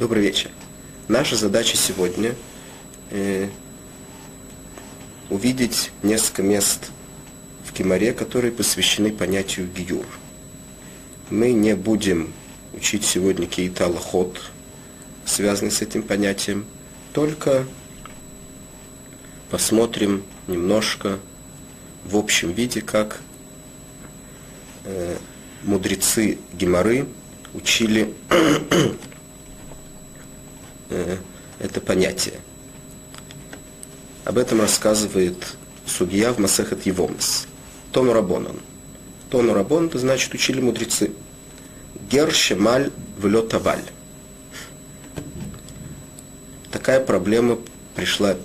Добрый 0.00 0.22
вечер. 0.22 0.50
Наша 1.08 1.36
задача 1.36 1.76
сегодня 1.76 2.34
э, 3.10 3.50
увидеть 5.28 5.90
несколько 6.02 6.42
мест 6.42 6.90
в 7.66 7.74
Кемаре, 7.74 8.14
которые 8.14 8.50
посвящены 8.50 9.12
понятию 9.12 9.68
гиюр. 9.68 10.06
Мы 11.28 11.52
не 11.52 11.76
будем 11.76 12.32
учить 12.72 13.04
сегодня 13.04 13.46
какие-то 13.46 13.84
аллахот, 13.84 14.40
связанные 15.26 15.70
с 15.70 15.82
этим 15.82 16.02
понятием, 16.02 16.64
только 17.12 17.66
посмотрим 19.50 20.22
немножко 20.46 21.18
в 22.06 22.16
общем 22.16 22.52
виде, 22.52 22.80
как 22.80 23.20
э, 24.84 25.18
мудрецы 25.62 26.38
Геморы 26.54 27.06
учили 27.52 28.14
это 31.58 31.80
понятие. 31.80 32.34
Об 34.24 34.38
этом 34.38 34.60
рассказывает 34.60 35.56
судья 35.86 36.32
в 36.32 36.38
Масехет 36.38 36.86
Евомес. 36.86 37.46
Тону 37.92 38.12
Рабонан. 38.12 38.56
Тону 39.30 39.54
Рабон, 39.54 39.86
это 39.86 39.98
значит 39.98 40.34
учили 40.34 40.60
мудрецы. 40.60 41.12
Гер 42.10 42.32
Шемаль 42.32 42.90
Влетаваль. 43.18 43.82
Такая 46.70 47.00
проблема 47.00 47.58
пришла 47.94 48.36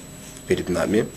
перед 0.48 0.70
нами. 0.70 1.08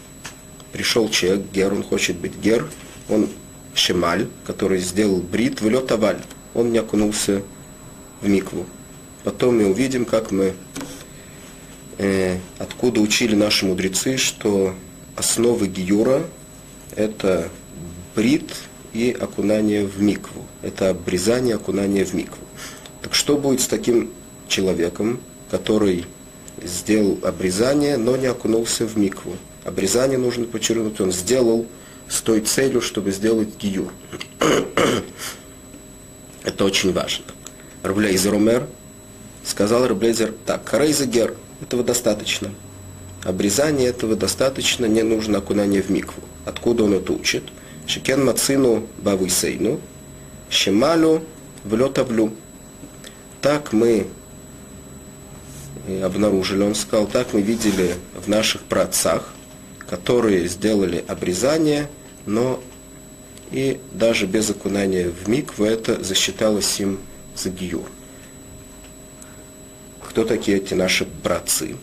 Пришел 0.73 1.09
человек, 1.09 1.47
гер, 1.53 1.73
он 1.73 1.83
хочет 1.83 2.17
быть 2.17 2.37
гер, 2.37 2.69
он 3.09 3.29
Шемаль, 3.75 4.29
который 4.47 4.81
сделал 4.81 5.19
брит, 5.19 5.61
Влетаваль. 5.61 6.21
Он 6.55 6.73
не 6.73 6.79
окунулся 6.79 7.43
в 8.21 8.29
микву. 8.29 8.67
Потом 9.25 9.59
мы 9.59 9.67
увидим, 9.67 10.05
как 10.05 10.31
мы, 10.31 10.55
э, 11.99 12.39
откуда 12.59 13.01
учили 13.01 13.35
наши 13.35 13.67
мудрецы, 13.67 14.17
что 14.17 14.75
основы 15.17 15.67
гиюра– 15.69 16.23
это 16.97 17.51
брит 18.15 18.55
и 18.93 19.11
окунание 19.19 19.85
в 19.85 20.01
микву. 20.01 20.47
Это 20.63 20.91
обрезание, 20.91 21.57
окунание 21.57 22.05
в 22.05 22.15
микву. 22.15 22.39
Так 23.03 23.15
что 23.15 23.37
будет 23.37 23.61
с 23.61 23.67
таким 23.67 24.11
человеком, 24.49 25.21
который 25.51 26.07
сделал 26.63 27.19
обрезание, 27.23 27.97
но 27.97 28.17
не 28.17 28.27
окунулся 28.27 28.87
в 28.87 28.97
микву? 28.97 29.37
Обрезание 29.65 30.19
нужно 30.19 30.47
подчеркнуть, 30.47 31.01
он 31.01 31.13
сделал 31.13 31.67
с 32.09 32.21
той 32.21 32.41
целью, 32.41 32.81
чтобы 32.81 33.13
сделать 33.13 33.57
гиюр. 33.59 33.93
Это 36.45 36.65
очень 36.65 36.93
важно. 36.93 37.27
Рублейзер 37.83 38.35
умер, 38.35 38.67
сказал 39.45 39.87
Рублейзер 39.87 40.35
так, 40.47 40.65
Карейзегер, 40.65 41.37
этого 41.61 41.83
достаточно. 41.83 42.51
Обрезание 43.25 43.89
этого 43.89 44.17
достаточно, 44.17 44.87
не 44.87 45.03
нужно 45.03 45.39
окунание 45.39 45.83
в 45.83 45.91
микву. 45.91 46.23
Откуда 46.45 46.85
он 46.85 46.95
это 46.95 47.13
учит? 47.13 47.45
Шекен 47.87 48.25
мацину 48.25 48.87
бавысейну, 48.99 49.81
шемалю 50.51 51.25
влетавлю. 51.65 52.33
Так 53.41 53.73
мы 53.73 54.07
обнаружили, 56.03 56.63
он 56.63 56.75
сказал, 56.75 57.07
так 57.07 57.33
мы 57.33 57.41
видели 57.41 57.95
в 58.15 58.29
наших 58.29 58.63
праотцах, 58.63 59.33
которые 59.89 60.49
сделали 60.49 61.05
обрезание, 61.09 61.89
но 62.27 62.61
и 63.51 63.81
даже 63.93 64.27
без 64.27 64.51
окунания 64.51 65.09
в 65.09 65.29
микву 65.29 65.65
это 65.65 66.03
засчиталось 66.03 66.79
им 66.81 66.99
за 67.35 67.51
гиюр. 67.51 67.89
Кто 70.09 70.25
такие 70.25 70.57
эти 70.57 70.73
наши 70.73 71.05
братцы? 71.05 71.77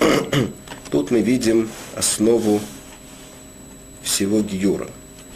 Тут 0.90 1.12
мы 1.12 1.22
видим 1.22 1.70
основу 1.94 2.60
всего 4.02 4.42
гиюра. 4.42 4.88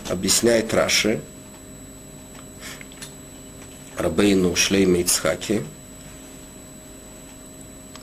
Объясняет 0.08 0.75
Раши, 0.75 1.20
Рабейну 3.97 4.56
Шлейма 4.56 4.98
Ицхаки, 4.98 5.62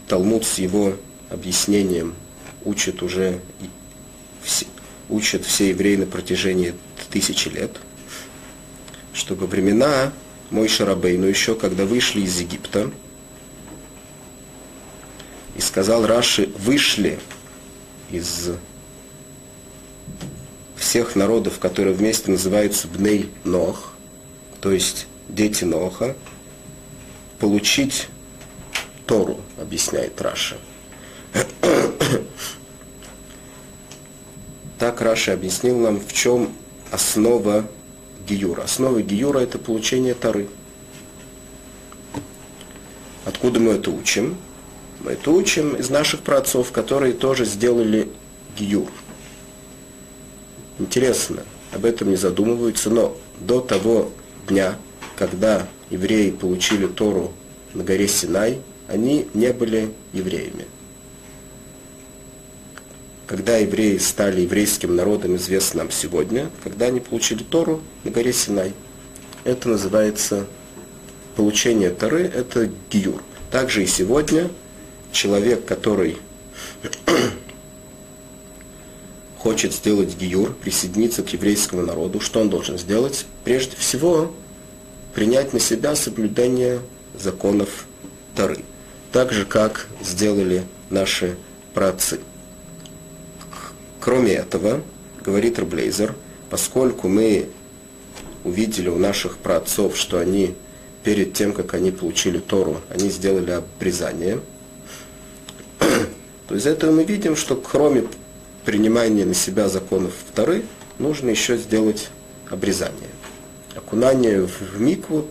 Талмуд 0.07 0.45
с 0.45 0.57
его 0.57 0.95
объяснением 1.29 2.15
учит 2.63 3.03
уже 3.03 3.41
учат 5.09 5.43
все 5.43 5.69
евреи 5.69 5.97
на 5.97 6.05
протяжении 6.05 6.75
тысячи 7.11 7.49
лет, 7.49 7.71
что 9.11 9.35
во 9.35 9.47
времена 9.47 10.13
мой 10.49 10.69
Шарабей, 10.69 11.17
но 11.17 11.27
еще 11.27 11.55
когда 11.55 11.85
вышли 11.85 12.21
из 12.21 12.39
Египта, 12.39 12.89
и 15.59 15.61
сказал 15.61 16.07
Раши, 16.07 16.49
вышли 16.57 17.19
из 18.11 18.51
всех 20.77 21.17
народов, 21.17 21.59
которые 21.59 21.93
вместе 21.93 22.31
называются 22.31 22.87
Бней 22.87 23.29
Нох, 23.43 23.91
то 24.61 24.71
есть 24.71 25.07
дети 25.27 25.65
Ноаха, 25.65 26.15
получить 27.39 28.07
Тору, 29.05 29.41
объясняет 29.59 30.21
Раши. 30.21 30.55
Так 34.79 35.01
Раши 35.01 35.33
объяснил 35.33 35.77
нам, 35.77 35.99
в 35.99 36.13
чем 36.13 36.53
основа 36.89 37.69
Гиюра. 38.25 38.61
Основа 38.61 39.01
Гиюра– 39.01 39.39
это 39.41 39.59
получение 39.59 40.13
Торы. 40.13 40.47
Откуда 43.25 43.59
мы 43.59 43.73
это 43.73 43.91
учим? 43.91 44.37
Мы 44.99 45.11
это 45.11 45.31
учим 45.31 45.75
из 45.75 45.89
наших 45.89 46.21
праотцов, 46.21 46.71
которые 46.71 47.13
тоже 47.13 47.45
сделали 47.45 48.09
Гиюр. 48.57 48.89
Интересно, 50.77 51.43
об 51.73 51.85
этом 51.85 52.09
не 52.09 52.15
задумываются, 52.15 52.89
но 52.89 53.17
до 53.39 53.61
того 53.61 54.11
дня, 54.47 54.75
когда 55.15 55.67
евреи 55.89 56.31
получили 56.31 56.87
Тору 56.87 57.31
на 57.73 57.83
горе 57.83 58.07
Синай, 58.07 58.59
они 58.87 59.27
не 59.33 59.53
были 59.53 59.93
евреями. 60.11 60.65
Когда 63.27 63.57
евреи 63.57 63.97
стали 63.97 64.41
еврейским 64.41 64.95
народом, 64.95 65.35
известно 65.35 65.83
нам 65.83 65.91
сегодня, 65.91 66.49
когда 66.63 66.87
они 66.87 66.99
получили 66.99 67.43
Тору 67.43 67.81
на 68.03 68.11
горе 68.11 68.33
Синай. 68.33 68.73
Это 69.43 69.69
называется 69.69 70.47
получение 71.35 71.91
Торы, 71.91 72.23
это 72.23 72.69
гиюр. 72.89 73.21
Также 73.51 73.83
и 73.83 73.87
сегодня 73.87 74.49
человек, 75.11 75.65
который 75.65 76.17
хочет 79.37 79.73
сделать 79.73 80.15
гиюр, 80.17 80.53
присоединиться 80.53 81.23
к 81.23 81.29
еврейскому 81.29 81.81
народу, 81.83 82.19
что 82.19 82.41
он 82.41 82.49
должен 82.49 82.77
сделать? 82.77 83.25
Прежде 83.43 83.75
всего, 83.75 84.33
принять 85.13 85.53
на 85.53 85.59
себя 85.59 85.95
соблюдение 85.95 86.79
законов 87.17 87.85
Торы. 88.35 88.59
Так 89.11 89.31
же, 89.31 89.45
как 89.45 89.87
сделали 90.01 90.63
наши 90.89 91.35
праотцы. 91.73 92.19
Кроме 93.99 94.33
этого, 94.33 94.81
говорит 95.23 95.59
Рублейзер, 95.59 96.15
поскольку 96.49 97.07
мы 97.07 97.49
увидели 98.43 98.89
у 98.89 98.97
наших 98.97 99.37
праотцов, 99.37 99.97
что 99.97 100.19
они 100.19 100.55
перед 101.03 101.33
тем, 101.33 101.53
как 101.53 101.73
они 101.73 101.91
получили 101.91 102.39
Тору, 102.39 102.81
они 102.89 103.09
сделали 103.09 103.51
обрезание, 103.51 104.39
то 106.49 106.55
из 106.55 106.65
этого 106.65 106.91
мы 106.91 107.03
видим, 107.03 107.35
что 107.35 107.55
кроме 107.55 108.05
принимания 108.65 109.23
на 109.23 109.35
себя 109.35 109.69
законов 109.69 110.13
вторы, 110.31 110.63
нужно 110.97 111.29
еще 111.29 111.57
сделать 111.57 112.09
обрезание. 112.49 113.09
Окунание 113.75 114.47
в 114.47 114.81
микву, 114.81 115.27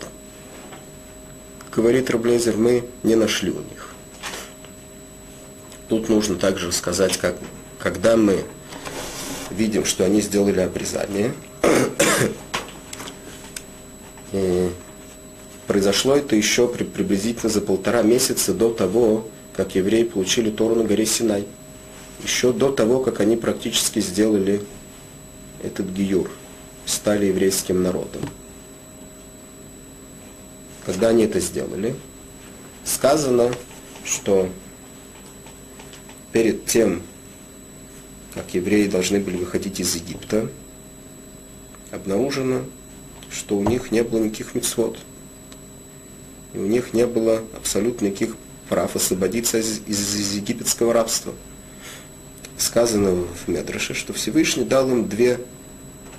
говорит 1.74 2.08
Раблезер, 2.08 2.56
мы 2.56 2.84
не 3.02 3.16
нашли 3.16 3.50
у 3.50 3.58
них. 3.58 3.92
Тут 5.88 6.08
нужно 6.08 6.36
также 6.36 6.70
сказать, 6.70 7.16
как, 7.16 7.34
когда 7.80 8.16
мы 8.16 8.44
видим, 9.50 9.84
что 9.84 10.04
они 10.04 10.20
сделали 10.20 10.60
обрезание. 10.60 11.34
Произошло 15.66 16.14
это 16.14 16.36
еще 16.36 16.68
при, 16.68 16.84
приблизительно 16.84 17.50
за 17.50 17.60
полтора 17.60 18.02
месяца 18.02 18.54
до 18.54 18.70
того, 18.70 19.26
как 19.58 19.74
евреи 19.74 20.04
получили 20.04 20.50
Тору 20.50 20.76
на 20.76 20.84
горе 20.84 21.04
Синай. 21.04 21.44
Еще 22.22 22.52
до 22.52 22.70
того, 22.70 23.00
как 23.00 23.18
они 23.18 23.36
практически 23.36 23.98
сделали 23.98 24.62
этот 25.64 25.86
гиюр, 25.86 26.30
стали 26.86 27.26
еврейским 27.26 27.82
народом. 27.82 28.22
Когда 30.86 31.08
они 31.08 31.24
это 31.24 31.40
сделали, 31.40 31.96
сказано, 32.84 33.52
что 34.04 34.48
перед 36.30 36.66
тем, 36.66 37.02
как 38.34 38.54
евреи 38.54 38.86
должны 38.86 39.18
были 39.18 39.38
выходить 39.38 39.80
из 39.80 39.92
Египта, 39.96 40.48
обнаружено, 41.90 42.62
что 43.28 43.56
у 43.56 43.64
них 43.64 43.90
не 43.90 44.04
было 44.04 44.20
никаких 44.20 44.54
мецвод. 44.54 45.00
И 46.54 46.58
у 46.58 46.66
них 46.66 46.92
не 46.92 47.08
было 47.08 47.42
абсолютно 47.56 48.06
никаких 48.06 48.36
прав 48.68 48.96
освободиться 48.96 49.58
из, 49.58 49.80
из, 49.86 50.16
из 50.16 50.32
египетского 50.34 50.92
рабства. 50.92 51.34
Сказано 52.56 53.12
в 53.12 53.48
Медраше, 53.48 53.94
что 53.94 54.12
Всевышний 54.12 54.64
дал 54.64 54.88
им 54.90 55.08
две 55.08 55.40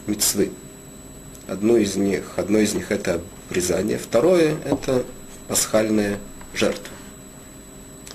мецвы. 0.07 0.51
Одно 1.47 1.77
из 1.77 1.95
них, 1.95 2.23
одно 2.37 2.59
из 2.59 2.73
них 2.73 2.91
это 2.91 3.21
обрезание, 3.49 3.97
второе 3.97 4.55
это 4.65 5.03
пасхальная 5.47 6.19
жертва. 6.53 6.93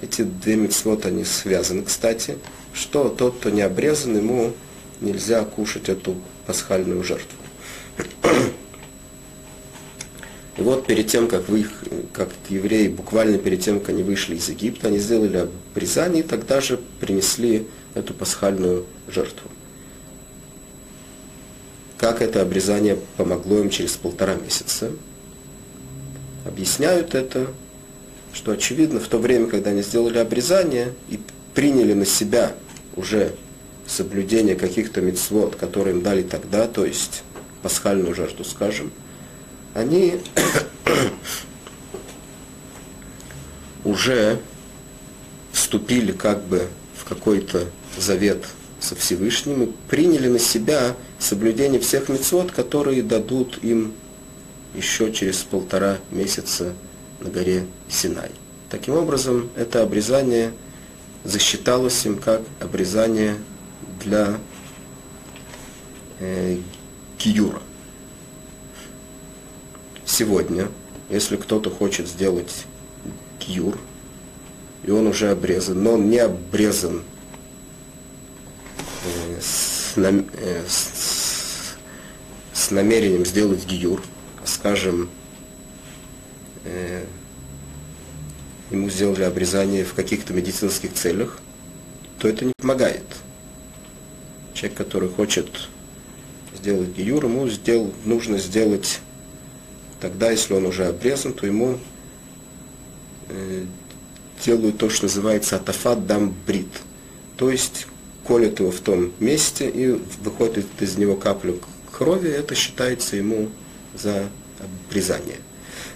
Эти 0.01 0.23
две 0.23 0.57
мецвод, 0.57 1.07
они 1.07 1.25
связаны, 1.25 1.83
кстати, 1.83 2.39
что 2.73 3.09
тот, 3.09 3.39
кто 3.39 3.51
не 3.51 3.63
обрезан, 3.63 4.17
ему 4.17 4.53
нельзя 5.01 5.45
кушать 5.45 5.89
эту 5.89 6.17
пасхальную 6.47 7.03
жертву. 7.03 7.39
И 10.57 10.63
вот 10.63 10.87
перед 10.87 11.09
тем, 11.09 11.27
как, 11.27 11.49
вы, 11.49 11.67
как 12.13 12.29
евреи, 12.49 12.89
буквально 12.89 13.39
перед 13.39 13.61
тем, 13.61 13.81
как 13.81 13.89
они 13.89 14.05
вышли 14.05 14.37
из 14.37 14.49
Египта, 14.49 14.89
они 14.89 14.99
сделали 14.99 15.49
обрезание 15.73 16.23
и 16.23 16.27
тогда 16.27 16.61
же 16.61 16.79
принесли 17.01 17.67
эту 17.95 18.15
пасхальную 18.15 18.87
жертву. 19.09 19.51
Как 21.99 22.23
это 22.23 22.43
обрезание 22.43 22.99
помогло 23.17 23.59
им 23.59 23.71
через 23.71 23.93
полтора 23.93 24.35
месяца? 24.35 24.93
Объясняют 26.45 27.15
это, 27.15 27.49
что 28.33 28.53
очевидно, 28.53 29.01
в 29.01 29.09
то 29.09 29.19
время, 29.19 29.47
когда 29.47 29.71
они 29.71 29.83
сделали 29.83 30.19
обрезание 30.19 30.93
и 31.09 31.19
приняли 31.55 31.95
на 31.95 32.05
себя 32.05 32.53
уже 32.95 33.35
соблюдение 33.87 34.55
каких-то 34.55 35.01
мецвод, 35.01 35.57
которые 35.57 35.97
им 35.97 36.03
дали 36.03 36.23
тогда, 36.23 36.69
то 36.69 36.85
есть 36.85 37.23
пасхальную 37.63 38.15
жертву, 38.15 38.45
скажем, 38.45 38.93
они 39.75 40.21
уже 43.85 44.41
вступили 45.53 46.13
как 46.13 46.43
бы 46.45 46.69
в 46.97 47.05
какой-то 47.05 47.67
завет 47.99 48.47
со 48.81 48.95
Всевышним 48.95 49.65
и 49.65 49.73
приняли 49.89 50.29
на 50.29 50.39
себя 50.39 50.97
соблюдение 51.19 51.81
всех 51.81 52.09
мецвод, 52.09 52.53
которые 52.53 53.03
дадут 53.03 53.59
им 53.63 53.93
еще 54.75 55.13
через 55.13 55.43
полтора 55.43 55.99
месяца 56.11 56.73
на 57.21 57.31
горе 57.31 57.67
Синай. 57.89 58.31
Таким 58.71 58.95
образом, 58.95 59.51
это 59.57 59.83
обрезание 59.83 60.53
засчиталось 61.23 62.05
им 62.07 62.19
как 62.19 62.43
обрезание 62.61 63.37
для 64.03 64.39
э, 66.19 66.59
киюра. 67.19 67.63
Сегодня, 70.07 70.69
если 71.09 71.37
кто-то 71.37 71.71
хочет 71.71 72.09
сделать 72.09 72.67
киюр, 73.39 73.79
и 74.85 74.91
он 74.91 75.07
уже 75.07 75.31
обрезан, 75.31 75.83
но 75.83 75.95
он 75.95 76.11
не 76.11 76.19
обрезан 76.19 77.03
э, 79.05 79.41
с, 79.41 79.97
нам, 79.97 80.27
э, 80.35 80.63
с, 80.69 81.77
с 82.53 82.71
намерением 82.71 83.25
сделать 83.25 83.67
гиюр, 83.67 84.03
а 84.43 84.47
скажем, 84.47 85.09
э, 86.65 87.05
ему 88.71 88.91
сделали 88.91 89.23
обрезание 89.23 89.85
в 89.85 89.95
каких-то 89.95 90.35
медицинских 90.35 90.93
целях, 90.93 91.41
то 92.19 92.29
это 92.29 92.45
не 92.45 92.53
помогает. 92.59 93.05
Человек, 94.53 94.77
который 94.77 95.09
хочет 95.09 95.49
сделать 96.55 96.91
гиюр, 96.91 97.25
ему 97.25 97.49
сдел, 97.49 97.93
нужно 98.05 98.39
сделать 98.39 99.01
тогда, 100.05 100.31
если 100.31 100.53
он 100.53 100.67
уже 100.67 100.85
обрезан, 100.85 101.33
то 101.33 101.47
ему 101.47 101.79
э, 103.31 103.65
делают 104.45 104.77
то, 104.77 104.91
что 104.91 105.05
называется 105.05 105.57
атафат 105.57 106.07
дам 106.07 106.35
брит. 106.47 106.69
То 107.39 107.49
есть 107.49 107.87
колят 108.23 108.61
его 108.61 108.71
в 108.71 108.81
том 108.81 109.15
месте 109.19 109.67
и 109.67 109.99
выходит 110.21 110.67
из 110.81 110.99
него 110.99 111.17
каплю 111.17 111.59
крови, 111.91 112.29
это 112.29 112.55
считается 112.55 113.17
ему 113.17 113.49
за 113.95 114.29
обрезание. 114.91 115.39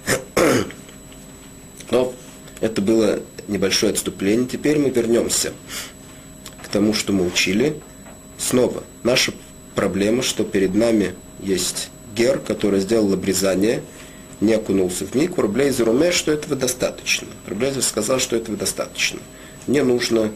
Но 1.91 2.15
это 2.63 2.81
было 2.81 3.21
небольшое 3.47 3.93
отступление. 3.93 4.49
Теперь 4.49 4.79
мы 4.79 4.89
вернемся 4.89 5.53
к 6.63 6.69
тому, 6.69 6.95
что 6.95 7.13
мы 7.13 7.27
учили. 7.27 7.79
Снова, 8.39 8.85
наша 9.03 9.35
проблема, 9.75 10.23
что 10.23 10.45
перед 10.45 10.75
нами 10.75 11.15
есть 11.43 11.91
гер, 12.19 12.41
который 12.41 12.81
сделал 12.81 13.13
обрезание, 13.13 13.83
не 14.41 14.55
окунулся 14.55 15.05
в 15.05 15.15
микву. 15.15 15.43
Рублейзер 15.43 15.89
умеет, 15.89 16.15
что 16.15 16.33
этого 16.33 16.57
достаточно. 16.57 17.29
Рублейзер 17.47 17.83
сказал, 17.83 18.19
что 18.19 18.37
этого 18.37 18.57
достаточно. 18.57 19.21
Не 19.67 19.83
нужно 19.83 20.33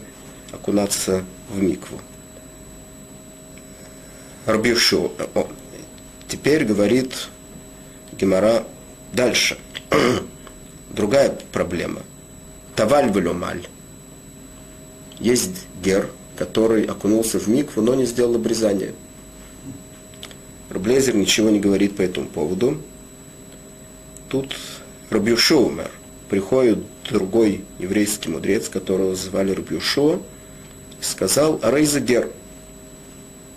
окунаться 0.51 1.23
в 1.49 1.61
микву. 1.61 1.99
Рубившу. 4.45 5.13
Теперь 6.27 6.65
говорит 6.65 7.29
Гемора 8.19 8.65
дальше. 9.13 9.57
Другая 10.89 11.37
проблема. 11.51 12.01
Таваль 12.75 13.09
вылюмаль. 13.11 13.67
Есть 15.19 15.67
гер, 15.81 16.09
который 16.37 16.83
окунулся 16.83 17.39
в 17.39 17.47
микву, 17.47 17.81
но 17.81 17.95
не 17.95 18.05
сделал 18.05 18.35
обрезание. 18.35 18.93
Рублезер 20.69 21.15
ничего 21.15 21.49
не 21.49 21.59
говорит 21.59 21.95
по 21.95 22.01
этому 22.01 22.27
поводу. 22.27 22.81
Тут 24.33 24.57
Рабьюшо 25.11 25.61
умер. 25.63 25.91
Приходит 26.27 26.79
другой 27.07 27.63
еврейский 27.77 28.31
мудрец, 28.31 28.67
которого 28.67 29.15
звали 29.15 29.51
Рабьюшо, 29.51 30.23
сказал 31.01 31.59
Арейза 31.61 31.99
гер. 31.99 32.31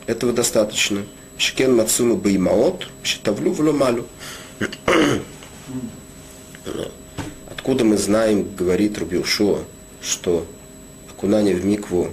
Этого 0.04 0.34
достаточно. 0.34 1.00
Шкен 1.38 1.74
Мацума 1.74 2.14
Баймаот, 2.14 2.88
Шитавлю 3.02 3.52
Влюмалю. 3.52 4.06
Откуда 7.50 7.84
мы 7.86 7.96
знаем, 7.96 8.46
говорит 8.54 8.98
Рубилшуа, 8.98 9.60
что 10.02 10.46
окунание 11.08 11.54
в 11.54 11.64
микву 11.64 12.10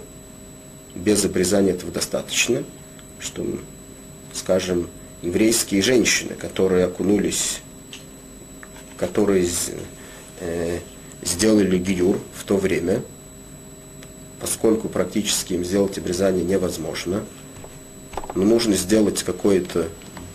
без 0.95 1.25
обрезания 1.25 1.74
этого 1.74 1.92
достаточно, 1.92 2.63
что, 3.20 3.46
скажем, 4.34 4.88
еврейские 5.22 5.82
женщины, 5.82 6.36
которые 6.36 6.86
окунулись, 6.86 7.60
которые 9.07 9.45
э, 10.39 10.79
сделали 11.22 11.77
гиюр 11.77 12.19
в 12.33 12.45
то 12.45 12.55
время, 12.55 13.03
поскольку 14.39 14.88
практически 14.88 15.53
им 15.53 15.65
сделать 15.65 15.98
обрезание 15.98 16.45
невозможно, 16.45 17.25
но 18.33 18.43
нужно 18.43 18.75
сделать 18.75 19.22
какое-то 19.24 19.89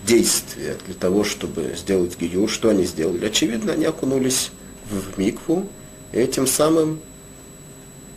действие 0.04 0.76
для 0.84 0.94
того, 0.94 1.24
чтобы 1.24 1.76
сделать 1.78 2.18
гиюр. 2.20 2.50
Что 2.50 2.68
они 2.68 2.84
сделали? 2.84 3.24
Очевидно, 3.24 3.72
они 3.72 3.86
окунулись 3.86 4.50
в 4.90 5.18
микву, 5.18 5.66
и 6.12 6.18
этим 6.18 6.46
самым 6.46 7.00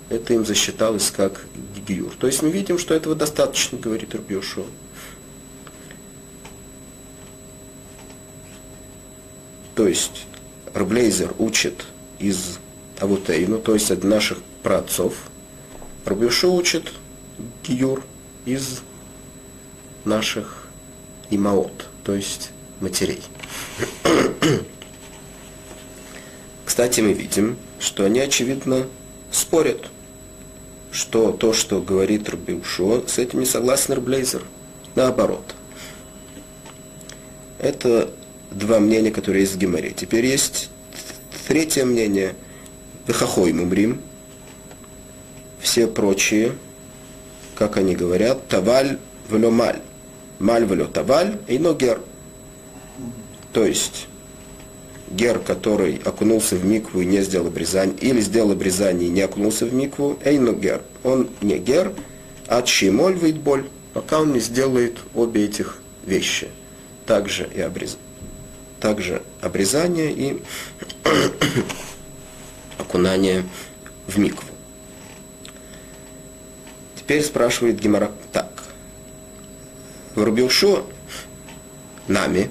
это 0.09 0.33
им 0.33 0.45
засчиталось 0.45 1.11
как 1.11 1.45
гиюр. 1.87 2.11
То 2.19 2.27
есть 2.27 2.41
мы 2.41 2.51
видим, 2.51 2.77
что 2.77 2.93
этого 2.93 3.15
достаточно, 3.15 3.77
говорит 3.77 4.13
Рубьешо. 4.13 4.65
То 9.75 9.87
есть 9.87 10.25
Рублейзер 10.73 11.33
учит 11.37 11.85
из 12.19 12.59
Авутейну, 12.99 13.59
то 13.59 13.73
есть 13.73 13.91
от 13.91 14.03
наших 14.03 14.39
праотцов. 14.63 15.13
Рубьешо 16.05 16.53
учит 16.53 16.91
гиюр 17.63 18.03
из 18.45 18.81
наших 20.05 20.67
имаот, 21.29 21.87
то 22.03 22.13
есть 22.13 22.51
матерей. 22.79 23.23
Кстати, 26.65 27.01
мы 27.01 27.13
видим, 27.13 27.57
что 27.79 28.05
они, 28.05 28.19
очевидно, 28.19 28.87
спорят, 29.31 29.87
что 30.91 31.31
то, 31.31 31.53
что 31.53 31.81
говорит 31.81 32.29
Рубиушо, 32.29 33.03
с 33.07 33.17
этим 33.17 33.39
не 33.39 33.45
согласен 33.45 33.93
Рблейзер. 33.95 34.43
Наоборот. 34.95 35.55
Это 37.59 38.11
два 38.51 38.79
мнения, 38.79 39.11
которые 39.11 39.41
есть 39.41 39.55
в 39.55 39.57
Геморе. 39.57 39.91
Теперь 39.95 40.25
есть 40.25 40.69
третье 41.47 41.85
мнение. 41.85 42.35
Вехахой 43.07 43.53
мумрим. 43.53 44.01
Все 45.59 45.87
прочие, 45.87 46.53
как 47.55 47.77
они 47.77 47.95
говорят, 47.95 48.47
таваль 48.47 48.97
влемаль. 49.29 49.79
Маль 50.39 50.65
влё 50.65 50.87
таваль 50.87 51.37
и 51.47 51.59
ногер. 51.59 52.01
То 53.53 53.65
есть 53.65 54.07
гер, 55.11 55.39
который 55.39 56.01
окунулся 56.03 56.55
в 56.55 56.65
микву 56.65 57.01
и 57.01 57.05
не 57.05 57.21
сделал 57.21 57.47
обрезание, 57.47 57.95
или 57.99 58.21
сделал 58.21 58.51
обрезание 58.51 59.07
и 59.07 59.11
не 59.11 59.21
окунулся 59.21 59.65
в 59.65 59.73
микву, 59.73 60.17
эйну 60.23 60.53
гер. 60.53 60.81
Он 61.03 61.29
не 61.41 61.57
гер, 61.57 61.93
а 62.47 62.61
чимоль 62.63 63.15
боль, 63.33 63.65
пока 63.93 64.21
он 64.21 64.33
не 64.33 64.39
сделает 64.39 64.97
обе 65.13 65.45
этих 65.45 65.79
вещи. 66.05 66.47
Также 67.05 67.49
и 67.53 67.61
обрез... 67.61 67.97
также 68.81 69.21
обрезание 69.39 70.11
и 70.11 70.41
окунание 72.77 73.45
в 74.07 74.17
микву. 74.17 74.43
Теперь 76.95 77.23
спрашивает 77.23 77.79
Гемора 77.79 78.11
так. 78.33 78.63
В 80.15 80.23
Рубилшо 80.23 80.85
нами 82.07 82.49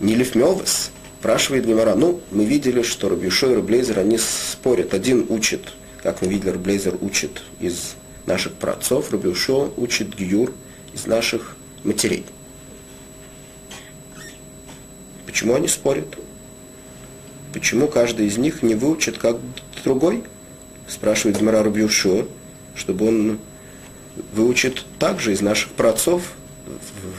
не 0.00 0.14
лифмевес, 0.14 0.90
спрашивает 1.20 1.66
Гемора. 1.66 1.94
Ну, 1.94 2.20
мы 2.30 2.44
видели, 2.44 2.82
что 2.82 3.08
Рубилшо 3.08 3.52
и 3.52 3.54
Рублейзер, 3.54 3.98
они 3.98 4.18
спорят. 4.18 4.94
Один 4.94 5.26
учит, 5.28 5.72
как 6.02 6.22
мы 6.22 6.28
видели, 6.28 6.50
Рублейзер 6.50 6.98
учит 7.00 7.42
из 7.60 7.94
наших 8.26 8.54
праотцов, 8.54 9.10
Рубилшо 9.10 9.72
учит 9.76 10.14
Гиюр 10.16 10.52
из 10.92 11.06
наших 11.06 11.56
матерей. 11.84 12.24
Почему 15.30 15.54
они 15.54 15.68
спорят? 15.68 16.18
Почему 17.52 17.86
каждый 17.86 18.26
из 18.26 18.36
них 18.36 18.64
не 18.64 18.74
выучит 18.74 19.16
как 19.16 19.36
другой? 19.84 20.24
Спрашивает 20.88 21.38
Гмара 21.38 21.62
Рубьюшо, 21.62 22.26
чтобы 22.74 23.06
он 23.06 23.38
выучит 24.32 24.84
также 24.98 25.32
из 25.32 25.40
наших 25.40 25.70
праотцов 25.70 26.32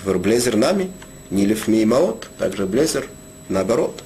в 0.03 0.09
Рублезер 0.11 0.57
нами, 0.57 0.91
Нилев 1.29 1.69
Меймаот, 1.69 2.29
также 2.37 2.65
Блезер 2.65 3.07
наоборот. 3.47 4.03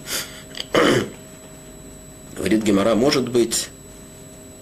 Говорит 2.38 2.62
Гемора, 2.62 2.94
может 2.94 3.28
быть, 3.28 3.70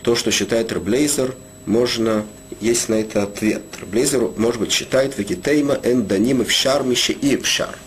то, 0.03 0.15
что 0.15 0.31
считает 0.31 0.71
Рблейзер, 0.71 1.35
можно, 1.65 2.25
есть 2.61 2.87
на 2.87 2.93
это 2.93 3.23
ответ. 3.23 3.63
Рблейзер, 3.81 4.21
может 4.37 4.61
быть, 4.61 4.71
считает 4.71 5.17
Вегетейма 5.17 5.77
эн 5.83 6.07
даним 6.07 6.45
в 6.45 6.51
шармище 6.51 7.11
и 7.11 7.35
в 7.35 7.45
шар. 7.45 7.77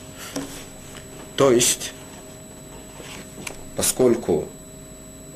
То 1.37 1.53
есть, 1.53 1.93
поскольку 3.77 4.49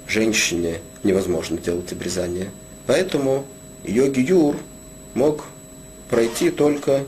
женщине 0.08 0.80
невозможно 1.02 1.58
делать 1.58 1.92
обрезание, 1.92 2.50
поэтому 2.86 3.44
ее 3.84 4.10
гиюр 4.10 4.56
мог 5.14 5.44
пройти 6.08 6.50
только 6.50 7.04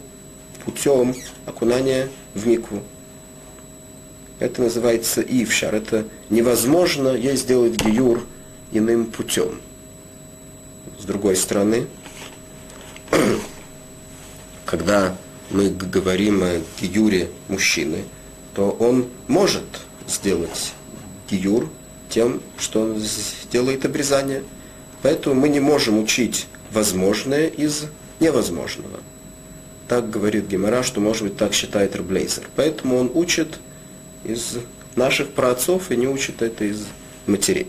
путем 0.64 1.14
окунания 1.46 2.08
в 2.34 2.46
микву. 2.46 2.82
Это 4.38 4.61
называется 4.62 5.22
ившар. 5.22 5.75
Это 5.75 6.06
невозможно 6.28 7.08
ей 7.08 7.37
сделать 7.37 7.75
гиюр 7.76 8.26
иным 8.72 9.06
путем. 9.06 9.61
С 10.99 11.04
другой 11.04 11.37
стороны, 11.37 11.87
когда 14.66 15.16
мы 15.50 15.70
говорим 15.70 16.42
о 16.42 16.61
гиюре 16.80 17.30
мужчины, 17.49 18.04
то 18.54 18.71
он 18.71 19.06
может 19.28 19.64
сделать 20.06 20.73
гиюр 21.30 21.71
тем, 22.09 22.42
что 22.59 22.82
он 22.82 22.99
сделает 22.99 23.85
обрезание. 23.85 24.42
Поэтому 25.02 25.35
мы 25.35 25.49
не 25.49 25.61
можем 25.61 25.99
учить 25.99 26.47
возможное 26.71 27.47
из 27.47 27.85
невозможного. 28.21 29.00
Так 29.88 30.11
говорит 30.11 30.47
Гемора, 30.47 30.82
что, 30.82 31.00
может 31.00 31.23
быть, 31.23 31.37
так 31.37 31.54
считает 31.54 31.97
Рублейзер. 31.97 32.49
Поэтому 32.56 32.97
он 32.97 33.11
учит 33.14 33.59
из 34.25 34.59
наших 34.94 35.30
праотцов 35.30 35.90
и 35.90 35.97
не 35.97 36.06
учит 36.06 36.42
это 36.42 36.64
из 36.64 36.87
матерей. 37.26 37.66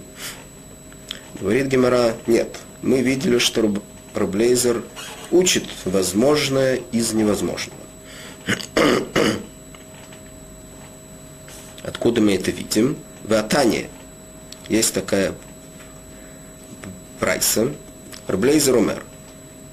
Говорит 1.40 1.68
Гемора, 1.68 2.16
нет. 2.28 2.60
Мы 2.82 3.02
видели, 3.02 3.40
что 3.40 3.74
Рублейзер 4.14 4.84
учит 5.32 5.64
возможное 5.86 6.82
из 6.92 7.14
невозможного. 7.14 7.80
Откуда 11.84 12.22
мы 12.22 12.34
это 12.34 12.52
видим? 12.52 12.98
В 13.24 13.34
Атане 13.34 13.90
есть 14.70 14.94
такая 14.94 15.34
прайса. 17.20 17.74
Рблейзер 18.28 18.76
умер. 18.76 19.04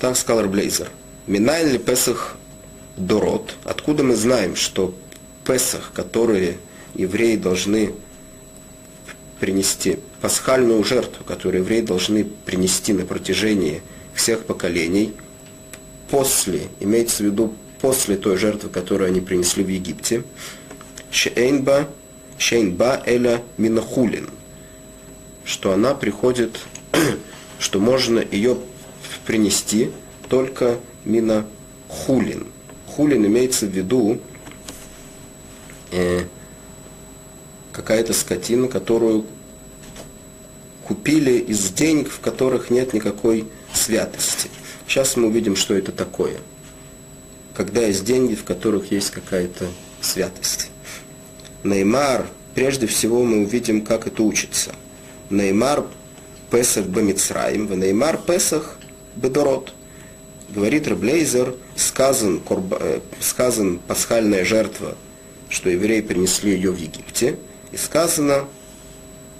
Так 0.00 0.16
сказал 0.16 0.42
Рблейзер. 0.44 0.90
Минайн 1.26 1.72
ли 1.72 1.78
Песах 1.78 2.36
Дорот? 2.96 3.54
Откуда 3.64 4.02
мы 4.02 4.16
знаем, 4.16 4.56
что 4.56 4.94
Песах, 5.46 5.92
которые 5.94 6.58
евреи 6.94 7.36
должны 7.36 7.94
принести, 9.38 9.98
пасхальную 10.20 10.82
жертву, 10.84 11.24
которую 11.24 11.62
евреи 11.62 11.80
должны 11.80 12.24
принести 12.24 12.92
на 12.92 13.06
протяжении 13.06 13.82
всех 14.14 14.44
поколений, 14.44 15.14
после, 16.10 16.62
имеется 16.80 17.22
в 17.22 17.26
виду 17.26 17.54
после 17.80 18.16
той 18.16 18.36
жертвы, 18.36 18.68
которую 18.68 19.08
они 19.08 19.20
принесли 19.20 19.62
в 19.62 19.68
Египте, 19.68 20.24
Шейнба 21.10 21.88
Шейнба 22.40 23.02
Эля 23.04 23.42
Минахулин, 23.58 24.30
что 25.44 25.72
она 25.72 25.94
приходит, 25.94 26.58
что 27.58 27.78
можно 27.80 28.18
ее 28.18 28.56
принести 29.26 29.90
только 30.30 30.78
Минахулин. 31.04 32.46
Хулин 32.86 33.26
имеется 33.26 33.66
в 33.66 33.68
виду 33.68 34.22
э, 35.90 36.24
какая-то 37.72 38.14
скотина, 38.14 38.68
которую 38.68 39.26
купили 40.82 41.32
из 41.32 41.70
денег, 41.72 42.10
в 42.10 42.20
которых 42.20 42.70
нет 42.70 42.94
никакой 42.94 43.46
святости. 43.74 44.48
Сейчас 44.88 45.14
мы 45.14 45.28
увидим, 45.28 45.56
что 45.56 45.74
это 45.74 45.92
такое. 45.92 46.38
Когда 47.54 47.82
есть 47.82 48.06
деньги, 48.06 48.34
в 48.34 48.44
которых 48.44 48.92
есть 48.92 49.10
какая-то 49.10 49.66
святость. 50.00 50.69
Неймар, 51.62 52.26
прежде 52.54 52.86
всего 52.86 53.22
мы 53.24 53.42
увидим, 53.42 53.82
как 53.82 54.06
это 54.06 54.22
учится. 54.22 54.72
Неймар 55.28 55.86
Песах 56.50 56.86
Бамицраим, 56.86 57.66
в 57.66 57.76
Неймар 57.76 58.18
Песах 58.18 58.78
Бедорот. 59.16 59.72
Говорит 60.48 60.88
Раблейзер, 60.88 61.54
сказан, 61.76 62.40
корба, 62.40 62.78
э, 62.80 63.00
сказан 63.20 63.78
пасхальная 63.78 64.44
жертва, 64.44 64.96
что 65.48 65.70
евреи 65.70 66.00
принесли 66.00 66.52
ее 66.52 66.72
в 66.72 66.76
Египте, 66.76 67.36
и 67.70 67.76
сказано 67.76 68.46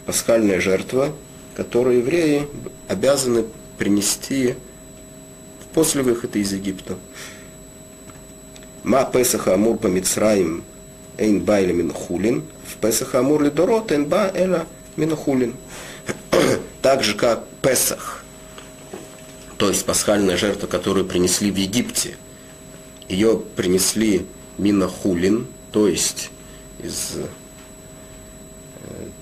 пасхальная 0.06 0.60
жертва, 0.60 1.12
которую 1.56 1.98
евреи 1.98 2.46
обязаны 2.86 3.44
принести 3.76 4.54
после 5.74 6.02
выхода 6.02 6.38
из 6.38 6.52
Египта. 6.52 6.96
Ма 8.84 9.04
Песаха 9.04 9.54
Амур 9.54 9.78
по 9.78 9.88
Мицраим 9.88 10.64
Эйн 11.20 11.40
ба 11.40 11.60
или 11.60 11.72
минхулин. 11.72 12.42
В 12.66 12.76
Песах 12.76 13.14
Амур 13.14 13.42
ли 13.42 13.50
Дорот 13.50 13.92
Эйн 13.92 14.06
ба 14.06 14.30
эла 14.34 14.66
минхулин. 14.96 15.54
Так 16.82 17.04
же, 17.04 17.14
как 17.14 17.44
Песах, 17.62 18.24
то 19.58 19.68
есть 19.68 19.84
пасхальная 19.84 20.38
жертва, 20.38 20.66
которую 20.66 21.04
принесли 21.04 21.50
в 21.50 21.56
Египте, 21.56 22.16
ее 23.10 23.38
принесли 23.54 24.26
минахулин, 24.56 25.46
то 25.72 25.86
есть 25.86 26.30
из 26.82 27.16
э, 27.16 27.26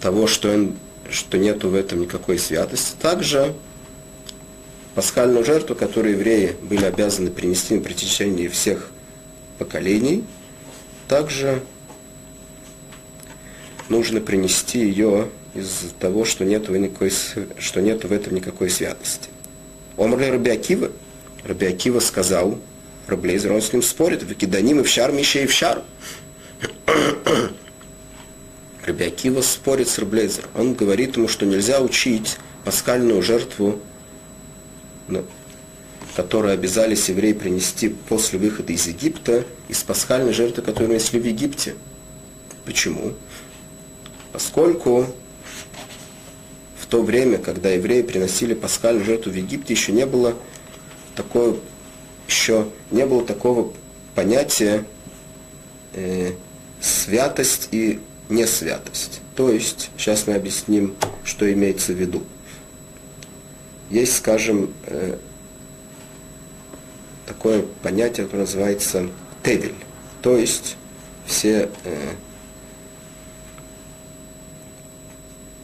того, 0.01 0.29
что, 0.29 0.73
что 1.11 1.39
нету 1.39 1.71
в 1.71 1.75
этом 1.75 2.03
никакой 2.03 2.39
святости. 2.39 2.95
Также 3.03 3.55
пасхальную 4.95 5.45
жертву, 5.45 5.75
которую 5.75 6.15
евреи 6.15 6.55
были 6.63 6.85
обязаны 6.85 7.31
принести 7.31 7.75
на 7.75 7.83
протяжении 7.83 8.47
всех 8.47 8.91
поколений, 9.59 10.25
также 11.09 11.63
нужно 13.89 14.21
принести 14.21 14.79
ее 14.81 15.29
из 15.55 15.93
того, 15.99 16.25
что 16.25 16.45
нет, 16.45 16.69
никакой, 16.69 17.13
что 17.59 17.81
нет 17.81 18.05
в 18.05 18.13
этом 18.13 18.35
никакой 18.35 18.71
святости. 18.71 19.29
Омрли 19.97 20.27
Рабиакива, 20.27 20.91
Рабиакива 21.45 22.01
сказал, 22.01 22.59
Раблейзер, 23.07 23.61
с 23.61 23.73
ним 23.73 23.83
спорит, 23.83 24.23
в 24.23 24.35
Киданим 24.35 24.81
и 24.81 24.83
в 24.83 24.89
шар, 24.89 25.13
Мище 25.13 25.45
и 25.45 25.47
в 25.47 25.53
шар. 25.53 25.83
Рабиакива 28.85 29.41
спорит 29.41 29.89
с 29.89 29.99
Раблейзер. 29.99 30.45
Он 30.55 30.75
говорит 30.75 31.17
ему, 31.17 31.27
что 31.27 31.47
нельзя 31.47 31.81
учить 31.81 32.37
пасхальную 32.65 33.23
жертву, 33.23 33.81
ну, 35.09 35.25
которую 36.15 36.53
обязались 36.53 37.09
евреи 37.09 37.33
принести 37.33 37.89
после 37.89 38.39
выхода 38.39 38.73
из 38.73 38.87
Египта, 38.87 39.45
из 39.69 39.83
пасхальной 39.83 40.33
жертвы, 40.33 40.63
которую 40.63 40.95
несли 40.95 41.19
в 41.19 41.25
Египте. 41.25 41.75
Почему? 42.65 43.15
Поскольку 44.33 45.07
в 46.79 46.87
то 46.87 47.03
время, 47.03 47.39
когда 47.39 47.71
евреи 47.71 48.03
приносили 48.03 48.55
пасхальную 48.55 49.05
жертву 49.05 49.33
в 49.33 49.35
Египте, 49.35 49.75
еще 49.75 49.93
не 49.93 50.07
было 50.07 50.35
такое, 51.15 51.57
еще 52.27 52.69
не 52.91 53.05
было 53.07 53.25
такого 53.25 53.73
понятия 54.15 54.85
э, 55.95 56.33
святость 56.81 57.69
и 57.73 58.01
несвятость. 58.29 59.21
То 59.35 59.51
есть, 59.51 59.91
сейчас 59.97 60.27
мы 60.27 60.35
объясним, 60.35 60.95
что 61.25 61.51
имеется 61.53 61.93
в 61.93 61.97
виду. 61.97 62.23
Есть, 63.91 64.17
скажем, 64.17 64.73
э, 64.87 65.17
такое 67.27 67.65
понятие, 67.83 68.27
которое 68.27 68.43
называется 68.43 69.09
тевель. 69.43 69.75
То 70.23 70.37
есть 70.37 70.77
все 71.27 71.71
э, 71.85 72.11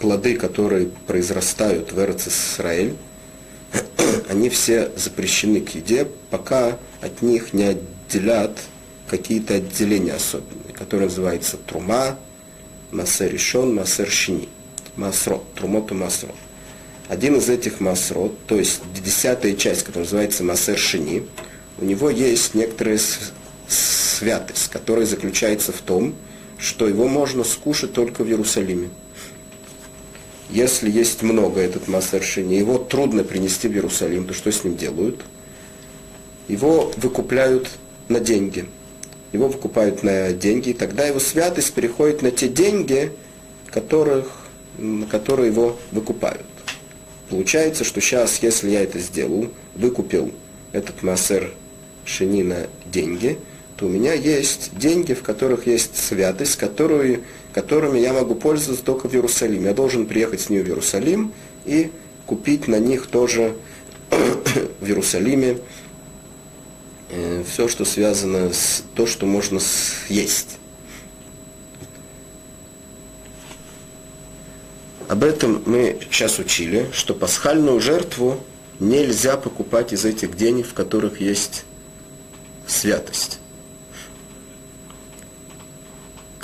плоды, 0.04 0.36
которые 0.36 0.88
произрастают 1.06 1.92
в 1.92 1.98
Эрц 1.98 2.28
Исраэль, 2.28 2.94
они 4.28 4.50
все 4.50 4.90
запрещены 4.96 5.62
к 5.62 5.70
еде, 5.70 6.06
пока 6.28 6.76
от 7.00 7.22
них 7.22 7.54
не 7.54 7.64
отделят 7.64 8.58
какие-то 9.08 9.54
отделения 9.54 10.12
особенные, 10.12 10.74
которые 10.74 11.08
называются 11.08 11.56
трума, 11.56 12.18
массер 12.92 13.32
решен, 13.32 13.74
массер 13.74 14.10
шини, 14.10 14.50
масрот, 14.96 15.42
трумот 15.54 15.90
и 15.90 15.94
масрот. 15.94 16.36
Один 17.08 17.36
из 17.36 17.48
этих 17.48 17.80
масрот, 17.80 18.38
то 18.46 18.56
есть 18.58 18.82
десятая 19.02 19.54
часть, 19.54 19.84
которая 19.84 20.04
называется 20.04 20.44
массер 20.44 20.76
шини, 20.76 21.26
у 21.78 21.86
него 21.86 22.10
есть 22.10 22.54
некоторая 22.54 23.00
святость, 23.68 24.68
которая 24.70 25.06
заключается 25.06 25.72
в 25.72 25.80
том, 25.80 26.14
что 26.58 26.86
его 26.86 27.08
можно 27.08 27.42
скушать 27.42 27.94
только 27.94 28.22
в 28.22 28.28
Иерусалиме. 28.28 28.90
Если 30.50 30.90
есть 30.90 31.22
много 31.22 31.60
этот 31.60 31.88
массер 31.88 32.22
шини, 32.22 32.54
его 32.54 32.78
трудно 32.78 33.24
принести 33.24 33.68
в 33.68 33.72
Иерусалим, 33.72 34.26
то 34.26 34.34
что 34.34 34.52
с 34.52 34.62
ним 34.64 34.76
делают? 34.76 35.22
Его 36.48 36.92
выкупляют 36.96 37.70
на 38.08 38.20
деньги– 38.20 38.66
его 39.34 39.48
выкупают 39.48 40.04
на 40.04 40.32
деньги, 40.32 40.70
и 40.70 40.74
тогда 40.74 41.04
его 41.04 41.18
святость 41.18 41.74
переходит 41.74 42.22
на 42.22 42.30
те 42.30 42.48
деньги, 42.48 43.10
которых, 43.68 44.28
на 44.78 45.06
которые 45.06 45.48
его 45.48 45.76
выкупают. 45.90 46.46
Получается, 47.28 47.82
что 47.82 48.00
сейчас, 48.00 48.40
если 48.42 48.70
я 48.70 48.82
это 48.82 49.00
сделал, 49.00 49.50
выкупил 49.74 50.30
этот 50.70 51.02
массер 51.02 51.52
шини 52.04 52.44
на 52.44 52.68
деньги, 52.86 53.36
то 53.76 53.86
у 53.86 53.88
меня 53.88 54.12
есть 54.14 54.78
деньги, 54.78 55.14
в 55.14 55.24
которых 55.24 55.66
есть 55.66 55.96
святость, 55.96 56.54
которую, 56.54 57.24
которыми 57.54 57.98
я 57.98 58.12
могу 58.12 58.34
пользоваться 58.34 58.84
только 58.84 59.08
в 59.08 59.14
Иерусалиме. 59.14 59.66
Я 59.66 59.74
должен 59.74 60.06
приехать 60.06 60.40
с 60.40 60.50
нее 60.50 60.62
в 60.62 60.66
Иерусалим 60.66 61.32
и 61.64 61.90
купить 62.26 62.68
на 62.68 62.78
них 62.78 63.06
тоже 63.06 63.56
в 64.10 64.86
Иерусалиме 64.86 65.58
Э, 67.16 67.44
все, 67.48 67.68
что 67.68 67.84
связано 67.84 68.52
с 68.52 68.82
то, 68.94 69.06
что 69.06 69.24
можно 69.24 69.60
съесть. 69.60 70.58
Об 75.06 75.22
этом 75.22 75.62
мы 75.66 75.98
сейчас 76.00 76.40
учили, 76.40 76.88
что 76.92 77.14
пасхальную 77.14 77.80
жертву 77.80 78.40
нельзя 78.80 79.36
покупать 79.36 79.92
из 79.92 80.04
этих 80.04 80.36
денег, 80.36 80.66
в 80.66 80.74
которых 80.74 81.20
есть 81.20 81.64
святость. 82.66 83.38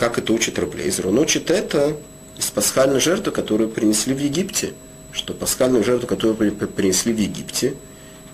Как 0.00 0.16
это 0.16 0.33
учит 0.33 0.59
Раблейзер? 0.59 1.09
Он 1.09 1.19
учит 1.19 1.50
это 1.50 1.95
из 2.38 2.47
пасхальной 2.47 3.00
жертвы, 3.00 3.33
которую 3.33 3.69
принесли 3.69 4.14
в 4.14 4.19
Египте. 4.19 4.73
Что 5.12 5.35
пасхальную 5.35 5.85
жертву, 5.85 6.07
которую 6.07 6.37
принесли 6.54 7.12
в 7.12 7.19
Египте, 7.19 7.75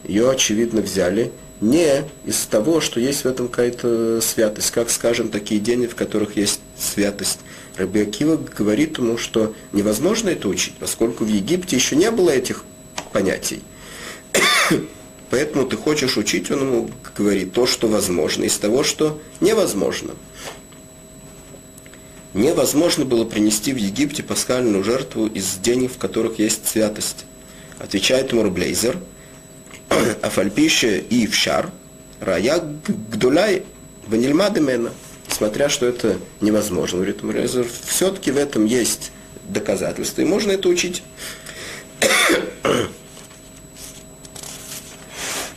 ее, 0.04 0.30
очевидно, 0.30 0.80
взяли 0.80 1.32
не 1.60 2.04
из 2.24 2.46
того, 2.48 2.80
что 2.80 3.00
есть 3.00 3.24
в 3.24 3.26
этом 3.26 3.48
какая-то 3.48 4.20
святость, 4.20 4.70
как, 4.70 4.90
скажем, 4.90 5.28
такие 5.28 5.60
деньги, 5.60 5.86
в 5.86 5.96
которых 5.96 6.36
есть 6.36 6.60
святость. 6.78 7.40
Раби 7.76 8.02
Акива 8.02 8.36
говорит 8.36 8.98
ему, 8.98 9.18
что 9.18 9.52
невозможно 9.72 10.28
это 10.28 10.46
учить, 10.46 10.74
поскольку 10.78 11.24
в 11.24 11.28
Египте 11.28 11.74
еще 11.74 11.96
не 11.96 12.12
было 12.12 12.30
этих 12.30 12.62
понятий. 13.12 13.64
Поэтому 15.30 15.66
ты 15.66 15.76
хочешь 15.76 16.16
учить, 16.16 16.48
он 16.52 16.60
ему 16.60 16.90
говорит, 17.18 17.54
то, 17.54 17.66
что 17.66 17.88
возможно, 17.88 18.44
из 18.44 18.56
того, 18.56 18.84
что 18.84 19.20
невозможно. 19.40 20.12
Невозможно 22.34 23.04
было 23.04 23.24
принести 23.24 23.72
в 23.72 23.76
Египте 23.76 24.22
пасхальную 24.22 24.84
жертву 24.84 25.26
из 25.26 25.54
денег, 25.56 25.92
в 25.92 25.98
которых 25.98 26.38
есть 26.38 26.68
святость. 26.68 27.24
Отвечает 27.78 28.32
ему 28.32 28.42
Рублейзер– 28.42 28.98
Афальпише 30.22 30.98
и 30.98 31.26
Вшар, 31.26 31.70
Рая 32.20 32.62
Гдуляй 33.10 33.64
Ванильмады 34.06 34.60
Мена. 34.60 34.92
Несмотря, 35.28 35.68
что 35.68 35.86
это 35.86 36.18
невозможно, 36.40 36.98
говорит 36.98 37.22
Мурезер, 37.22 37.66
все-таки 37.88 38.30
в 38.30 38.36
этом 38.36 38.64
есть 38.64 39.10
доказательства, 39.48 40.22
и 40.22 40.24
можно 40.24 40.52
это 40.52 40.68
учить. 40.68 41.02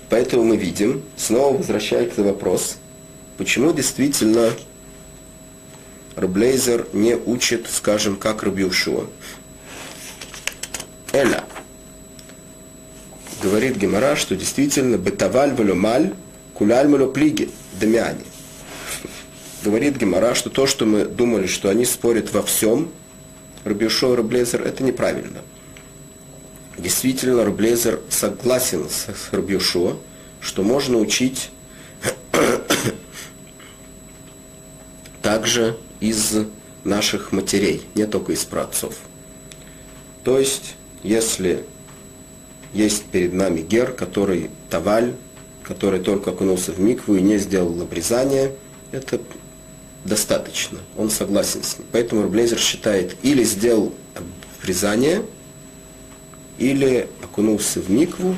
Поэтому 0.10 0.44
мы 0.44 0.58
видим, 0.58 1.04
снова 1.18 1.58
возвращаясь 1.58 2.14
к 2.14 2.18
вопрос, 2.18 2.78
почему 3.38 3.72
действительно 3.74 4.52
Рублейзер 6.20 6.88
не 6.92 7.16
учит, 7.16 7.68
скажем, 7.72 8.18
как 8.18 8.44
Рубиушуа. 8.44 9.06
Эля 11.14 11.46
говорит 13.42 13.78
Гемора, 13.78 14.18
что 14.18 14.36
действительно 14.36 14.98
бетаваль 14.98 15.54
валюмаль 15.54 16.14
куляль 16.54 16.90
плиги 17.08 17.50
дамиане. 17.80 18.26
Говорит 19.64 19.96
Гемора, 19.96 20.36
что 20.36 20.50
то, 20.50 20.68
что 20.68 20.86
мы 20.86 21.06
думали, 21.06 21.48
что 21.48 21.70
они 21.70 21.86
спорят 21.86 22.34
во 22.34 22.44
всем, 22.44 22.92
Рубишо 23.64 24.14
и 24.14 24.18
Рублезер, 24.18 24.62
это 24.62 24.84
неправильно. 24.84 25.42
Действительно, 26.78 27.46
Рублезер 27.46 28.02
согласен 28.10 28.90
с 28.90 29.08
Рубишо, 29.32 29.98
что 30.42 30.64
можно 30.64 30.98
учить 30.98 31.50
также 35.22 35.78
из 36.00 36.34
наших 36.84 37.32
матерей, 37.32 37.82
не 37.96 38.06
только 38.06 38.34
из 38.34 38.44
праотцов. 38.46 38.96
То 40.24 40.40
есть, 40.40 40.76
если 41.04 41.66
есть 42.74 43.06
перед 43.06 43.34
нами 43.34 43.62
гер, 43.62 43.92
который 43.94 44.50
таваль, 44.70 45.14
который 45.64 46.00
только 46.00 46.32
окунулся 46.32 46.72
в 46.72 46.80
микву 46.80 47.16
и 47.16 47.22
не 47.22 47.38
сделал 47.38 47.82
обрезание, 47.82 48.54
это 48.92 49.20
достаточно. 50.06 50.80
Он 50.98 51.10
согласен 51.10 51.64
с 51.64 51.78
ним. 51.78 51.88
Поэтому 51.92 52.24
Рублезер 52.24 52.58
считает, 52.58 53.16
или 53.22 53.44
сделал 53.44 53.94
обрезание, 54.62 55.24
или 56.58 57.08
окунулся 57.24 57.82
в 57.82 57.90
микву, 57.90 58.36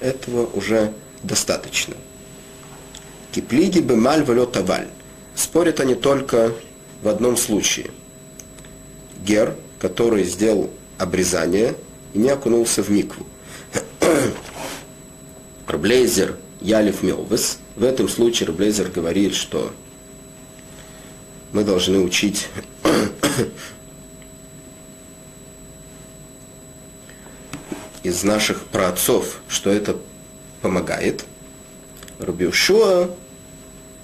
этого 0.00 0.46
уже 0.54 0.92
достаточно. 1.22 1.94
Киплиги 3.32 3.80
бемаль 3.80 4.24
валё 4.24 4.46
таваль. 4.46 4.88
Спорят 5.34 5.80
они 5.80 5.94
только 5.94 6.52
в 7.02 7.08
одном 7.08 7.36
случае. 7.36 7.90
Гер, 9.24 9.56
который 9.78 10.24
сделал 10.24 10.70
обрезание 10.98 11.76
и 12.14 12.18
не 12.18 12.30
окунулся 12.30 12.82
в 12.82 12.88
микву. 12.90 13.26
Рблейзер 15.68 16.38
Ялев 16.60 17.02
Мелвес. 17.02 17.58
В 17.76 17.84
этом 17.84 18.08
случае 18.08 18.48
Рблейзер 18.50 18.88
говорит, 18.90 19.34
что 19.34 19.72
мы 21.52 21.64
должны 21.64 21.98
учить 21.98 22.48
из 28.02 28.22
наших 28.22 28.64
праотцов, 28.66 29.40
что 29.48 29.70
это 29.70 29.96
помогает. 30.60 31.24
Рубиушуа, 32.18 33.10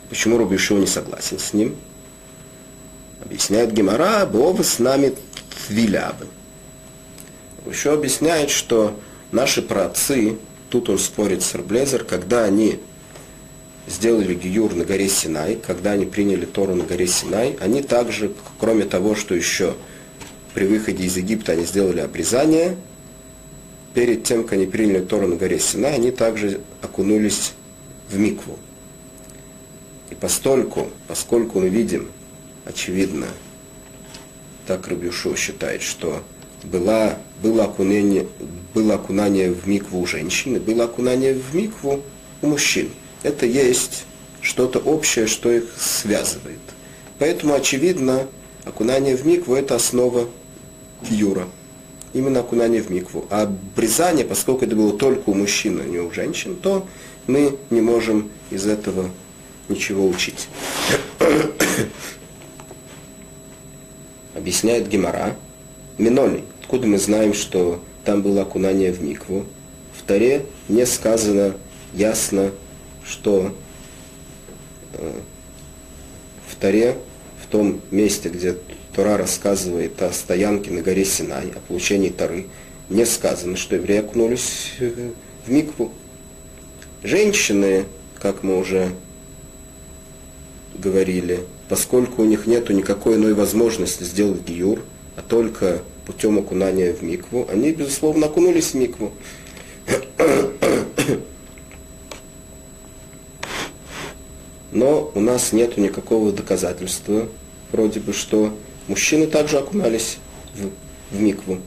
почему 0.08 0.38
Рубиушуа 0.38 0.78
не 0.78 0.87
согласен 0.87 1.38
с 1.38 1.52
ним? 1.52 1.76
Объясняет 3.24 3.72
Гемора, 3.72 4.26
Бог 4.26 4.64
с 4.64 4.78
нами 4.78 5.14
твилябы. 5.66 6.26
Еще 7.66 7.92
объясняет, 7.92 8.50
что 8.50 8.98
наши 9.33 9.61
праотцы 9.61 10.38
тут 10.70 10.88
он 10.88 10.98
спорит 10.98 11.42
с 11.42 11.54
Рблезер, 11.54 12.04
когда 12.04 12.44
они 12.44 12.78
сделали 13.87 14.35
Гиюр 14.35 14.74
на 14.74 14.85
горе 14.85 15.09
Синай, 15.09 15.57
когда 15.57 15.92
они 15.92 16.07
приняли 16.07 16.44
Тору 16.44 16.74
на 16.74 16.85
горе 16.85 17.07
Синай, 17.07 17.57
они 17.61 17.83
также, 17.83 18.33
кроме 18.61 18.85
того, 18.85 19.14
что 19.14 19.35
еще 19.35 19.74
при 20.54 20.66
выходе 20.66 21.04
из 21.04 21.16
Египта 21.16 21.52
они 21.52 21.64
сделали 21.64 22.00
обрезание, 22.00 22.76
перед 23.94 24.24
тем, 24.24 24.44
как 24.44 24.52
они 24.52 24.66
приняли 24.66 25.00
Тору 25.00 25.26
на 25.26 25.37
горе 25.37 25.59
Синай, 25.59 25.94
они 25.94 26.11
также 26.11 26.61
окунулись 26.83 27.52
в 28.09 28.18
Микву. 28.18 28.59
И 30.11 30.14
постольку, 30.14 30.88
поскольку 31.07 31.61
мы 31.61 31.68
видим, 31.68 32.09
очевидно, 32.68 33.26
так 34.66 34.87
Рабиушо 34.88 35.35
считает, 35.35 35.83
что 35.83 36.22
была, 36.62 37.18
было, 37.42 37.64
окунение, 37.64 38.26
было 38.74 38.94
окунание 38.94 39.50
в 39.50 39.66
микву 39.66 40.00
у 40.00 40.07
женщин, 40.07 40.61
было 40.61 40.85
окунание 40.85 41.35
в 41.35 41.54
микву 41.54 42.02
у 42.42 42.46
мужчин. 42.46 42.90
Это 43.22 43.46
есть 43.46 44.04
что-то 44.42 44.78
общее, 44.78 45.26
что 45.26 45.50
их 45.50 45.64
связывает. 45.78 46.59
Поэтому, 47.18 47.54
очевидно, 47.54 48.28
окунание 48.64 49.16
в 49.16 49.26
микву– 49.26 49.54
это 49.57 49.74
основа 49.74 50.28
юра. 51.09 51.48
Именно 52.12 52.40
окунание 52.40 52.83
в 52.83 52.90
микву. 52.90 53.26
А 53.31 53.42
обрезание, 53.42 54.24
поскольку 54.24 54.64
это 54.64 54.76
было 54.76 54.96
только 54.96 55.31
у 55.31 55.35
мужчин, 55.35 55.81
а 55.81 55.85
не 55.85 55.98
у 55.98 56.11
женщин, 56.12 56.57
то 56.57 56.87
мы 57.26 57.59
не 57.70 57.81
можем 57.81 58.31
из 58.50 58.66
этого 58.66 59.11
ничего 59.68 60.07
учить. 60.07 60.48
Объясняет 64.38 64.88
Гемора, 64.88 65.37
Миноли, 65.98 66.44
Откуда 66.68 66.87
мы 66.87 66.98
знаем, 66.98 67.33
что 67.33 67.83
там 68.05 68.20
было 68.20 68.42
окунание 68.42 68.92
в 68.92 69.03
микву? 69.03 69.46
В 69.96 70.03
Таре 70.03 70.44
не 70.68 70.85
сказано 70.85 71.55
ясно, 71.94 72.53
что 73.07 73.55
э, 74.92 75.12
в 76.46 76.55
Таре, 76.57 76.94
в 77.42 77.46
том 77.46 77.81
месте, 77.90 78.29
где 78.29 78.55
Тора 78.94 79.16
рассказывает 79.16 80.03
о 80.03 80.12
стоянке 80.12 80.70
на 80.70 80.83
горе 80.83 81.07
Синай, 81.07 81.53
о 81.57 81.61
получении 81.66 82.11
Торы, 82.11 82.48
не 82.90 83.07
сказано, 83.07 83.57
что 83.57 83.77
евреи 83.77 84.01
окунулись 84.01 84.74
в 85.46 85.51
микву. 85.51 85.90
Женщины, 87.03 87.87
как 88.20 88.42
мы 88.42 88.59
уже 88.59 88.90
говорили, 90.74 91.40
поскольку 91.68 92.22
у 92.22 92.24
них 92.24 92.46
нет 92.46 92.70
никакой 92.70 93.16
иной 93.16 93.35
возможности 93.35 94.04
сделать 94.04 94.42
гиюр, 94.42 94.83
а 95.16 95.22
только 95.22 95.83
путем 96.07 96.38
окунания 96.38 96.92
в 96.92 97.02
микву, 97.02 97.46
они, 97.50 97.72
безусловно, 97.72 98.26
окунулись 98.26 98.70
в 98.70 98.74
микву. 98.74 99.12
Но 104.72 105.11
у 105.14 105.20
нас 105.20 105.52
нет 105.52 105.76
никакого 105.76 106.33
доказательства, 106.33 107.28
вроде 107.72 108.00
бы, 108.00 108.12
что 108.12 108.57
мужчины 108.87 109.26
также 109.26 109.59
окунались 109.59 110.18
в, 110.54 110.70
в 111.14 111.20
микву. 111.20 111.59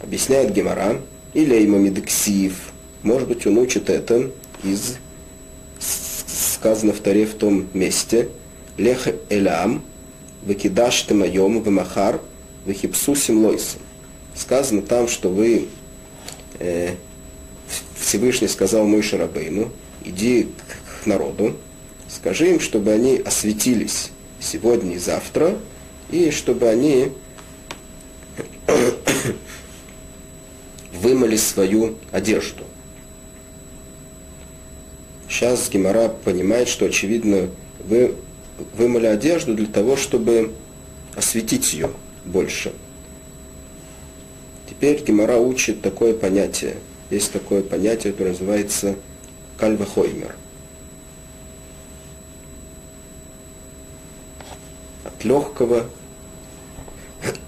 Объясняет 0.00 0.52
Гемора, 0.52 1.00
или 1.32 1.54
Эймамидексиев, 1.54 2.54
может 3.02 3.28
быть, 3.28 3.46
он 3.46 3.58
учит 3.58 3.88
это 3.88 4.30
из 4.64 4.96
сказано 6.60 6.92
в 6.92 7.00
Таре 7.00 7.24
в 7.24 7.34
том 7.34 7.68
месте, 7.72 8.28
Лех 8.80 9.08
Элям, 9.28 9.84
Выкидаш 10.42 11.02
Темайом, 11.02 11.60
Вымахар, 11.60 12.20
Вихипсу 12.64 13.14
Симлойсом. 13.14 13.82
Сказано 14.34 14.80
там, 14.80 15.06
что 15.06 15.28
вы 15.28 15.68
э, 16.58 16.94
Всевышний 17.94 18.48
сказал 18.48 18.86
мой 18.86 19.02
Шарабейну, 19.02 19.70
иди 20.02 20.48
к 21.02 21.06
народу, 21.06 21.56
скажи 22.08 22.52
им, 22.52 22.60
чтобы 22.60 22.92
они 22.92 23.18
осветились 23.18 24.12
сегодня 24.40 24.94
и 24.94 24.98
завтра, 24.98 25.58
и 26.10 26.30
чтобы 26.30 26.68
они 26.68 27.12
вымыли 30.94 31.36
свою 31.36 31.96
одежду. 32.12 32.64
Сейчас 35.28 35.68
Гемора 35.68 36.08
понимает, 36.08 36.68
что, 36.68 36.86
очевидно, 36.86 37.50
вы 37.78 38.14
вымыли 38.74 39.06
одежду 39.06 39.54
для 39.54 39.66
того, 39.66 39.96
чтобы 39.96 40.52
осветить 41.14 41.72
ее 41.72 41.90
больше. 42.24 42.72
Теперь 44.68 45.02
Гемора 45.02 45.36
учит 45.36 45.82
такое 45.82 46.14
понятие. 46.14 46.76
Есть 47.10 47.32
такое 47.32 47.62
понятие, 47.62 48.12
которое 48.12 48.30
называется 48.30 48.94
Кальвахоймер 49.58 50.34
От 55.04 55.24
легкого 55.24 55.86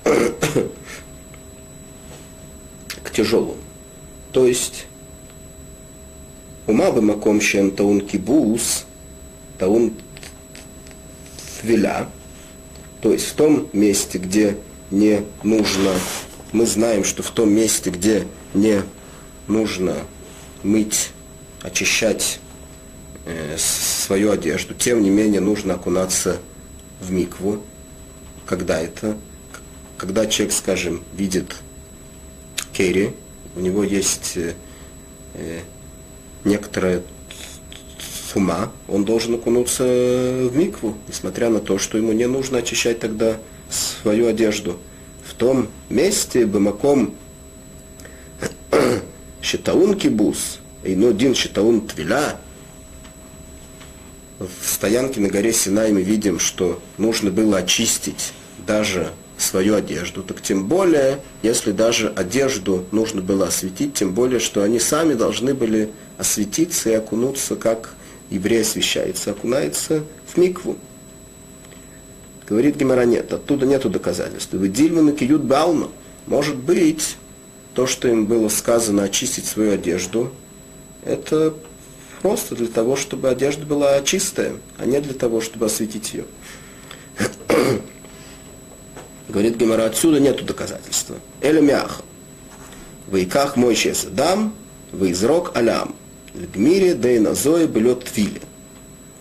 к 3.03 3.11
тяжелому. 3.13 3.57
То 4.33 4.47
есть 4.47 4.87
ума 6.67 6.91
бы 6.91 7.01
маком 7.03 7.41
таун 7.77 8.01
кибус, 8.01 8.85
таун 9.59 9.93
твиля, 11.63 12.09
то 13.01 13.13
есть 13.13 13.29
в 13.29 13.33
том 13.35 13.69
месте, 13.73 14.19
где 14.19 14.59
не 14.91 15.25
нужно, 15.43 15.93
мы 16.53 16.67
знаем, 16.67 17.05
что 17.05 17.23
в 17.23 17.31
том 17.31 17.51
месте, 17.51 17.91
где 17.91 18.27
не 18.53 18.83
нужно 19.49 19.97
мыть, 20.63 21.11
очищать 21.63 22.41
э, 23.25 23.57
свою 23.57 24.33
одежду, 24.33 24.75
тем 24.75 25.03
не 25.03 25.11
менее 25.11 25.41
нужно 25.41 25.75
окунаться 25.75 26.39
в 27.01 27.11
микву. 27.11 27.63
Когда 28.45 28.81
это? 28.81 29.17
Когда 29.97 30.27
человек, 30.27 30.55
скажем, 30.55 31.05
видит 31.15 31.57
керри, 32.73 33.13
у 33.57 33.61
него 33.61 33.85
есть 33.85 34.37
э, 34.37 34.55
э 35.35 35.61
некоторая 38.33 38.69
сума, 38.69 38.73
он 38.89 39.05
должен 39.05 39.35
окунуться 39.35 39.85
в 39.85 40.57
микву, 40.57 40.97
несмотря 41.09 41.49
на 41.49 41.61
то, 41.61 41.79
что 41.79 41.99
ему 41.99 42.13
не 42.13 42.27
нужно 42.27 42.59
очищать 42.59 43.01
тогда 43.01 43.37
свою 43.71 44.27
одежду. 44.27 44.79
В 45.25 45.35
том 45.35 45.69
месте 45.89 46.47
бымаком 46.47 47.15
щитаун 49.43 49.95
кибус, 49.95 50.59
один 50.85 51.35
щитаун 51.35 51.83
твиля, 51.83 52.37
в 54.39 54.69
стоянке 54.69 55.21
на 55.21 55.29
горе 55.29 55.53
Синай 55.53 55.93
мы 55.93 56.03
видим, 56.03 56.41
что 56.41 56.81
нужно 56.99 57.31
было 57.31 57.59
очистить 57.59 58.33
даже 58.67 59.13
свою 59.39 59.77
одежду, 59.77 60.23
так 60.23 60.43
тем 60.43 60.67
более, 60.67 61.21
если 61.43 61.73
даже 61.73 62.09
одежду 62.09 62.85
нужно 62.93 63.23
было 63.23 63.47
осветить, 63.49 63.95
тем 63.95 64.15
более, 64.15 64.41
что 64.41 64.63
они 64.63 64.79
сами 64.79 65.15
должны 65.15 65.55
были 65.55 65.91
осветиться 66.19 66.91
и 66.91 66.95
окунуться, 66.95 67.57
как 67.57 67.95
еврей 68.33 68.63
освещается, 68.63 69.31
окунается 69.31 70.05
в 70.27 70.37
микву. 70.37 70.77
Говорит 72.49 72.77
Гемора, 72.77 73.05
нет, 73.05 73.33
оттуда 73.33 73.67
нету 73.67 73.89
доказательств. 73.89 74.53
Вы 74.53 74.69
Дильман 74.69 75.15
Киют 75.15 75.43
Бауна. 75.43 75.89
Может 76.27 76.57
быть, 76.57 77.17
то, 77.75 77.87
что 77.87 78.09
им 78.09 78.27
было 78.27 78.49
сказано 78.49 79.05
очистить 79.05 79.47
свою 79.47 79.73
одежду, 79.73 80.33
это 81.05 81.55
просто 82.21 82.55
для 82.55 82.67
того, 82.67 82.97
чтобы 82.97 83.29
одежда 83.29 83.65
была 83.65 84.03
чистая, 84.03 84.55
а 84.79 84.87
не 84.87 85.01
для 85.01 85.15
того, 85.15 85.41
чтобы 85.41 85.67
осветить 85.67 86.15
ее. 86.15 86.25
Говорит 89.29 89.57
Гемора, 89.57 89.85
отсюда 89.87 90.21
нету 90.21 90.45
доказательства. 90.45 91.17
Эля 91.41 91.61
мяха. 91.61 92.03
Вайках 93.09 93.57
мой 93.57 93.77
дам, 94.11 94.55
вайзрок 94.93 95.57
алям. 95.57 95.95
В 96.35 96.59
мире 96.59 96.95
дейназои 96.95 97.67
блет 97.67 98.05
твили. 98.05 98.41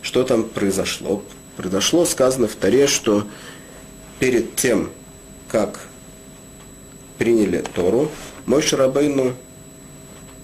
Что 0.01 0.23
там 0.23 0.43
произошло? 0.43 1.23
Произошло, 1.57 2.05
сказано 2.05 2.47
в 2.47 2.55
Таре, 2.55 2.87
что 2.87 3.27
перед 4.19 4.55
тем, 4.55 4.91
как 5.49 5.81
приняли 7.17 7.63
Тору, 7.75 8.09
мой 8.45 8.61
Шарабейну 8.61 9.35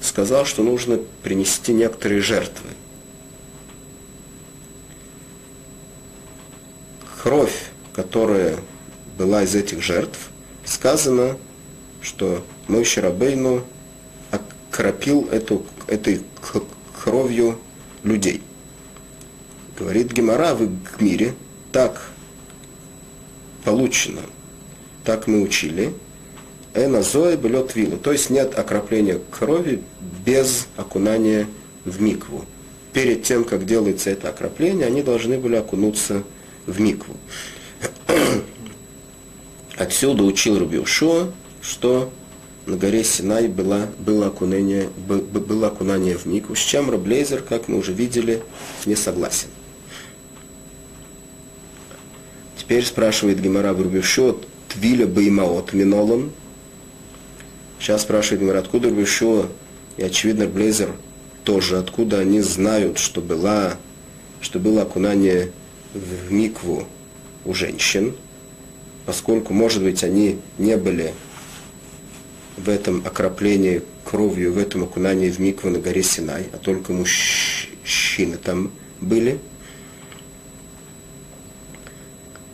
сказал, 0.01 0.45
что 0.45 0.61
нужно 0.61 0.99
принести 1.23 1.73
некоторые 1.73 2.21
жертвы. 2.21 2.69
Кровь, 7.23 7.71
которая 7.93 8.59
была 9.17 9.43
из 9.43 9.55
этих 9.55 9.81
жертв, 9.81 10.19
сказано, 10.65 11.37
что 12.01 12.45
мой 12.67 12.83
Шарабейну 12.83 13.63
окропил 14.31 15.27
эту, 15.31 15.65
этой 15.87 16.21
кровью 17.03 17.59
людей. 18.03 18.41
Говорит 19.77 20.11
Гемора 20.11 20.55
в 20.55 20.69
мире, 21.01 21.33
так 21.71 22.09
получено, 23.63 24.21
так 25.03 25.27
мы 25.27 25.41
учили, 25.41 25.93
Эна 26.73 27.01
Зоя 27.01 27.37
белет 27.37 27.75
вилу. 27.75 27.97
То 27.97 28.11
есть 28.11 28.29
нет 28.29 28.57
окропления 28.57 29.19
крови 29.31 29.81
без 30.25 30.67
окунания 30.77 31.47
в 31.85 32.01
микву. 32.01 32.45
Перед 32.93 33.23
тем, 33.23 33.43
как 33.43 33.65
делается 33.65 34.09
это 34.09 34.29
окропление, 34.29 34.85
они 34.87 35.01
должны 35.01 35.37
были 35.37 35.55
окунуться 35.55 36.23
в 36.65 36.79
микву. 36.79 37.15
Отсюда 39.77 40.23
учил 40.23 40.59
Рубиушо, 40.59 41.31
что 41.61 42.11
на 42.67 42.75
горе 42.75 43.03
Синай 43.03 43.47
было, 43.47 43.87
было, 43.97 44.27
окунание, 44.27 44.89
было 44.97 45.67
окунание 45.67 46.17
в 46.17 46.25
микву, 46.25 46.53
с 46.53 46.59
чем 46.59 46.89
Раблейзер, 46.89 47.41
как 47.41 47.69
мы 47.69 47.77
уже 47.77 47.93
видели, 47.93 48.43
не 48.85 48.95
согласен. 48.95 49.47
Теперь 52.57 52.83
спрашивает 52.83 53.41
Гемора 53.41 53.71
в 53.71 53.81
Рубиушо, 53.81 54.35
Твиля 54.67 55.07
Баймаот 55.07 55.71
Минолон. 55.71 56.31
Сейчас 57.79 58.01
спрашивает 58.01 58.41
Гемора, 58.41 58.59
откуда 58.59 58.89
Рубиушо 58.89 59.47
и, 59.95 60.03
очевидно, 60.03 60.47
Блейзер 60.47 60.91
тоже, 61.45 61.77
откуда 61.77 62.19
они 62.19 62.41
знают, 62.41 62.97
что, 62.97 63.21
была, 63.21 63.77
что 64.41 64.59
было 64.59 64.81
окунание 64.81 65.51
в 65.93 66.33
микву 66.33 66.85
у 67.45 67.53
женщин, 67.53 68.13
поскольку, 69.05 69.53
может 69.53 69.81
быть, 69.81 70.03
они 70.03 70.39
не 70.57 70.75
были 70.75 71.13
в 72.57 72.69
этом 72.69 73.05
окроплении 73.05 73.83
кровью, 74.03 74.53
в 74.53 74.57
этом 74.57 74.83
окунании 74.83 75.29
в 75.29 75.39
микву 75.39 75.69
на 75.69 75.79
горе 75.79 76.03
Синай, 76.03 76.47
а 76.51 76.57
только 76.57 76.91
мужчины 76.91 78.37
там 78.37 78.71
были. 78.99 79.39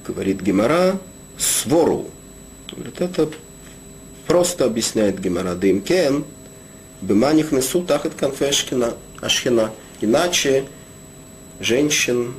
Говорит 0.06 0.42
Гемора, 0.42 1.00
свору. 1.38 2.10
Говорит, 2.72 3.00
это 3.00 3.30
просто 4.28 4.66
объясняет 4.66 5.20
Гемара 5.20 5.56
Дымкен, 5.56 6.26
Быманих 7.02 7.52
несу 7.52 7.84
тахат 7.84 8.14
конфешкина 8.14 8.94
ашхина. 9.20 9.72
Иначе 10.00 10.66
женщин, 11.60 12.34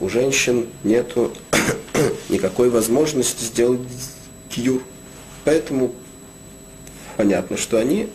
у 0.00 0.08
женщин 0.08 0.68
нету 0.82 1.32
никакой 2.30 2.70
возможности 2.70 3.44
сделать 3.44 3.80
кьюр. 4.48 4.82
Поэтому 5.46 5.94
понятно, 7.16 7.56
что 7.56 7.78
они 7.78 8.08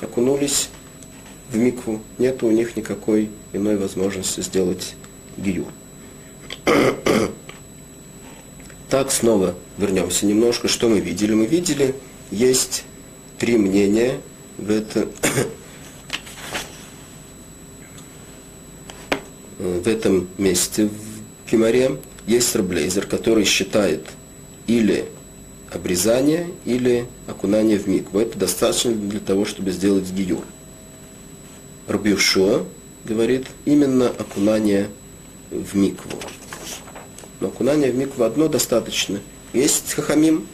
окунулись 0.00 0.70
в 1.50 1.56
микву. 1.58 2.00
Нет 2.16 2.42
у 2.42 2.50
них 2.50 2.74
никакой 2.74 3.28
иной 3.52 3.76
возможности 3.76 4.40
сделать 4.40 4.96
гию. 5.36 5.66
Так, 8.88 9.12
снова 9.12 9.54
вернемся 9.78 10.26
немножко. 10.26 10.66
Что 10.66 10.88
мы 10.88 10.98
видели? 10.98 11.32
Мы 11.32 11.46
видели, 11.46 11.94
есть 12.32 12.82
три 13.38 13.56
мнения 13.56 14.20
в, 14.58 14.68
это, 14.68 15.06
в 19.58 19.86
этом 19.86 20.28
месте 20.38 20.88
в 20.88 21.48
Гимаре. 21.48 21.98
Есть 22.26 22.56
Раблейзер, 22.56 23.06
который 23.06 23.44
считает 23.44 24.08
или 24.66 25.08
обрезание, 25.70 26.48
или 26.64 27.06
окунание 27.26 27.78
в 27.78 27.86
микву. 27.86 28.20
Это 28.20 28.38
достаточно 28.38 28.92
для 28.92 29.20
того, 29.20 29.44
чтобы 29.44 29.70
сделать 29.70 30.10
гиюр. 30.10 30.44
Рабиушо 31.86 32.64
говорит 33.04 33.46
именно 33.64 34.08
окунание 34.08 34.88
в 35.50 35.74
микву. 35.76 36.18
Но 37.40 37.48
окунание 37.48 37.90
в 37.90 37.96
микву 37.96 38.24
одно 38.24 38.48
достаточно. 38.48 39.20
Есть 39.52 39.92
хахамим, 39.94 40.46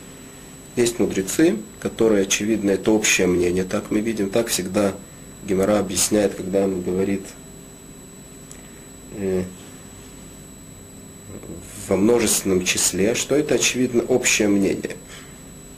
есть 0.76 0.98
мудрецы, 0.98 1.56
которые, 1.80 2.22
очевидно, 2.22 2.70
это 2.70 2.90
общее 2.92 3.26
мнение, 3.26 3.64
так 3.64 3.90
мы 3.90 4.00
видим, 4.00 4.30
так 4.30 4.48
всегда 4.48 4.94
Гемора 5.46 5.78
объясняет, 5.78 6.34
когда 6.34 6.64
он 6.64 6.82
говорит 6.82 7.22
э, 9.12 9.44
во 11.88 11.96
множественном 11.96 12.64
числе, 12.64 13.14
что 13.14 13.34
это, 13.34 13.54
очевидно, 13.54 14.02
общее 14.02 14.48
мнение. 14.48 14.96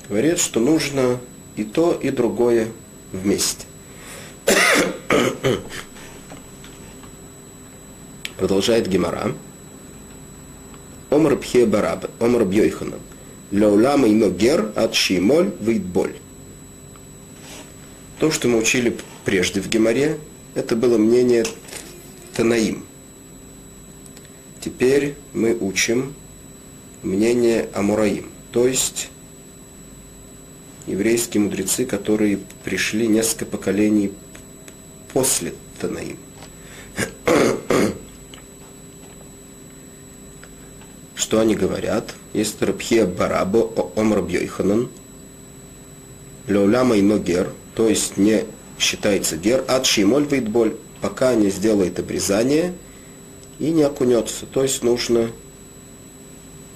Говорит, 0.09 0.39
что 0.39 0.61
нужно 0.61 1.21
и 1.57 1.65
то, 1.65 1.93
и 1.93 2.11
другое 2.11 2.69
вместе. 3.13 3.67
Продолжает 8.39 8.89
Гемора. 8.89 9.35
Омар 11.11 11.37
Пхе 11.37 11.67
Бараб, 11.67 12.11
Омар 12.21 12.45
Бьойханан. 12.45 13.01
Леулама 13.51 14.09
ино 14.09 14.31
гер 14.31 14.73
от 14.77 14.95
шимоль 14.95 15.47
боль. 15.47 16.17
То, 18.19 18.31
что 18.31 18.49
мы 18.49 18.59
учили 18.59 18.97
прежде 19.25 19.61
в 19.61 19.69
Геморе, 19.69 20.19
это 20.55 20.77
было 20.77 20.99
мнение 20.99 21.45
Танаим. 22.35 22.85
Теперь 24.61 25.15
мы 25.33 25.57
учим 25.59 26.15
мнение 27.03 27.69
Амураим, 27.75 28.27
то 28.53 28.67
есть 28.67 29.09
еврейские 30.89 31.43
мудрецы, 31.43 31.85
которые 31.85 32.39
пришли 32.65 33.07
несколько 33.07 33.47
поколений 33.47 34.13
после 35.13 35.55
Танаим. 35.81 36.17
Что 41.15 41.41
они 41.41 41.55
говорят? 41.55 42.15
Есть 42.33 42.63
Рабхия 42.63 43.07
Барабо 43.07 43.93
Омар 43.97 44.23
Бьойханан, 44.23 44.89
Леуляма 46.47 46.97
и 46.97 47.03
Ногер, 47.03 47.53
то 47.75 47.89
есть 47.89 48.17
не 48.17 48.45
считается 48.79 49.37
гер, 49.37 49.65
ад 49.69 49.85
шимоль 49.87 50.25
боль, 50.25 50.77
пока 51.01 51.35
не 51.35 51.51
сделает 51.51 51.99
обрезание 51.99 52.73
и 53.59 53.71
не 53.71 53.83
окунется. 53.83 54.47
То 54.47 54.63
есть 54.63 54.83
нужно 54.83 55.31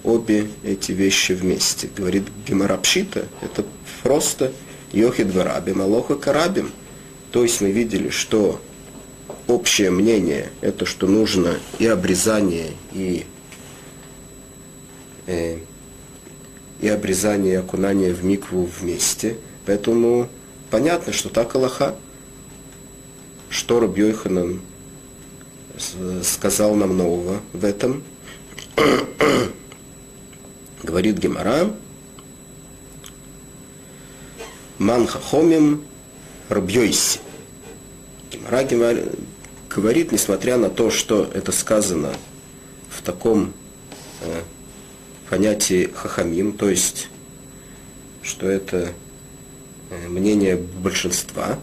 обе 0.05 0.49
эти 0.65 0.93
вещи 0.93 1.33
вместе. 1.33 1.89
Говорит 1.95 2.25
Гемарапшита, 2.47 3.27
это 3.41 3.65
просто 4.03 4.53
Йохид 4.93 5.33
Варабим, 5.33 5.81
Алоха 5.81 6.17
Карабим. 6.17 6.71
То 7.31 7.43
есть 7.43 7.61
мы 7.61 7.71
видели, 7.71 8.11
что 8.11 8.61
общее 9.47 9.91
мнение 9.91 10.51
это 10.61 10.87
что 10.87 11.07
нужно 11.07 11.59
и 11.79 11.87
обрезание, 11.87 12.73
и, 12.93 13.27
э, 15.27 15.59
и 16.81 16.89
обрезание, 16.89 17.55
и 17.55 17.57
окунание 17.57 18.13
в 18.13 18.25
микву 18.25 18.69
вместе. 18.81 19.39
Поэтому 19.67 20.29
понятно, 20.71 21.13
что 21.13 21.29
так 21.29 21.55
Аллаха. 21.55 21.97
Что 23.49 23.81
Рабьёйханан 23.81 24.63
сказал 26.23 26.75
нам 26.75 26.97
нового 26.97 27.41
в 27.53 27.65
этом? 27.65 28.03
Говорит 30.83 31.19
Гемара, 31.19 31.71
Манхахомим 34.83 35.85
Рабьёйси. 36.49 37.21
Гемара 38.33 38.99
говорит, 39.71 40.11
несмотря 40.11 40.57
на 40.57 40.71
то, 40.71 40.91
что 40.91 41.31
это 41.33 41.53
сказано 41.53 42.13
в 42.91 43.01
таком 43.03 43.53
э, 44.23 44.41
понятии 45.31 45.89
хахамим, 45.95 46.55
то 46.55 46.69
есть, 46.69 47.09
что 48.23 48.49
это 48.49 48.93
э, 49.91 50.09
мнение 50.09 50.57
большинства, 50.57 51.61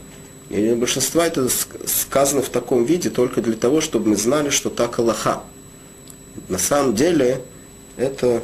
мнение 0.50 0.76
большинства 0.76 1.28
это 1.28 1.50
сказано 1.86 2.42
в 2.42 2.50
таком 2.50 2.86
виде 2.86 3.10
только 3.10 3.42
для 3.42 3.58
того, 3.58 3.82
чтобы 3.82 4.12
мы 4.12 4.16
знали, 4.16 4.50
что 4.50 4.70
так 4.70 4.98
Аллаха. 4.98 5.44
На 6.48 6.58
самом 6.58 6.96
деле, 6.96 7.42
это 7.98 8.42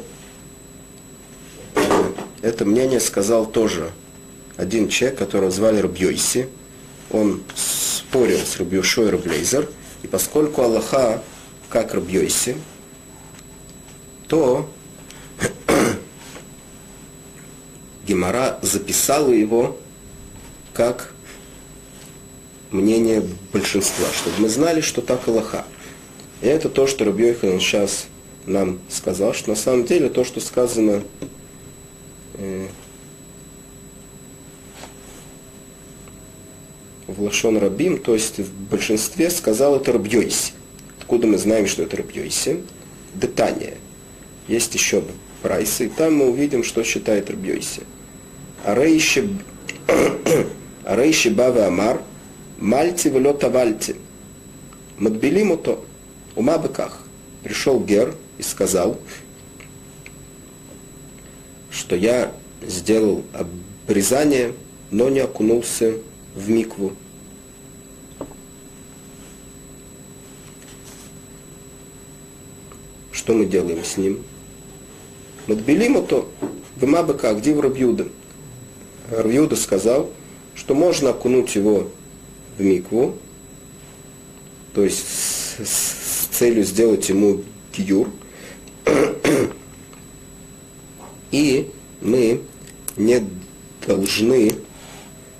это 2.42 2.66
мнение 2.66 3.00
сказал 3.00 3.46
тоже 3.46 3.90
один 4.56 4.88
человек, 4.88 5.18
которого 5.18 5.50
звали 5.50 5.80
Рабьёйси. 5.80 6.48
Он 7.10 7.42
спорил 7.54 8.38
с 8.38 8.56
Рабьюшой 8.56 9.10
Раблейзер. 9.10 9.68
И 10.02 10.06
поскольку 10.06 10.62
Аллаха 10.62 11.22
как 11.68 11.94
Рабьёйси, 11.94 12.56
то 14.28 14.68
Гемора 18.06 18.58
записала 18.62 19.30
его 19.30 19.78
как 20.74 21.12
мнение 22.70 23.22
большинства, 23.52 24.06
чтобы 24.12 24.42
мы 24.42 24.48
знали, 24.48 24.80
что 24.80 25.00
так 25.00 25.26
Аллаха. 25.28 25.64
И 26.40 26.46
это 26.46 26.68
то, 26.68 26.86
что 26.86 27.04
Рабьёйхан 27.04 27.60
сейчас 27.60 28.06
нам 28.46 28.80
сказал, 28.88 29.34
что 29.34 29.50
на 29.50 29.56
самом 29.56 29.84
деле 29.84 30.08
то, 30.08 30.24
что 30.24 30.40
сказано 30.40 31.02
Э, 32.38 32.68
в 37.06 37.22
Лашон 37.22 37.58
Рабим, 37.58 37.98
то 37.98 38.14
есть 38.14 38.38
в 38.38 38.52
большинстве 38.68 39.30
сказал 39.30 39.76
это 39.76 39.92
Рабьёйси. 39.92 40.52
Откуда 40.98 41.26
мы 41.26 41.38
знаем, 41.38 41.66
что 41.66 41.82
это 41.82 41.96
Рабьёйси? 41.96 42.62
Детание. 43.14 43.74
Есть 44.48 44.74
еще 44.74 45.02
прайсы, 45.42 45.86
и 45.86 45.88
там 45.88 46.14
мы 46.16 46.28
увидим, 46.30 46.64
что 46.64 46.82
считает 46.82 47.30
Рабьёйси. 47.30 47.82
Арейши 48.64 49.28
Бава 51.30 51.66
Амар, 51.66 52.02
Мальти 52.58 53.08
Велота 53.08 53.50
Вальти. 53.50 53.96
Мадбелиму 54.98 55.56
то, 55.56 55.84
ума 56.34 56.58
быках. 56.58 57.02
Пришел 57.42 57.78
Гер 57.78 58.14
и 58.38 58.42
сказал, 58.42 58.98
что 61.70 61.94
я 61.94 62.32
сделал 62.66 63.22
обрезание, 63.32 64.52
но 64.90 65.08
не 65.08 65.20
окунулся 65.20 65.94
в 66.36 66.50
микву. 66.50 66.92
Что 73.10 73.32
мы 73.32 73.46
делаем 73.46 73.82
с 73.82 73.96
ним? 73.96 74.22
Матбелим 75.48 76.06
то 76.06 76.30
в 76.76 76.86
Мабака, 76.86 77.34
где 77.34 77.54
в 77.54 77.60
Рабьюда. 77.60 78.06
Рабьюда 79.10 79.56
сказал, 79.56 80.10
что 80.54 80.74
можно 80.74 81.10
окунуть 81.10 81.54
его 81.56 81.90
в 82.58 82.62
микву, 82.62 83.16
то 84.74 84.84
есть 84.84 85.04
с, 85.06 85.64
с 85.64 86.26
целью 86.32 86.64
сделать 86.64 87.08
ему 87.08 87.42
киюр, 87.72 88.10
и 91.30 91.70
мы 92.00 92.42
не 92.96 93.24
должны 93.86 94.52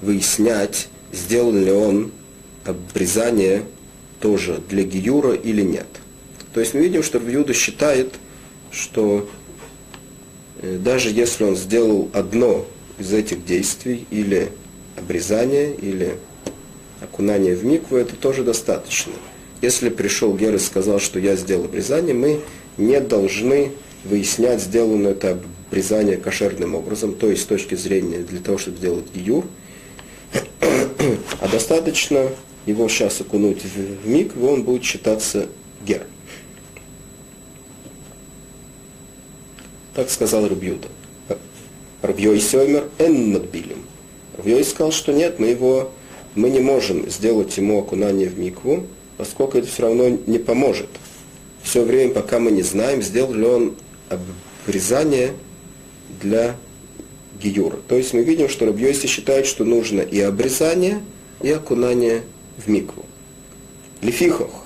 выяснять, 0.07 0.89
сделал 1.13 1.53
ли 1.53 1.71
он 1.71 2.13
обрезание 2.65 3.65
тоже 4.21 4.63
для 4.69 4.85
Гиюра 4.85 5.35
или 5.35 5.63
нет. 5.63 5.87
То 6.55 6.61
есть 6.61 6.73
мы 6.73 6.81
видим, 6.81 7.03
что 7.03 7.19
Рвьюда 7.19 7.53
считает, 7.53 8.15
что 8.71 9.29
э, 10.63 10.79
даже 10.79 11.11
если 11.11 11.45
он 11.45 11.57
сделал 11.57 12.09
одно 12.15 12.65
из 12.99 13.13
этих 13.13 13.45
действий, 13.45 14.07
или 14.11 14.53
обрезание, 14.97 15.75
или 15.75 16.17
окунание 17.03 17.55
в 17.55 17.65
микву, 17.65 17.99
это 17.99 18.17
тоже 18.17 18.43
достаточно. 18.43 19.13
Если 19.61 19.91
пришел 19.91 20.35
Гер 20.35 20.55
и 20.55 20.59
сказал, 20.59 20.99
что 20.99 21.19
я 21.19 21.37
сделал 21.37 21.65
обрезание, 21.65 22.15
мы 22.15 22.41
не 22.79 23.01
должны 23.01 23.73
выяснять, 24.05 24.63
сделано 24.63 25.09
это 25.09 25.39
обрезание 25.69 26.17
кошерным 26.17 26.75
образом, 26.75 27.15
то 27.15 27.29
есть 27.29 27.43
с 27.43 27.47
точки 27.47 27.75
зрения 27.75 28.19
для 28.19 28.41
того, 28.41 28.57
чтобы 28.57 28.79
сделать 28.79 29.07
гиюр, 29.15 29.45
а 31.41 31.49
достаточно 31.49 32.29
его 32.67 32.89
сейчас 32.89 33.21
окунуть 33.21 33.63
в 33.65 34.07
микву, 34.07 34.49
он 34.49 34.65
будет 34.65 34.85
считаться 34.85 35.47
гер. 35.85 36.07
Так 39.95 40.11
сказал 40.11 40.47
Рубьюда. 40.47 40.89
Рабьей 42.03 42.41
Соймер 42.41 42.89
эн 42.99 43.33
надбилим. 43.33 43.85
Рабьей 44.37 44.63
сказал, 44.65 44.93
что 44.93 45.13
нет, 45.13 45.39
мы 45.39 45.47
его, 45.47 45.91
мы 46.35 46.51
не 46.51 46.61
можем 46.61 47.09
сделать 47.09 47.57
ему 47.57 47.79
окунание 47.79 48.29
в 48.29 48.39
микву, 48.39 48.87
поскольку 49.17 49.59
это 49.59 49.69
все 49.69 49.83
равно 49.83 50.09
не 50.27 50.39
поможет. 50.39 50.89
Все 51.63 51.83
время, 51.83 52.13
пока 52.13 52.39
мы 52.39 52.51
не 52.51 52.63
знаем, 52.63 53.03
сделал 53.03 53.33
ли 53.33 53.45
он 53.45 53.75
обрезание 54.67 55.33
для 56.21 56.57
гиюра. 57.41 57.79
То 57.89 57.97
есть 57.97 58.13
мы 58.15 58.23
видим, 58.23 58.49
что 58.49 58.67
Рабьёйси 58.67 59.07
считает, 59.07 59.47
что 59.47 59.65
нужно 59.65 60.01
и 60.01 60.21
обрезание, 60.21 61.01
и 61.43 61.51
окунание 61.51 62.23
в 62.57 62.69
микву. 62.69 63.05
Лефихох, 64.03 64.65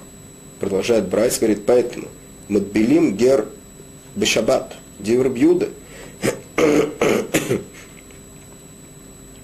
продолжает 0.58 1.08
Брайс, 1.08 1.38
говорит, 1.38 1.64
поэтому 1.66 2.08
Мадбелим 2.48 3.16
гер 3.16 3.46
бешабат, 4.16 4.76
дивр 4.98 5.28
бьюда. 5.28 5.68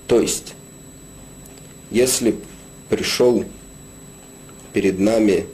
То 0.07 0.21
есть, 0.21 0.55
если 1.91 2.37
пришел 2.89 3.45
перед 4.73 4.99
нами 4.99 5.47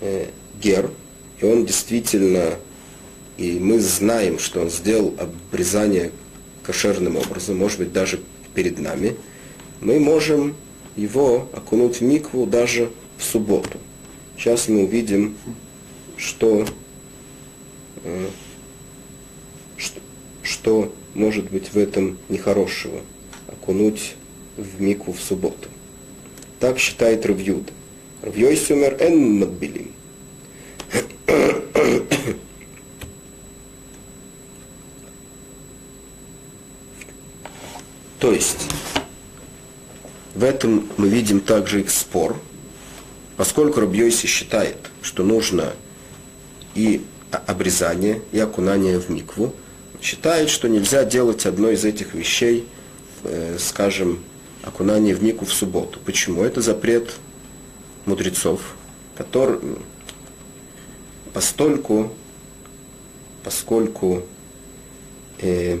э, 0.00 0.26
гер, 0.60 0.90
и 1.40 1.44
он 1.44 1.64
действительно, 1.64 2.56
и 3.38 3.58
мы 3.58 3.80
знаем, 3.80 4.38
что 4.38 4.60
он 4.60 4.70
сделал 4.70 5.14
обрезание 5.18 6.12
кошерным 6.62 7.16
образом, 7.16 7.58
может 7.58 7.78
быть, 7.78 7.92
даже 7.92 8.20
перед 8.54 8.78
нами, 8.78 9.16
мы 9.80 9.98
можем 9.98 10.54
его 10.96 11.48
окунуть 11.52 12.00
в 12.00 12.02
микву 12.02 12.46
даже 12.46 12.90
в 13.16 13.24
субботу. 13.24 13.78
Сейчас 14.36 14.68
мы 14.68 14.84
увидим, 14.84 15.36
что, 16.16 16.66
э, 18.04 18.28
что, 19.76 20.00
что 20.42 20.94
может 21.14 21.50
быть 21.50 21.72
в 21.72 21.78
этом 21.78 22.18
нехорошего, 22.28 23.00
окунуть 23.46 24.14
в 24.56 24.80
микву 24.80 25.12
в 25.12 25.20
субботу. 25.20 25.68
Так 26.58 26.78
считает 26.78 27.24
Равьюда. 27.24 27.72
Равьёй 28.22 28.56
сумер 28.56 28.96
эн 29.00 29.38
макбилим. 29.38 29.92
То 38.20 38.32
есть, 38.32 38.68
в 40.34 40.44
этом 40.44 40.88
мы 40.98 41.08
видим 41.08 41.40
также 41.40 41.80
их 41.80 41.90
спор, 41.90 42.38
поскольку 43.38 43.80
Рабьёйси 43.80 44.26
считает, 44.26 44.76
что 45.00 45.24
нужно 45.24 45.72
и 46.74 47.02
обрезание, 47.30 48.20
и 48.30 48.38
окунание 48.38 48.98
в 48.98 49.08
микву, 49.08 49.54
считает, 50.02 50.50
что 50.50 50.68
нельзя 50.68 51.04
делать 51.04 51.46
одно 51.46 51.70
из 51.70 51.84
этих 51.86 52.14
вещей, 52.14 52.68
э, 53.24 53.56
скажем, 53.58 54.22
окунание 54.64 55.14
в 55.14 55.22
микву 55.22 55.46
в 55.46 55.52
субботу. 55.52 55.98
Почему? 56.04 56.44
Это 56.44 56.60
запрет 56.60 57.14
мудрецов, 58.04 58.60
который, 59.16 59.60
постольку, 61.32 62.12
поскольку 63.42 64.22
э, 65.38 65.78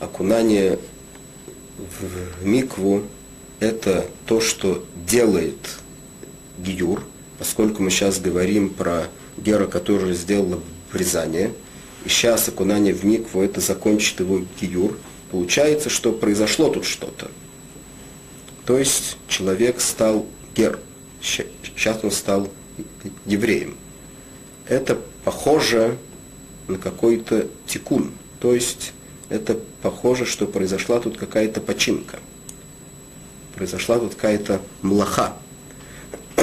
окунание 0.00 0.78
в 1.78 2.44
микву 2.44 3.02
это 3.60 4.06
то, 4.26 4.40
что 4.40 4.84
делает 5.06 5.56
гиюр, 6.58 7.02
поскольку 7.38 7.82
мы 7.82 7.90
сейчас 7.90 8.20
говорим 8.20 8.70
про 8.70 9.04
гера, 9.36 9.66
который 9.66 10.14
сделал 10.14 10.62
обрезание, 10.90 11.52
и 12.04 12.08
сейчас 12.08 12.48
окунание 12.48 12.94
в 12.94 13.04
микву 13.04 13.42
это 13.42 13.60
закончит 13.60 14.20
его 14.20 14.42
гиюр, 14.60 14.98
получается, 15.30 15.90
что 15.90 16.12
произошло 16.12 16.68
тут 16.70 16.84
что-то. 16.84 17.30
То 18.64 18.78
есть 18.78 19.16
человек 19.28 19.80
стал 19.80 20.26
гер, 20.54 20.78
сейчас 21.20 22.02
он 22.02 22.10
стал 22.10 22.48
евреем. 23.24 23.76
Это 24.68 24.98
похоже 25.24 25.98
на 26.68 26.78
какой-то 26.78 27.48
тикун, 27.66 28.12
то 28.40 28.52
есть 28.52 28.92
это 29.28 29.58
похоже, 29.82 30.24
что 30.24 30.46
произошла 30.46 31.00
тут 31.00 31.16
какая-то 31.16 31.60
починка. 31.60 32.18
Произошла 33.54 33.98
тут 33.98 34.14
какая-то 34.14 34.60
млаха. 34.82 35.34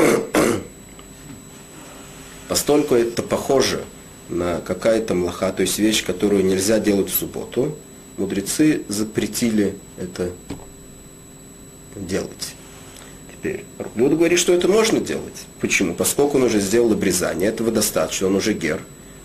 Постольку 2.47 2.95
это 2.95 3.21
похоже 3.23 3.83
на 4.29 4.59
какая-то 4.61 5.13
млаха, 5.13 5.51
то 5.51 5.61
есть 5.61 5.79
вещь, 5.79 6.03
которую 6.03 6.43
нельзя 6.45 6.79
делать 6.79 7.09
в 7.09 7.15
субботу, 7.15 7.77
мудрецы 8.17 8.83
запретили 8.87 9.77
это 9.97 10.31
делать. 11.95 12.55
Теперь 13.31 13.65
Люда 13.95 14.15
говорит, 14.15 14.39
что 14.39 14.53
это 14.53 14.67
можно 14.67 14.99
делать. 14.99 15.45
Почему? 15.59 15.93
Поскольку 15.93 16.37
он 16.37 16.43
уже 16.43 16.59
сделал 16.59 16.91
обрезание, 16.91 17.49
этого 17.49 17.71
достаточно, 17.71 18.27
он 18.27 18.35
уже 18.35 18.53
гер 18.53 18.81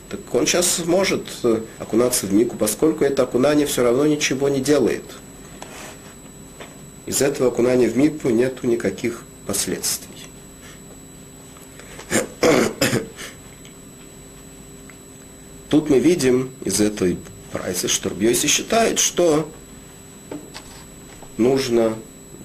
так 0.09 0.21
он 0.35 0.47
сейчас 0.47 0.79
может 0.87 1.27
э, 1.43 1.61
окунаться 1.79 2.27
в 2.27 2.33
мику, 2.33 2.57
поскольку 2.57 3.05
это 3.05 3.25
окунание 3.25 3.67
все 3.67 3.83
равно 3.83 4.07
ничего 4.07 4.49
не 4.49 4.61
делает. 4.61 5.05
Из 7.05 7.21
этого 7.21 7.49
окунания 7.49 7.89
в 7.89 7.97
мику 7.97 8.31
нету 8.31 8.67
никаких 8.67 9.25
последствий. 9.47 10.09
Тут 15.69 15.91
мы 15.91 15.99
видим 15.99 16.51
из 16.65 16.81
этой 16.81 17.19
прайса, 17.53 17.89
что 17.89 18.09
Рбьёси 18.09 18.47
считает, 18.47 18.99
что 18.99 19.51
нужно 21.37 21.95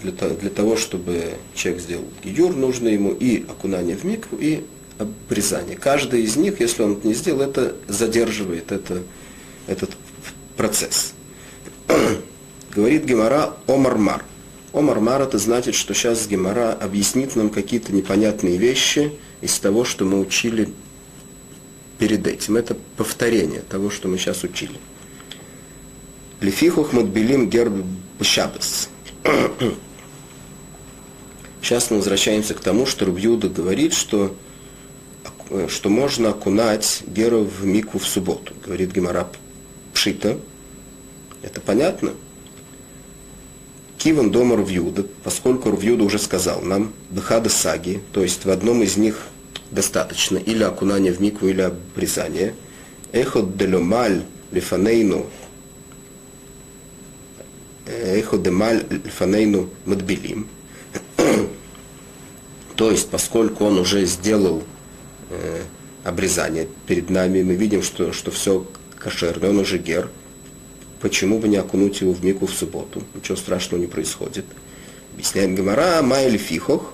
для, 0.01 0.11
для 0.11 0.49
того, 0.49 0.75
чтобы 0.75 1.35
человек 1.55 1.81
сделал 1.81 2.05
гиюр, 2.23 2.53
нужно 2.55 2.89
ему 2.89 3.13
и 3.13 3.43
окунание 3.43 3.95
в 3.95 4.03
микву, 4.03 4.37
и 4.39 4.65
обрезания. 5.03 5.75
Каждый 5.75 6.23
из 6.23 6.35
них, 6.35 6.59
если 6.59 6.83
он 6.83 6.93
это 6.93 7.07
не 7.07 7.13
сделал, 7.13 7.41
это 7.41 7.75
задерживает 7.87 8.71
это, 8.71 9.03
этот 9.67 9.91
процесс. 10.57 11.13
Говорит 12.75 13.05
Гемора 13.05 13.53
Омармар. 13.67 14.23
Омармар 14.73 15.21
это 15.21 15.37
значит, 15.37 15.75
что 15.75 15.93
сейчас 15.93 16.27
Гемора 16.27 16.73
объяснит 16.73 17.35
нам 17.35 17.49
какие-то 17.49 17.93
непонятные 17.93 18.57
вещи 18.57 19.13
из 19.41 19.59
того, 19.59 19.85
что 19.85 20.05
мы 20.05 20.19
учили 20.19 20.73
перед 21.99 22.25
этим. 22.25 22.57
Это 22.57 22.75
повторение 22.97 23.61
того, 23.61 23.89
что 23.89 24.07
мы 24.07 24.17
сейчас 24.17 24.43
учили. 24.43 24.79
Лефихух 26.41 26.91
мадбелим 26.91 27.49
герб 27.49 27.85
шабас. 28.21 28.89
Сейчас 31.61 31.89
мы 31.89 31.97
возвращаемся 31.97 32.55
к 32.55 32.59
тому, 32.59 32.85
что 32.85 33.05
Рубьюда 33.05 33.47
говорит, 33.47 33.93
что 33.93 34.35
что 35.67 35.89
можно 35.89 36.29
окунать 36.29 37.03
Геру 37.07 37.43
в 37.43 37.65
мику 37.65 37.99
в 37.99 38.05
субботу. 38.05 38.53
Говорит 38.65 38.91
Гемара 38.91 39.27
Пшита. 39.93 40.39
Это 41.41 41.61
понятно? 41.61 42.13
Киван 43.97 44.31
дома 44.31 44.57
Рвьюда, 44.57 45.05
поскольку 45.23 45.71
Рвьюда 45.71 46.03
уже 46.03 46.19
сказал 46.19 46.61
нам, 46.61 46.91
Бхада 47.09 47.49
Саги, 47.49 48.01
то 48.11 48.21
есть 48.21 48.43
в 48.43 48.49
одном 48.49 48.83
из 48.83 48.97
них 48.97 49.27
достаточно 49.71 50.37
или 50.37 50.63
окунание 50.63 51.13
в 51.13 51.21
микву, 51.21 51.47
или 51.47 51.61
обрезание. 51.61 52.53
Эхо 53.11 53.41
деломаль 53.43 54.23
лифанейну 54.51 55.27
эхо 57.85 58.37
демаль 58.37 58.85
лифанейну 58.89 59.69
мадбилим. 59.85 60.47
То 62.75 62.91
есть, 62.91 63.09
поскольку 63.09 63.65
он 63.65 63.79
уже 63.79 64.05
сделал 64.05 64.63
э, 65.33 65.61
обрезание 66.03 66.67
перед 66.87 67.09
нами, 67.09 67.43
мы 67.43 67.55
видим, 67.55 67.81
что, 67.81 68.13
что 68.13 68.31
все 68.31 68.65
кошерно, 68.97 69.49
он 69.49 69.59
уже 69.59 69.77
гер. 69.77 70.09
Почему 71.01 71.39
бы 71.39 71.47
не 71.47 71.57
окунуть 71.57 72.01
его 72.01 72.13
в 72.13 72.23
мику 72.23 72.45
в 72.45 72.53
субботу? 72.53 73.03
Ничего 73.13 73.35
страшного 73.35 73.81
не 73.81 73.87
происходит. 73.87 74.45
Объясняет 75.13 75.55
Гамара, 75.55 76.01
Майли 76.01 76.37
Фихох, 76.37 76.93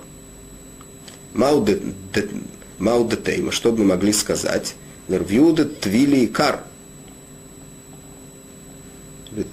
Маудетейма, 1.32 3.52
что 3.52 3.72
бы 3.72 3.78
мы 3.78 3.84
могли 3.84 4.12
сказать? 4.12 4.74
Нервьюда 5.08 5.64
Твили 5.64 6.20
и 6.20 6.26
Кар. 6.26 6.64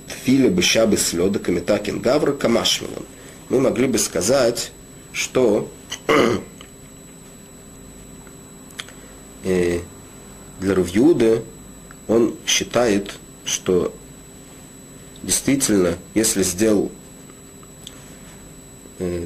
Филя 0.08 0.50
бы 0.50 0.62
щабы 0.62 0.98
слёда 0.98 1.40
камитакин 1.40 2.00
гавра 2.00 2.34
камашмилан. 2.34 3.06
Мы 3.50 3.60
могли 3.60 3.88
бы 3.88 4.00
сказать, 4.00 4.72
что 5.14 5.72
э, 9.48 9.80
для 10.60 10.76
Равьюда 10.76 11.44
он 12.08 12.36
считает, 12.46 13.14
что 13.46 13.94
действительно, 15.24 15.96
если 16.14 16.44
сделал 16.44 16.92
э, 19.00 19.26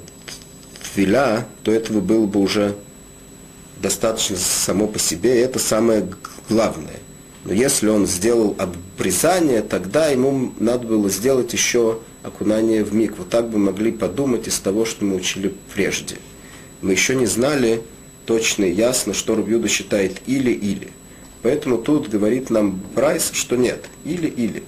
твиля, 0.93 1.47
то 1.63 1.71
этого 1.71 2.01
было 2.01 2.25
бы 2.25 2.39
уже 2.39 2.75
достаточно 3.81 4.37
само 4.37 4.87
по 4.87 4.99
себе, 4.99 5.41
это 5.41 5.59
самое 5.59 6.07
главное. 6.49 6.99
Но 7.43 7.53
если 7.53 7.87
он 7.87 8.05
сделал 8.05 8.55
обрезание, 8.59 9.63
тогда 9.63 10.07
ему 10.07 10.53
надо 10.59 10.85
было 10.87 11.09
сделать 11.09 11.53
еще 11.53 11.99
окунание 12.21 12.83
в 12.83 12.93
миг. 12.93 13.17
Вот 13.17 13.29
Так 13.29 13.49
бы 13.49 13.57
могли 13.57 13.91
подумать 13.91 14.47
из 14.47 14.59
того, 14.59 14.85
что 14.85 15.05
мы 15.05 15.15
учили 15.15 15.55
прежде. 15.73 16.17
Мы 16.81 16.91
еще 16.91 17.15
не 17.15 17.25
знали 17.25 17.81
точно 18.31 18.63
и 18.63 18.71
ясно, 18.71 19.13
что 19.13 19.35
Рубьюда 19.35 19.67
считает 19.67 20.21
или-или. 20.25 20.87
Поэтому 21.41 21.77
тут 21.77 22.07
говорит 22.07 22.49
нам 22.49 22.79
Прайс, 22.95 23.29
что 23.33 23.57
нет, 23.57 23.83
или-или. 24.05 24.63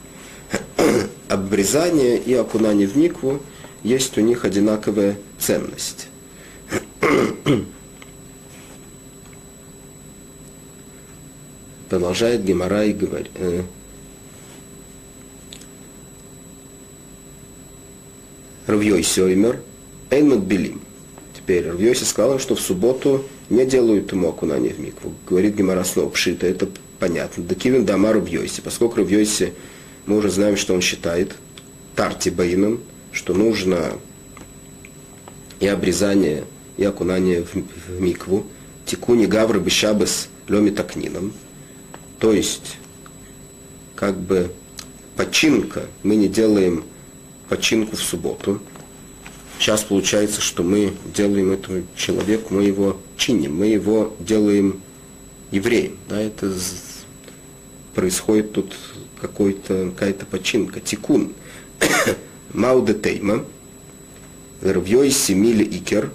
Обрезание 1.29 2.17
и 2.17 2.33
окунание 2.33 2.89
в 2.89 2.97
микву 2.97 3.41
есть 3.81 4.17
у 4.17 4.21
них 4.21 4.43
одинаковая 4.43 5.15
ценность. 5.39 6.09
Продолжает 11.89 12.43
Гемора 12.43 12.83
и 12.83 12.91
говорит. 12.91 13.31
Э, 13.35 13.61
Равьой 18.67 19.05
Соймер, 19.05 19.61
Эйнмат 20.09 20.39
Белим. 20.39 20.81
Теперь 21.43 21.67
Равьойси 21.67 22.05
сказал, 22.05 22.39
что 22.39 22.55
в 22.55 22.61
субботу 22.61 23.25
не 23.49 23.65
делают 23.65 24.11
ему 24.11 24.29
окунание 24.29 24.73
в 24.73 24.79
микву. 24.79 25.13
Говорит 25.27 25.55
Гемора 25.55 25.83
снова, 25.83 26.09
пшита, 26.09 26.47
это 26.47 26.69
понятно. 26.99 27.43
Да 27.43 27.55
кивин 27.55 27.85
дама 27.85 28.13
Равьойси. 28.13 28.61
Поскольку 28.61 28.97
Равьойси, 28.97 29.53
мы 30.05 30.17
уже 30.17 30.29
знаем, 30.29 30.57
что 30.57 30.73
он 30.73 30.81
считает, 30.81 31.35
тарти 31.95 32.29
баином, 32.29 32.79
что 33.11 33.33
нужно 33.33 33.93
и 35.59 35.67
обрезание, 35.67 36.43
и 36.77 36.83
окунание 36.83 37.43
в, 37.43 37.53
в 37.53 38.01
микву, 38.01 38.45
тикуни 38.85 39.25
гавры 39.25 39.59
бешабес 39.59 40.29
ломи 40.49 40.71
такнином, 40.71 41.33
то 42.19 42.33
есть, 42.33 42.77
как 43.95 44.17
бы 44.17 44.51
починка, 45.15 45.83
мы 46.03 46.15
не 46.15 46.27
делаем 46.27 46.83
починку 47.49 47.95
в 47.95 48.01
субботу. 48.01 48.61
Сейчас 49.63 49.81
получается, 49.85 50.41
что 50.41 50.61
мы 50.61 50.91
делаем 51.15 51.53
этому 51.53 51.83
человеку, 51.95 52.53
мы 52.53 52.65
его 52.65 52.97
чиним, 53.15 53.55
мы 53.59 53.67
его 53.67 54.13
делаем 54.19 54.81
евреем. 55.51 55.95
Да, 56.09 56.19
это 56.19 56.53
происходит 57.95 58.51
тут 58.51 58.75
какой-то, 59.21 59.91
какая-то 59.91 60.25
починка, 60.25 60.81
тикун. 60.81 61.31
Мауде 62.53 62.93
тейма, 62.93 63.45
рвьёй 64.61 65.11
семили 65.11 65.63
икер, 65.63 66.11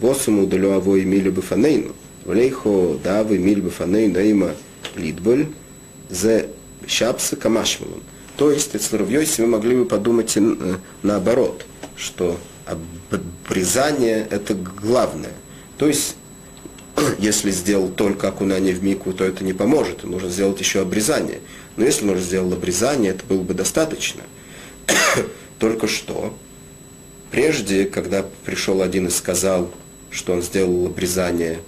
восому 0.00 0.44
удалю 0.44 0.70
аво 0.70 0.98
эмили 0.98 1.28
бифанейну, 1.28 1.92
влейхо 2.24 2.98
давы 3.04 3.36
эмили 3.36 3.60
бифанейну 3.60 4.18
эйма 4.18 4.54
лидболь, 4.94 5.48
зе 6.08 6.48
шапса 6.86 7.36
камашмалун. 7.36 8.00
То 8.36 8.50
есть, 8.50 8.74
если 8.74 8.96
Равьёйси, 8.96 9.40
мы 9.42 9.46
могли 9.48 9.76
бы 9.76 9.84
подумать 9.86 10.36
э, 10.36 10.76
наоборот, 11.02 11.64
что 11.96 12.38
обрезание– 12.66 14.26
это 14.30 14.54
главное. 14.54 15.32
То 15.78 15.86
есть, 15.88 16.16
если 17.18 17.50
сделал 17.50 17.88
только 17.88 18.28
окунание 18.28 18.74
в 18.74 18.82
микву, 18.82 19.12
то 19.12 19.24
это 19.24 19.42
не 19.42 19.52
поможет, 19.52 20.04
нужно 20.04 20.28
сделать 20.28 20.60
еще 20.60 20.82
обрезание. 20.82 21.40
Но 21.76 21.84
если 21.84 22.04
он 22.04 22.10
уже 22.10 22.22
сделал 22.22 22.52
обрезание, 22.52 23.12
это 23.12 23.24
было 23.24 23.42
бы 23.42 23.54
достаточно. 23.54 24.22
только 25.58 25.86
что, 25.86 26.36
прежде, 27.30 27.86
когда 27.86 28.24
пришел 28.44 28.82
один 28.82 29.06
и 29.06 29.10
сказал, 29.10 29.70
что 30.10 30.34
он 30.34 30.42
сделал 30.42 30.86
обрезание 30.86 31.60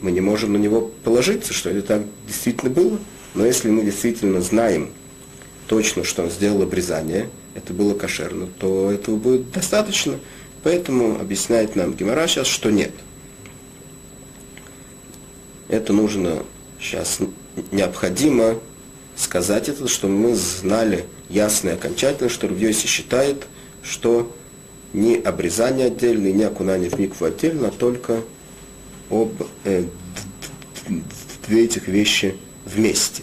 мы 0.00 0.10
не 0.10 0.20
можем 0.20 0.52
на 0.52 0.56
него 0.56 0.90
положиться, 1.04 1.52
что 1.52 1.70
это 1.70 1.82
так 1.82 2.02
действительно 2.26 2.70
было. 2.70 2.98
Но 3.34 3.46
если 3.46 3.70
мы 3.70 3.82
действительно 3.82 4.40
знаем 4.40 4.90
точно, 5.66 6.04
что 6.04 6.22
он 6.22 6.30
сделал 6.30 6.62
обрезание, 6.62 7.28
это 7.54 7.72
было 7.72 7.94
кошерно, 7.94 8.48
то 8.58 8.90
этого 8.90 9.16
будет 9.16 9.50
достаточно. 9.50 10.18
Поэтому 10.62 11.20
объясняет 11.20 11.76
нам 11.76 11.94
Гемора 11.94 12.26
сейчас, 12.26 12.46
что 12.46 12.70
нет. 12.70 12.92
Это 15.68 15.92
нужно 15.92 16.42
сейчас 16.80 17.18
необходимо 17.72 18.58
сказать 19.16 19.68
это, 19.68 19.88
что 19.88 20.08
мы 20.08 20.34
знали 20.34 21.06
ясно 21.28 21.70
и 21.70 21.72
окончательно, 21.72 22.28
что 22.28 22.48
Рувьёси 22.48 22.86
считает, 22.86 23.46
что 23.82 24.32
не 24.92 25.16
обрезание 25.16 25.86
отдельно, 25.86 26.28
не 26.28 26.44
окунание 26.44 26.90
в 26.90 26.98
микву 26.98 27.26
отдельно, 27.26 27.68
а 27.68 27.70
только 27.70 28.22
об 29.10 29.32
э, 29.64 29.84
две 31.46 31.64
этих 31.64 31.88
вещи 31.88 32.36
вместе. 32.64 33.22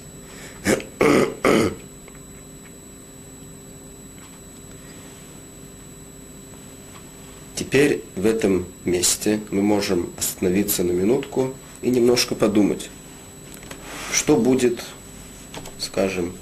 Теперь 7.56 8.04
в 8.16 8.26
этом 8.26 8.66
месте 8.84 9.39
мы 9.51 9.62
можем 9.62 10.10
остановиться 10.18 10.84
на 10.84 10.91
минутку 10.91 11.54
и 11.84 11.91
немножко 11.91 12.34
подумать, 12.34 12.89
что 14.12 14.36
будет, 14.36 14.84
скажем, 15.78 16.36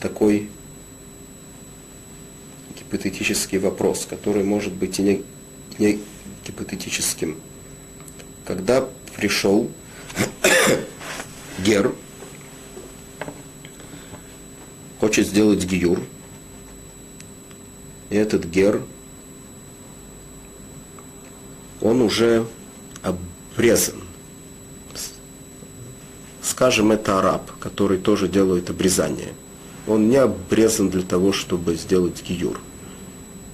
такой 0.00 0.50
гипотетический 2.78 3.58
вопрос, 3.58 4.06
который 4.08 4.44
может 4.44 4.74
быть 4.74 4.98
и 4.98 5.02
не, 5.02 5.22
не 5.78 5.98
гипотетическим. 6.46 7.38
Когда 8.44 8.86
пришел 9.16 9.70
Гер, 11.64 11.94
хочет 15.00 15.26
сделать 15.26 15.64
гиюр, 15.64 16.02
и 18.10 18.16
этот 18.16 18.44
Гер, 18.44 18.82
он 21.80 22.02
уже 22.02 22.46
обрезан. 23.02 24.02
Скажем, 26.42 26.92
это 26.92 27.18
араб, 27.18 27.50
который 27.60 27.98
тоже 27.98 28.28
делает 28.28 28.70
обрезание. 28.70 29.34
Он 29.86 30.08
не 30.08 30.16
обрезан 30.16 30.90
для 30.90 31.02
того, 31.02 31.32
чтобы 31.32 31.76
сделать 31.76 32.22
гиюр. 32.22 32.60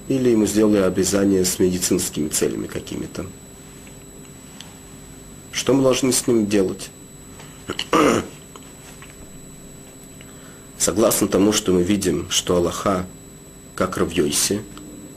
Или 0.08 0.30
ему 0.30 0.46
сделали 0.46 0.78
обрезание 0.78 1.44
с 1.44 1.58
медицинскими 1.58 2.28
целями 2.28 2.66
какими-то. 2.66 3.26
Что 5.52 5.72
мы 5.72 5.82
должны 5.82 6.12
с 6.12 6.26
ним 6.26 6.46
делать? 6.46 6.90
Согласно 10.78 11.28
тому, 11.28 11.52
что 11.52 11.72
мы 11.72 11.82
видим, 11.82 12.26
что 12.28 12.56
Аллаха 12.56 13.06
как 13.74 13.96
Равьойси, 13.96 14.62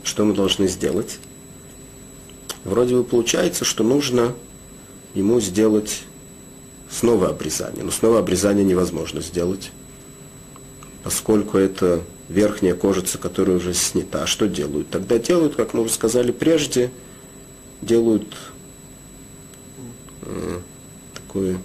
что 0.04 0.24
мы 0.24 0.34
должны 0.34 0.68
сделать? 0.68 1.18
Вроде 2.68 2.96
бы 2.96 3.04
получается, 3.04 3.64
что 3.64 3.82
нужно 3.82 4.34
ему 5.14 5.40
сделать 5.40 6.02
снова 6.90 7.30
обрезание. 7.30 7.82
Но 7.82 7.90
снова 7.90 8.18
обрезание 8.18 8.64
невозможно 8.64 9.22
сделать, 9.22 9.72
поскольку 11.02 11.56
это 11.56 12.02
верхняя 12.28 12.74
кожица, 12.74 13.16
которая 13.16 13.56
уже 13.56 13.72
снята. 13.72 14.24
А 14.24 14.26
что 14.26 14.46
делают? 14.46 14.90
Тогда 14.90 15.18
делают, 15.18 15.56
как 15.56 15.72
мы 15.72 15.80
уже 15.80 15.92
сказали 15.94 16.30
прежде, 16.30 16.90
делают 17.80 18.36
э, 20.22 20.60
такое 21.14 21.58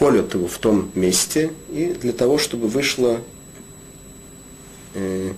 колют 0.00 0.34
его 0.34 0.48
в 0.48 0.58
том 0.58 0.90
месте, 0.96 1.52
и 1.70 1.94
для 1.94 2.12
того, 2.12 2.38
чтобы 2.38 2.66
вышла 2.66 3.20
э, 4.94 5.32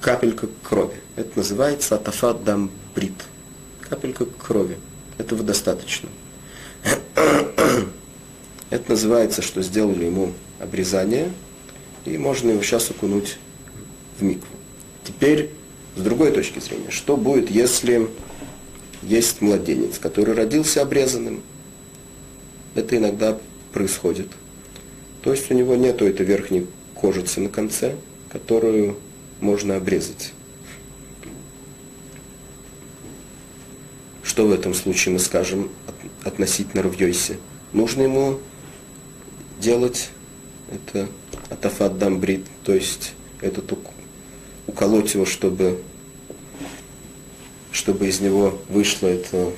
капелька 0.00 0.48
крови. 0.62 0.96
Это 1.16 1.38
называется 1.38 1.96
атафат 1.96 2.42
дам 2.44 2.70
брит. 2.94 3.12
Капелька 3.88 4.24
крови. 4.24 4.78
Этого 5.18 5.42
достаточно. 5.42 6.08
Это 8.70 8.90
называется, 8.90 9.42
что 9.42 9.62
сделали 9.62 10.04
ему 10.04 10.32
обрезание, 10.58 11.30
и 12.04 12.16
можно 12.16 12.50
его 12.50 12.62
сейчас 12.62 12.90
окунуть 12.90 13.36
в 14.18 14.22
микву. 14.22 14.46
Теперь 15.04 15.50
с 15.96 16.00
другой 16.00 16.30
точки 16.30 16.60
зрения, 16.60 16.90
что 16.90 17.16
будет, 17.16 17.50
если 17.50 18.08
есть 19.02 19.40
младенец, 19.40 19.98
который 19.98 20.34
родился 20.34 20.82
обрезанным, 20.82 21.42
это 22.74 22.96
иногда 22.96 23.38
происходит. 23.72 24.28
То 25.22 25.32
есть 25.32 25.50
у 25.50 25.54
него 25.54 25.74
нету 25.74 26.06
этой 26.06 26.24
верхней 26.24 26.66
кожицы 26.94 27.40
на 27.40 27.48
конце, 27.48 27.96
которую 28.30 28.96
можно 29.40 29.76
обрезать. 29.76 30.32
Что 34.22 34.46
в 34.46 34.52
этом 34.52 34.74
случае 34.74 35.14
мы 35.14 35.18
скажем 35.18 35.70
относительно 36.24 36.82
Равьёйси? 36.82 37.38
Нужно 37.72 38.02
ему 38.02 38.38
делать 39.60 40.10
это 40.70 41.08
атафат 41.48 41.98
дамбрит, 41.98 42.46
то 42.64 42.72
есть 42.72 43.12
этот 43.40 43.76
уколоть 44.66 45.14
его, 45.14 45.26
чтобы, 45.26 45.82
чтобы 47.72 48.06
из 48.06 48.20
него 48.20 48.60
вышла 48.68 49.08
эта 49.08 49.52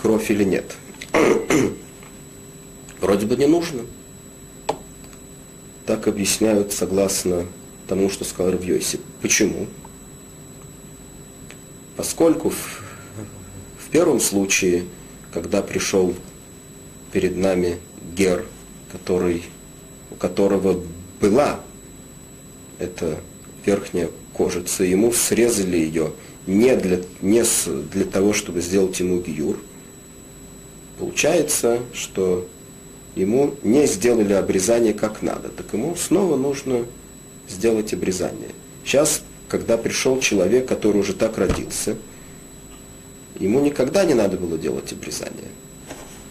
кровь 0.00 0.30
или 0.30 0.44
нет. 0.44 0.76
Вроде 3.00 3.26
бы 3.26 3.36
не 3.36 3.46
нужно. 3.46 3.82
Так 5.86 6.06
объясняют 6.06 6.72
согласно 6.72 7.46
тому, 7.90 8.08
что 8.08 8.24
сказал 8.24 8.52
Равьёйси. 8.52 9.00
Почему? 9.20 9.66
Поскольку 11.96 12.50
в, 12.50 12.82
в 13.78 13.90
первом 13.90 14.20
случае, 14.20 14.84
когда 15.34 15.60
пришел 15.60 16.14
перед 17.10 17.36
нами 17.36 17.78
Гер, 18.16 18.46
который, 18.92 19.42
у 20.12 20.14
которого 20.14 20.80
была 21.20 21.58
эта 22.78 23.18
верхняя 23.66 24.08
кожица, 24.34 24.84
ему 24.84 25.12
срезали 25.12 25.76
ее 25.76 26.12
не 26.46 26.76
для, 26.76 27.00
не 27.20 27.44
с, 27.44 27.66
для 27.66 28.04
того, 28.04 28.34
чтобы 28.34 28.60
сделать 28.60 29.00
ему 29.00 29.20
гиюр. 29.20 29.58
Получается, 30.96 31.80
что 31.92 32.46
ему 33.16 33.56
не 33.64 33.88
сделали 33.88 34.32
обрезание 34.32 34.94
как 34.94 35.22
надо, 35.22 35.48
так 35.48 35.72
ему 35.72 35.96
снова 35.96 36.36
нужно 36.36 36.86
сделать 37.50 37.92
обрезание. 37.92 38.50
Сейчас, 38.84 39.22
когда 39.48 39.76
пришел 39.76 40.20
человек, 40.20 40.66
который 40.68 40.98
уже 40.98 41.12
так 41.12 41.36
родился, 41.36 41.96
ему 43.38 43.60
никогда 43.60 44.04
не 44.04 44.14
надо 44.14 44.36
было 44.36 44.56
делать 44.56 44.92
обрезание. 44.92 45.48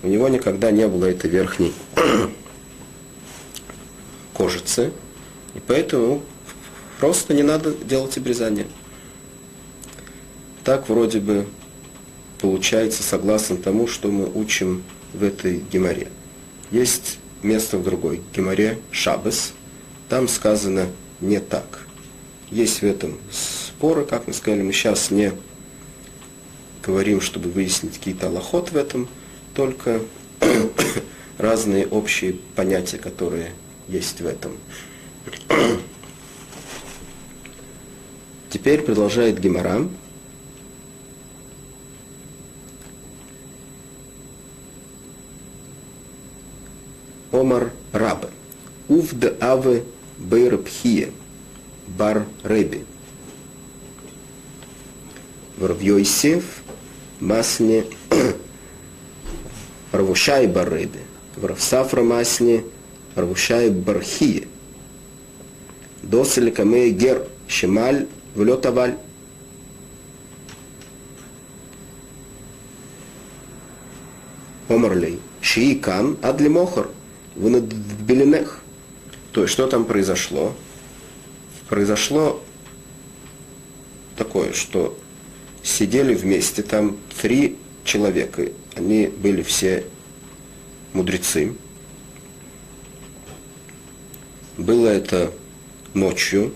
У 0.02 0.08
него 0.08 0.30
никогда 0.30 0.72
не 0.72 0.88
было 0.88 1.06
этой 1.06 1.30
верхней 1.30 1.74
кожицы, 4.34 4.92
и 5.56 5.60
поэтому 5.60 6.22
просто 7.00 7.34
не 7.34 7.44
надо 7.44 7.74
делать 7.74 8.18
обрезание. 8.18 8.68
Так 10.64 10.88
вроде 10.88 11.20
бы 11.20 11.48
получается 12.40 13.04
согласно 13.04 13.58
тому, 13.58 13.88
что 13.88 14.10
мы 14.10 14.32
учим 14.34 14.84
в 15.14 15.24
этой 15.24 15.64
геморе. 15.72 16.08
Есть 16.72 17.20
место 17.44 17.78
в 17.78 17.84
другой 17.84 18.22
геморе 18.34 18.80
Шабес, 18.92 19.54
там 20.08 20.28
сказано 20.28 20.88
не 21.22 21.40
так. 21.40 21.86
Есть 22.50 22.82
в 22.82 22.84
этом 22.84 23.18
споры, 23.32 24.06
как 24.06 24.28
мы 24.28 24.34
сказали, 24.34 24.62
мы 24.62 24.74
сейчас 24.74 25.12
не 25.12 25.34
говорим, 26.84 27.22
чтобы 27.22 27.50
выяснить 27.50 27.98
какие-то 27.98 28.28
аллахот 28.28 28.72
в 28.72 28.78
этом, 28.78 29.08
только 29.54 30.02
разные 31.38 31.88
общие 31.88 32.38
понятия, 32.56 32.98
которые 32.98 33.54
есть 33.88 34.22
в 34.22 34.26
этом. 34.26 34.58
Теперь 38.50 38.82
продолжает 38.82 39.40
Гемора. 39.40 39.88
Омар 47.32 47.72
Раба. 47.92 48.30
Увд 48.88 49.42
Аве 50.20 50.28
Бейрабхия, 50.28 51.10
Бар 51.88 52.26
Реби. 52.44 52.86
Варвьойсев, 55.58 56.44
Масне, 57.20 57.86
Равушай 59.92 60.48
Бар 60.48 60.74
Реби. 60.74 61.00
Вравсафра 61.36 62.04
Масне, 62.04 62.64
Равушай 63.16 63.70
Бархия. 63.70 64.48
Досель 66.04 66.52
Камей 66.52 66.92
Гер, 66.92 67.26
Шемаль, 67.48 68.08
Влет 68.36 68.66
Аваль. 68.66 68.98
Омарлей. 74.68 75.20
Шии 75.42 75.76
Кан, 75.76 76.18
Адли 76.22 76.48
Мохар. 76.48 76.90
Вы 77.36 77.50
над 77.50 77.64
Белинех. 77.64 78.62
То 79.40 79.44
есть, 79.44 79.54
что 79.54 79.68
там 79.68 79.86
произошло? 79.86 80.54
Произошло 81.70 82.44
такое, 84.18 84.52
что 84.52 85.00
сидели 85.64 86.14
вместе 86.14 86.62
там 86.62 86.98
три 87.22 87.56
человека. 87.86 88.50
Они 88.76 89.08
были 89.08 89.42
все 89.42 89.86
мудрецы. 90.92 91.56
Было 94.58 94.90
это 94.90 95.32
ночью. 95.94 96.54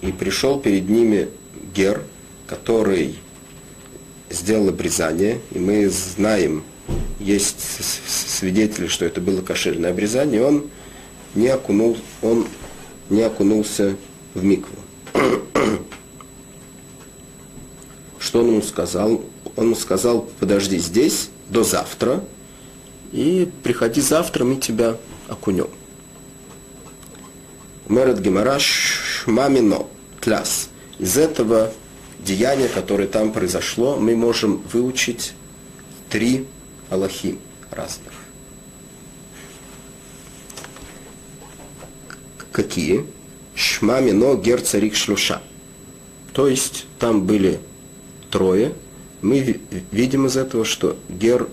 И 0.00 0.12
пришел 0.12 0.60
перед 0.60 0.88
ними 0.88 1.28
Гер, 1.74 2.04
который 2.46 3.18
сделал 4.30 4.68
обрезание. 4.68 5.40
И 5.50 5.58
мы 5.58 5.88
знаем, 5.88 6.62
есть 7.18 7.60
свидетели, 8.06 8.86
что 8.86 9.04
это 9.04 9.20
было 9.20 9.42
кошерное 9.42 9.90
обрезание, 9.90 10.44
он 10.44 10.70
не, 11.34 11.48
окунул, 11.48 11.96
он 12.22 12.46
не 13.08 13.22
окунулся 13.22 13.96
в 14.34 14.42
микву. 14.42 14.76
Что 18.18 18.40
он 18.40 18.48
ему 18.48 18.62
сказал? 18.62 19.24
Он 19.56 19.64
ему 19.66 19.74
сказал, 19.74 20.28
подожди 20.38 20.78
здесь 20.78 21.30
до 21.48 21.64
завтра, 21.64 22.24
и 23.12 23.50
приходи 23.62 24.00
завтра, 24.00 24.44
мы 24.44 24.56
тебя 24.56 24.96
окунем. 25.28 25.68
Мерет 27.88 28.20
Гемараш 28.20 29.24
Мамино, 29.26 29.86
кляс. 30.20 30.68
Из 30.98 31.16
этого 31.16 31.72
деяния, 32.20 32.68
которое 32.68 33.08
там 33.08 33.32
произошло, 33.32 33.96
мы 33.96 34.14
можем 34.14 34.62
выучить 34.72 35.32
три 36.08 36.46
Аллахим 36.90 37.38
разных. 37.70 38.12
Какие? 42.52 43.06
Шмами, 43.54 44.10
но 44.10 44.34
гер 44.34 44.60
царик 44.60 44.96
шлюша. 44.96 45.40
То 46.32 46.48
есть 46.48 46.86
там 46.98 47.24
были 47.24 47.60
трое. 48.30 48.74
Мы 49.22 49.60
видим 49.90 50.26
из 50.26 50.36
этого, 50.36 50.64
что 50.64 50.96
гер 51.08 51.48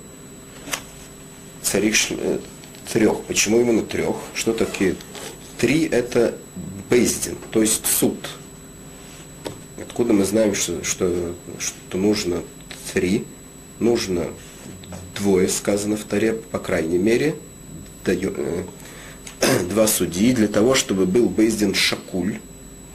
царик 1.61 1.95
э, 2.11 2.39
трех. 2.91 3.21
Почему 3.23 3.59
именно 3.59 3.83
трех? 3.83 4.15
Что 4.33 4.53
такие? 4.53 4.95
Три 5.59 5.85
это 5.85 6.38
бейздин, 6.89 7.35
то 7.51 7.61
есть 7.61 7.85
суд. 7.85 8.17
Откуда 9.79 10.13
мы 10.13 10.23
знаем, 10.23 10.55
что, 10.55 10.83
что, 10.83 11.35
что 11.59 11.97
нужно 11.97 12.43
три? 12.93 13.25
Нужно 13.79 14.27
двое 15.20 15.49
сказано 15.49 15.97
в 15.97 16.03
Таре, 16.03 16.34
по 16.34 16.59
крайней 16.59 16.97
мере, 16.97 17.36
э, 18.05 18.63
два 19.70 19.88
судьи 19.88 20.34
для 20.34 20.47
того, 20.47 20.76
чтобы 20.76 21.05
был 21.05 21.30
Бейздин 21.30 21.74
Шакуль, 21.74 22.39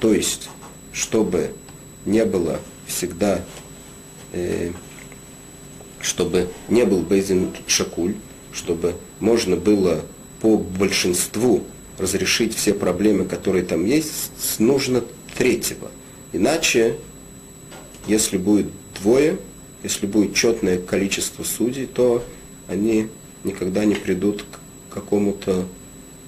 то 0.00 0.12
есть, 0.12 0.48
чтобы 0.92 1.52
не 2.04 2.24
было 2.24 2.60
всегда, 2.86 3.42
э, 4.32 4.72
чтобы 6.00 6.48
не 6.68 6.84
был 6.84 7.00
Бейздин 7.00 7.50
Шакуль, 7.66 8.14
чтобы 8.52 8.94
можно 9.20 9.56
было 9.56 10.04
по 10.40 10.56
большинству 10.56 11.64
разрешить 11.98 12.56
все 12.56 12.74
проблемы, 12.74 13.24
которые 13.24 13.64
там 13.64 13.84
есть, 13.86 14.58
нужно 14.58 15.04
третьего. 15.36 15.90
Иначе, 16.32 16.96
если 18.06 18.38
будет 18.38 18.66
двое, 19.00 19.38
если 19.82 20.06
будет 20.06 20.34
четное 20.34 20.78
количество 20.78 21.42
судей, 21.42 21.86
то 21.86 22.24
они 22.68 23.08
никогда 23.44 23.84
не 23.84 23.94
придут 23.94 24.44
к 24.90 24.94
какому-то 24.94 25.66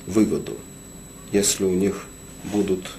выводу. 0.07 0.57
Если 1.33 1.65
у 1.65 1.71
них 1.71 2.07
будут, 2.53 2.91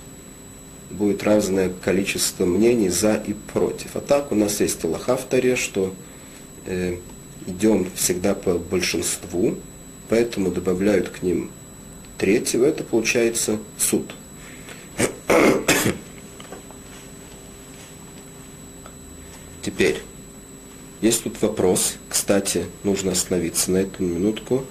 будет 0.89 1.23
разное 1.23 1.69
количество 1.69 2.45
мнений 2.45 2.89
за 2.89 3.15
и 3.15 3.33
против. 3.33 3.95
А 3.95 3.99
так 3.99 4.31
у 4.31 4.35
нас 4.35 4.61
есть 4.61 4.83
Аллаха 4.85 5.17
в 5.17 5.25
Таре, 5.25 5.55
что 5.55 5.93
э, 6.65 6.97
идем 7.47 7.87
всегда 7.95 8.33
по 8.33 8.57
большинству, 8.57 9.55
поэтому 10.09 10.51
добавляют 10.51 11.09
к 11.09 11.21
ним 11.21 11.51
третьего, 12.17 12.63
это 12.65 12.83
получается 12.83 13.59
суд. 13.77 14.15
Теперь, 19.61 20.01
есть 21.05 21.23
тут 21.23 21.39
вопрос, 21.43 21.97
кстати, 22.09 22.65
нужно 22.83 23.11
остановиться 23.11 23.69
на 23.69 23.77
эту 23.77 24.01
минутку. 24.01 24.65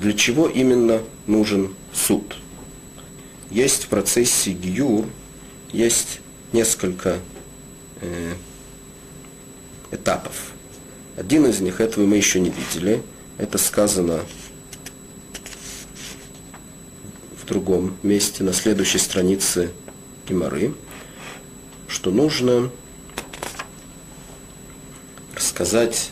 Для 0.00 0.14
чего 0.14 0.48
именно 0.48 1.02
нужен 1.26 1.74
суд? 1.92 2.38
Есть 3.50 3.84
в 3.84 3.88
процессе 3.88 4.52
гиюр, 4.52 5.04
есть 5.72 6.20
несколько 6.54 7.18
э, 8.00 8.32
этапов. 9.90 10.52
Один 11.14 11.44
из 11.44 11.60
них, 11.60 11.82
этого 11.82 12.06
мы 12.06 12.16
еще 12.16 12.40
не 12.40 12.48
видели, 12.48 13.02
это 13.36 13.58
сказано 13.58 14.20
в 17.38 17.46
другом 17.46 17.98
месте, 18.02 18.44
на 18.44 18.54
следующей 18.54 18.98
странице 18.98 19.72
Гимары, 20.26 20.72
что 21.86 22.10
нужно 22.10 22.70
сказать 25.56 26.10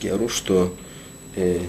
Геру, 0.00 0.28
что 0.28 0.74
э, 1.36 1.60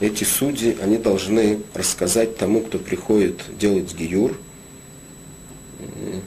эти 0.00 0.24
судьи, 0.24 0.76
они 0.82 0.96
должны 0.96 1.60
рассказать 1.72 2.36
тому, 2.36 2.62
кто 2.62 2.80
приходит 2.80 3.42
делать 3.56 3.94
гиюр, 3.94 4.36
э, 5.78 6.18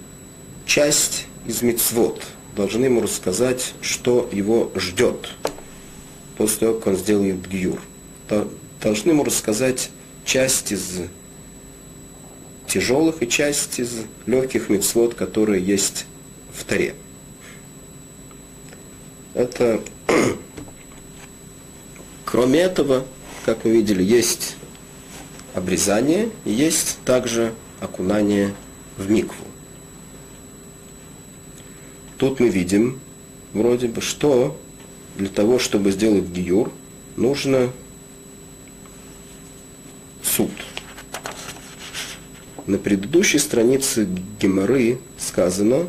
часть 0.66 1.26
из 1.46 1.62
мицвод, 1.64 2.24
должны 2.56 2.86
ему 2.86 3.02
рассказать, 3.02 3.74
что 3.82 4.30
его 4.32 4.72
ждет 4.74 5.32
после 6.38 6.60
того, 6.60 6.76
как 6.76 6.88
он 6.88 6.96
сделает 6.96 7.46
гиюр. 7.46 7.82
Должны 8.82 9.10
ему 9.10 9.26
рассказать 9.26 9.90
часть 10.24 10.72
из 10.72 11.02
тяжелых 12.68 13.22
и 13.22 13.28
часть 13.28 13.80
из 13.80 13.98
легких 14.26 14.70
мицвод, 14.70 15.14
которые 15.14 15.62
есть 15.62 16.06
в 16.54 16.64
Таре. 16.64 16.96
Это, 19.34 19.82
кроме 22.26 22.60
этого, 22.60 23.06
как 23.46 23.64
мы 23.64 23.72
видели, 23.72 24.04
есть 24.04 24.56
обрезание 25.54 26.30
есть 26.46 27.00
также 27.06 27.54
окунание 27.80 28.54
в 28.98 29.10
микву. 29.10 29.46
Тут 32.18 32.40
мы 32.40 32.50
видим, 32.50 33.00
вроде 33.54 33.88
бы, 33.88 34.02
что 34.02 34.60
для 35.16 35.30
того, 35.30 35.60
чтобы 35.60 35.92
сделать 35.92 36.26
гиюр, 36.26 36.72
нужно 37.16 37.72
суд. 40.22 40.52
На 42.66 42.78
предыдущей 42.78 43.40
странице 43.40 44.08
Геморы 44.40 45.00
сказано, 45.18 45.88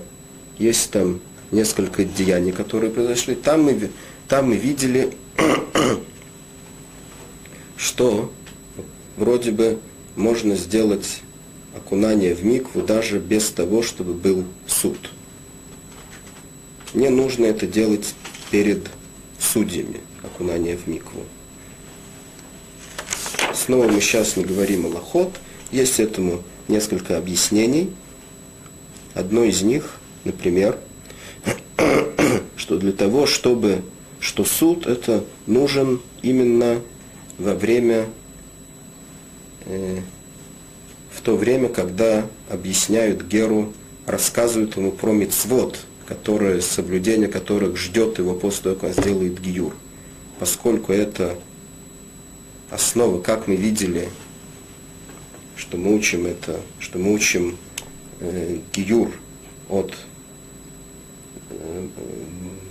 есть 0.59 0.91
там 0.91 1.21
несколько 1.51 2.05
деяний, 2.05 2.53
которые 2.53 2.91
произошли. 2.91 3.35
Там 3.35 3.65
мы, 3.65 3.91
там 4.29 4.51
мы 4.51 4.57
видели, 4.57 5.13
что 7.77 8.33
вроде 9.17 9.51
бы 9.51 9.79
можно 10.17 10.57
сделать 10.57 11.23
окунание 11.77 12.35
в 12.35 12.45
микву 12.45 12.83
даже 12.83 13.19
без 13.19 13.51
того, 13.51 13.83
чтобы 13.83 14.15
был 14.15 14.45
суд. 14.67 14.99
Не 16.95 17.09
нужно 17.09 17.47
это 17.47 17.67
делать 17.67 18.15
перед 18.51 18.89
судьями, 19.39 20.01
окунание 20.23 20.77
в 20.77 20.89
микву. 20.89 21.25
Снова 23.55 23.89
мы 23.89 24.01
сейчас 24.01 24.37
не 24.37 24.45
говорим 24.45 24.87
о 24.87 24.89
лохот. 24.89 25.33
Есть 25.71 26.01
этому 26.01 26.43
несколько 26.67 27.17
объяснений. 27.17 27.93
Одно 29.15 29.45
из 29.45 29.63
них, 29.63 29.99
например, 30.25 30.79
что 32.71 32.79
для 32.79 32.93
того, 32.93 33.27
чтобы, 33.27 33.83
что 34.21 34.45
суд 34.45 34.87
это 34.87 35.25
нужен 35.49 36.01
именно 36.23 36.81
во 37.37 37.57
время, 37.57 38.07
э, 39.65 39.99
в 41.11 41.21
то 41.23 41.35
время, 41.35 41.69
когда 41.69 42.29
объясняют 42.49 43.25
Геру, 43.25 43.73
рассказывают 44.07 44.77
ему 44.77 44.93
про 44.93 45.11
мицвод, 45.11 45.81
которые, 46.07 46.63
соблюдение 46.63 47.27
которых 47.27 47.77
ждет 47.77 48.21
его 48.21 48.35
после 48.35 48.63
того, 48.63 48.77
как 48.77 48.97
он 48.97 49.03
сделает 49.03 49.41
гиюр. 49.41 49.75
Поскольку 50.39 50.93
это 50.93 51.37
основа, 52.71 53.21
как 53.21 53.49
мы 53.49 53.57
видели, 53.57 54.11
что 55.57 55.77
мы 55.77 55.93
учим 55.97 56.25
это, 56.25 56.61
что 56.79 57.01
мы 57.01 57.15
учим 57.15 57.57
э, 58.21 58.61
гиюр 58.73 59.11
от 59.69 59.93
э, 61.51 61.89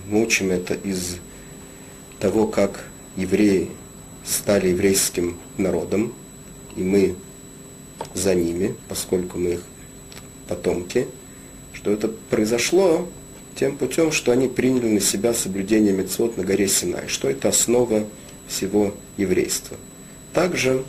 мы 0.10 0.24
учим 0.24 0.52
это 0.52 0.74
из 0.74 1.18
того, 2.20 2.48
как 2.48 2.86
евреи 3.16 3.70
стали 4.26 4.70
еврейским 4.70 5.38
народом, 5.58 6.14
и 6.76 6.82
мы 6.82 7.16
за 8.14 8.34
ними, 8.34 8.76
поскольку 8.88 9.38
мы 9.38 9.54
их 9.54 9.64
потомки, 10.48 11.08
что 11.74 11.92
это 11.92 12.08
произошло 12.08 13.08
тем 13.56 13.78
путем, 13.78 14.12
что 14.12 14.32
они 14.32 14.48
приняли 14.48 14.88
на 14.88 15.00
себя 15.00 15.34
соблюдение 15.34 15.94
мецвод 15.94 16.38
на 16.38 16.44
горе 16.44 16.68
Синай, 16.68 17.08
что 17.08 17.30
это 17.30 17.50
основа 17.50 18.08
всего 18.48 18.94
еврейства. 19.18 19.78
Также, 20.34 20.84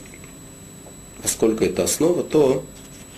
поскольку 1.22 1.64
это 1.64 1.84
основа, 1.84 2.22
то 2.22 2.64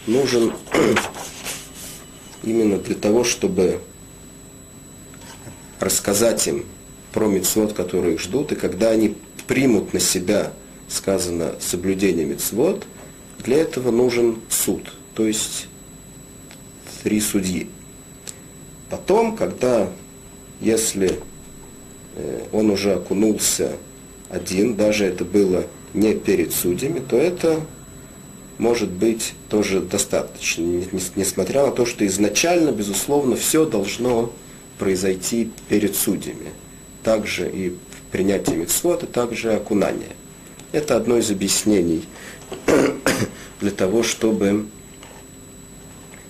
нужен 0.07 0.53
именно 2.43 2.79
для 2.79 2.95
того, 2.95 3.25
чтобы 3.25 3.81
рассказать 5.83 6.47
им 6.47 6.65
про 7.13 7.27
мецвод, 7.27 7.73
которые 7.73 8.15
их 8.15 8.21
ждут, 8.21 8.53
и 8.53 8.57
когда 8.57 8.91
они 8.91 9.17
примут 9.47 9.93
на 9.93 10.01
себя, 10.01 10.53
сказано, 10.89 11.55
соблюдение 11.61 12.25
мецвод, 12.25 12.87
для 13.45 13.59
этого 13.59 13.91
нужен 13.91 14.39
суд, 14.49 14.93
то 15.15 15.27
есть 15.27 15.67
три 17.03 17.21
судьи. 17.21 17.69
Потом, 18.89 19.37
когда, 19.37 19.89
если 20.61 21.19
э, 22.15 22.45
он 22.53 22.71
уже 22.71 22.95
окунулся 22.95 23.73
один, 24.31 24.77
даже 24.77 25.05
это 25.05 25.25
было 25.25 25.67
не 25.95 26.15
перед 26.15 26.53
судьями, 26.53 27.01
то 27.01 27.17
это 27.17 27.61
может 28.59 28.91
быть 28.91 29.35
тоже 29.49 29.81
достаточно, 29.81 30.63
несмотря 31.17 31.67
на 31.67 31.73
то, 31.73 31.85
что 31.85 32.07
изначально, 32.07 32.71
безусловно, 32.71 33.35
все 33.35 33.65
должно 33.65 34.33
произойти 34.83 35.49
перед 35.69 35.95
судьями. 35.95 36.51
Также 37.05 37.49
и 37.49 37.77
принятие 38.11 38.57
митцвот, 38.57 39.05
и 39.05 39.07
также 39.07 39.53
окунание. 39.53 40.17
Это 40.73 40.97
одно 40.97 41.19
из 41.19 41.31
объяснений 41.31 42.03
для 43.61 43.71
того, 43.71 44.03
чтобы 44.03 44.67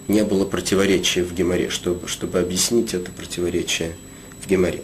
не 0.06 0.22
было 0.22 0.44
противоречия 0.44 1.22
в 1.22 1.32
Геморе, 1.32 1.70
чтобы, 1.70 2.08
чтобы 2.08 2.40
объяснить 2.40 2.92
это 2.92 3.10
противоречие 3.10 3.96
в 4.42 4.46
Геморе. 4.46 4.82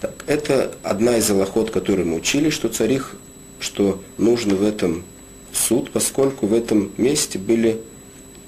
Так, 0.00 0.24
это 0.26 0.74
одна 0.82 1.18
из 1.18 1.30
аллахот, 1.30 1.70
которую 1.70 2.08
мы 2.08 2.16
учили, 2.16 2.48
что 2.48 2.70
царих, 2.70 3.16
что 3.60 4.02
нужно 4.16 4.54
в 4.54 4.62
этом 4.62 5.04
суд, 5.52 5.90
поскольку 5.90 6.46
в 6.46 6.54
этом 6.54 6.92
месте 6.96 7.38
были 7.38 7.78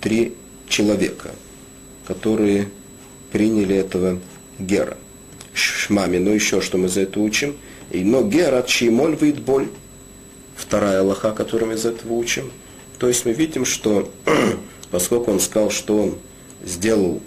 три 0.00 0.32
человека, 0.70 1.32
которые 2.06 2.70
приняли 3.30 3.76
этого 3.76 4.20
Гера. 4.58 4.96
Шмами, 5.54 6.18
но 6.18 6.30
еще 6.30 6.60
что 6.60 6.78
мы 6.78 6.88
за 6.88 7.02
это 7.02 7.20
учим. 7.20 7.56
И 7.90 8.04
но 8.04 8.22
Гера 8.22 8.62
чимоль 8.62 9.16
выйд 9.16 9.40
боль. 9.40 9.68
Вторая 10.56 11.00
Аллаха, 11.00 11.32
которую 11.32 11.70
мы 11.70 11.74
из 11.76 11.86
этого 11.86 12.12
учим. 12.14 12.50
То 12.98 13.08
есть 13.08 13.24
мы 13.24 13.32
видим, 13.32 13.64
что 13.64 14.10
поскольку 14.90 15.30
он 15.30 15.40
сказал, 15.40 15.70
что 15.70 16.02
он 16.02 16.18
сделал 16.64 17.20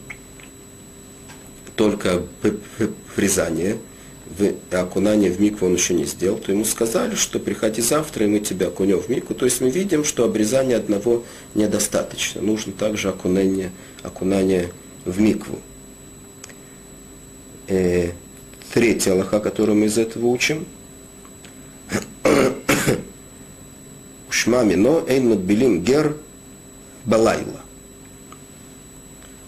только 1.75 2.23
врезание, 3.15 3.77
окунание 4.71 5.31
в 5.31 5.39
микву 5.39 5.67
он 5.67 5.75
еще 5.75 5.93
не 5.93 6.05
сделал, 6.05 6.37
то 6.37 6.51
ему 6.51 6.65
сказали, 6.65 7.15
что 7.15 7.39
приходи 7.39 7.81
завтра, 7.81 8.25
и 8.25 8.27
мы 8.27 8.39
тебя 8.39 8.67
окунем 8.67 8.99
в 8.99 9.09
микву. 9.09 9.35
То 9.35 9.45
есть 9.45 9.61
мы 9.61 9.69
видим, 9.69 10.03
что 10.03 10.23
обрезания 10.23 10.77
одного 10.77 11.23
недостаточно. 11.55 12.41
Нужно 12.41 12.73
также 12.73 13.09
окунание, 13.09 13.71
окунание 14.03 14.71
в 15.05 15.19
микву. 15.19 15.59
Э, 17.71 18.11
третья 18.73 19.13
Аллаха, 19.13 19.39
которую 19.39 19.77
мы 19.77 19.85
из 19.85 19.97
этого 19.97 20.25
учим. 20.25 20.67
Шмами, 24.29 24.73
но 24.73 25.05
эйн 25.07 25.29
мадбилим 25.29 25.81
гер 25.81 26.17
балайла. 27.05 27.61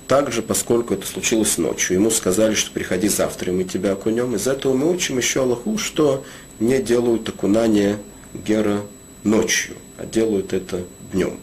Также, 0.08 0.42
поскольку 0.42 0.94
это 0.94 1.06
случилось 1.06 1.58
ночью, 1.58 1.98
ему 1.98 2.10
сказали, 2.12 2.54
что 2.54 2.72
приходи 2.72 3.10
завтра, 3.10 3.52
и 3.52 3.56
мы 3.56 3.66
тебя 3.66 3.92
окунем. 3.92 4.36
Из 4.36 4.48
этого 4.48 4.74
мы 4.74 4.90
учим 4.90 5.18
еще 5.18 5.42
Аллаху, 5.42 5.78
что 5.78 6.24
не 6.62 6.82
делают 6.82 7.28
окунание 7.28 8.00
гера 8.34 8.84
ночью, 9.26 9.76
а 9.98 10.06
делают 10.06 10.54
это 10.54 10.86
днем. 11.12 11.38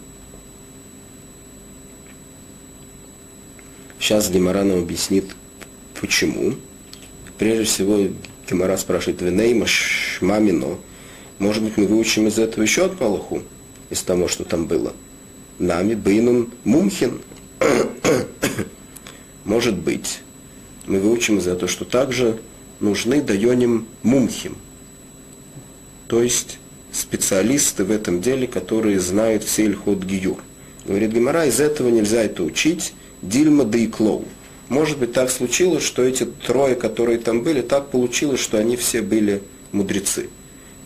Сейчас 3.99 4.31
Гемора 4.31 4.62
объяснит, 4.62 5.26
почему. 6.01 6.55
Прежде 7.41 7.64
всего, 7.64 8.07
Гемора 8.49 8.76
спрашивает, 8.76 9.22
«Венейма 9.22 9.66
шмамино». 9.66 10.76
Может 11.38 11.62
быть, 11.62 11.78
мы 11.78 11.86
выучим 11.86 12.28
из 12.28 12.38
этого 12.38 12.62
еще 12.62 12.84
одну 12.84 13.07
Аллаху, 13.07 13.43
из 13.88 14.03
того, 14.03 14.28
что 14.28 14.45
там 14.45 14.66
было. 14.66 14.93
Нами 15.59 15.95
бейнун 15.95 16.51
мумхин. 16.64 17.22
Может 19.45 19.74
быть, 19.74 20.20
мы 20.86 21.01
выучим 21.01 21.38
из 21.38 21.47
этого, 21.47 21.66
что 21.66 21.86
также 21.86 22.38
нужны 22.78 23.22
дайоним 23.22 23.86
мумхим. 24.03 24.59
То 26.09 26.22
есть 26.22 26.59
специалисты 26.93 27.84
в 27.84 27.91
этом 27.91 28.20
деле, 28.20 28.47
которые 28.49 29.01
знают 29.01 29.45
все 29.45 29.64
ильхот 29.64 30.05
гиюр. 30.05 30.43
Говорит 30.84 31.12
Гемора, 31.12 31.47
из 31.47 31.59
этого 31.59 31.88
нельзя 31.88 32.22
это 32.22 32.43
учить. 32.43 32.93
Дильма 33.22 33.64
да 33.64 33.78
и 33.78 33.86
клоу. 33.86 34.26
Может 34.70 34.98
быть, 34.98 35.12
так 35.12 35.30
случилось, 35.30 35.82
что 35.82 36.04
эти 36.04 36.24
трое, 36.24 36.76
которые 36.76 37.18
там 37.18 37.42
были, 37.42 37.60
так 37.60 37.90
получилось, 37.90 38.38
что 38.38 38.56
они 38.56 38.76
все 38.76 39.02
были 39.02 39.42
мудрецы. 39.72 40.30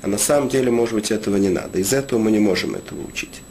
А 0.00 0.06
на 0.06 0.16
самом 0.16 0.48
деле, 0.48 0.70
может 0.70 0.94
быть, 0.94 1.10
этого 1.10 1.36
не 1.36 1.50
надо. 1.50 1.78
Из 1.78 1.92
этого 1.92 2.18
мы 2.18 2.30
не 2.30 2.38
можем 2.38 2.74
этого 2.74 3.06
учить. 3.06 3.42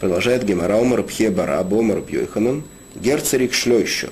Продолжает 0.00 0.44
Гемора 0.44 0.80
Омар 0.80 1.02
Пхе 1.02 1.28
Бараб, 1.28 1.74
Омар 1.74 2.00
Бьойханун, 2.00 2.64
Герцерик 2.94 3.52
Шлёйшо. 3.52 4.08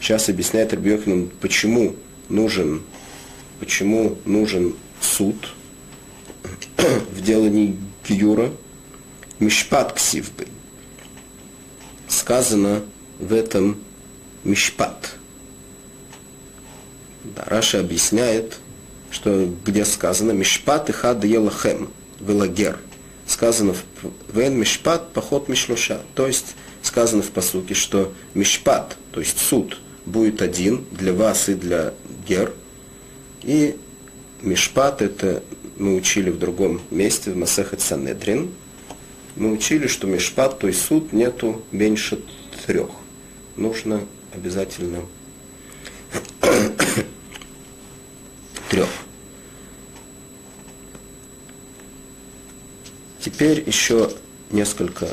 Сейчас 0.00 0.28
объясняет 0.28 0.74
Рабьёханун, 0.74 1.30
почему 1.40 1.94
нужен, 2.28 2.82
почему 3.60 4.18
нужен 4.24 4.74
суд 5.00 5.36
в 7.12 7.22
делании 7.22 7.76
Гиюра. 8.08 8.50
Мишпат 9.38 9.92
Ксивбы. 9.92 10.48
Сказано 12.08 12.82
в 13.20 13.32
этом 13.32 13.76
Мишпат. 14.44 15.16
Да, 17.24 17.44
Раша 17.46 17.80
объясняет, 17.80 18.58
что 19.10 19.48
где 19.64 19.84
сказано 19.84 20.32
Мишпат 20.32 20.90
и 20.90 20.92
хад 20.92 21.24
елахем, 21.24 21.90
велагер. 22.20 22.78
Сказано 23.26 23.74
в 23.74 24.36
Вен 24.36 24.58
Мишпат 24.58 25.12
поход 25.12 25.48
Мишлуша. 25.48 26.00
То 26.14 26.26
есть 26.26 26.56
сказано 26.82 27.22
в 27.22 27.30
посуке, 27.30 27.74
что 27.74 28.12
Мишпат, 28.34 28.96
то 29.12 29.20
есть 29.20 29.38
суд, 29.38 29.78
будет 30.06 30.42
один 30.42 30.84
для 30.90 31.12
вас 31.12 31.48
и 31.48 31.54
для 31.54 31.94
гер. 32.26 32.52
И 33.42 33.76
Мишпат 34.40 35.02
это 35.02 35.42
мы 35.76 35.94
учили 35.94 36.30
в 36.30 36.38
другом 36.38 36.80
месте, 36.90 37.30
в 37.30 37.36
Масехет 37.36 37.80
Санедрин. 37.80 38.50
Мы 39.36 39.52
учили, 39.52 39.86
что 39.86 40.06
Мишпат, 40.06 40.58
то 40.58 40.66
есть 40.66 40.82
суд, 40.84 41.12
нету 41.12 41.62
меньше 41.70 42.20
трех. 42.66 42.90
Нужно 43.56 44.02
обязательно 44.32 45.04
трех. 48.70 48.88
Теперь 53.20 53.62
еще 53.64 54.10
несколько 54.50 55.08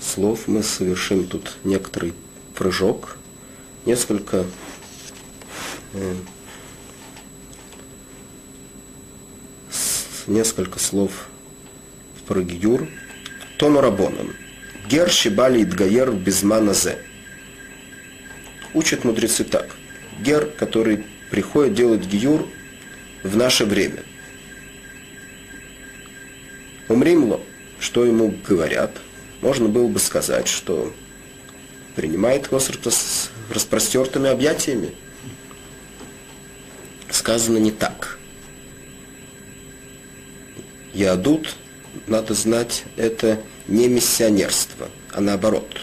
слов. 0.00 0.48
Мы 0.48 0.62
совершим 0.62 1.26
тут 1.26 1.56
некоторый 1.64 2.14
прыжок, 2.54 3.16
несколько 3.86 4.44
э, 5.94 6.14
несколько 10.26 10.78
слов 10.78 11.28
про 12.26 12.42
Гиюр. 12.42 12.88
Тону 13.58 13.80
Рабонан. 13.80 14.34
Гер 14.88 15.10
Шибали 15.10 15.62
Идгаер 15.62 16.10
Безманазе. 16.10 16.98
Учат 18.74 19.04
мудрецы 19.04 19.44
так. 19.44 19.76
Гер, 20.20 20.46
который 20.46 21.04
приходит 21.30 21.74
делать 21.74 22.06
гиюр 22.06 22.48
в 23.22 23.36
наше 23.36 23.64
время. 23.64 24.02
Умримло, 26.88 27.40
что 27.78 28.04
ему 28.04 28.34
говорят, 28.46 28.96
можно 29.40 29.68
было 29.68 29.88
бы 29.88 29.98
сказать, 29.98 30.48
что 30.48 30.92
принимает 31.96 32.46
его 32.46 32.58
с 32.60 33.30
распростертыми 33.50 34.30
объятиями. 34.30 34.92
Сказано 37.10 37.58
не 37.58 37.70
так. 37.70 38.18
Ядут, 40.94 41.56
надо 42.06 42.34
знать, 42.34 42.84
это 42.96 43.42
не 43.68 43.88
миссионерство, 43.88 44.88
а 45.10 45.20
наоборот. 45.20 45.80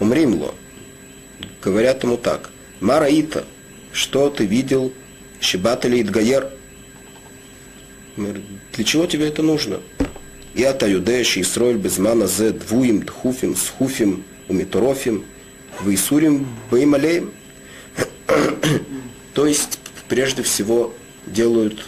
Умримло. 0.00 0.54
Говорят 1.64 2.02
ему 2.02 2.18
так. 2.18 2.50
Мараита, 2.80 3.46
что 3.90 4.28
ты 4.28 4.44
видел? 4.44 4.92
Щебат 5.40 5.86
или 5.86 6.02
Идгаер? 6.02 6.52
Для 8.16 8.84
чего 8.84 9.06
тебе 9.06 9.28
это 9.28 9.42
нужно? 9.42 9.80
Я 10.54 10.74
таюдеш, 10.74 11.38
Исроиль, 11.38 11.78
Безмана, 11.78 12.26
Зе, 12.26 12.50
Двуим, 12.50 13.02
Дхуфим, 13.02 13.56
Схуфим, 13.56 14.24
Умиторофим, 14.48 15.24
Вейсурим, 15.82 16.46
Беймалеем. 16.70 17.32
То 19.32 19.46
есть, 19.46 19.78
прежде 20.06 20.42
всего, 20.42 20.94
делают 21.26 21.86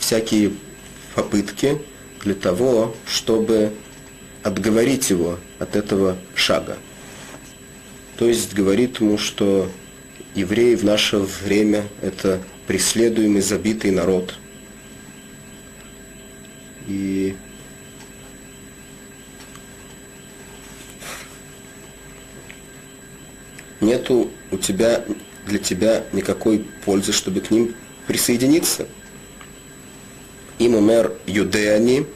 всякие 0.00 0.52
попытки 1.14 1.80
для 2.24 2.34
того, 2.34 2.96
чтобы 3.06 3.72
отговорить 4.42 5.10
его 5.10 5.38
от 5.58 5.76
этого 5.76 6.16
шага. 6.34 6.76
То 8.16 8.26
есть 8.26 8.54
говорит 8.54 9.00
ему, 9.00 9.18
что 9.18 9.70
евреи 10.34 10.74
в 10.74 10.84
наше 10.84 11.18
время– 11.18 11.84
это 12.02 12.40
преследуемый, 12.66 13.42
забитый 13.42 13.90
народ. 13.90 14.34
И 16.86 17.36
нету 23.80 24.30
у 24.50 24.58
тебя, 24.58 25.04
для 25.46 25.58
тебя 25.58 26.04
никакой 26.12 26.66
пользы, 26.84 27.12
чтобы 27.12 27.40
к 27.40 27.50
ним 27.50 27.74
присоединиться– 28.06 28.86
им 30.60 30.74
умер 30.74 31.14
юдеани, 31.26 32.06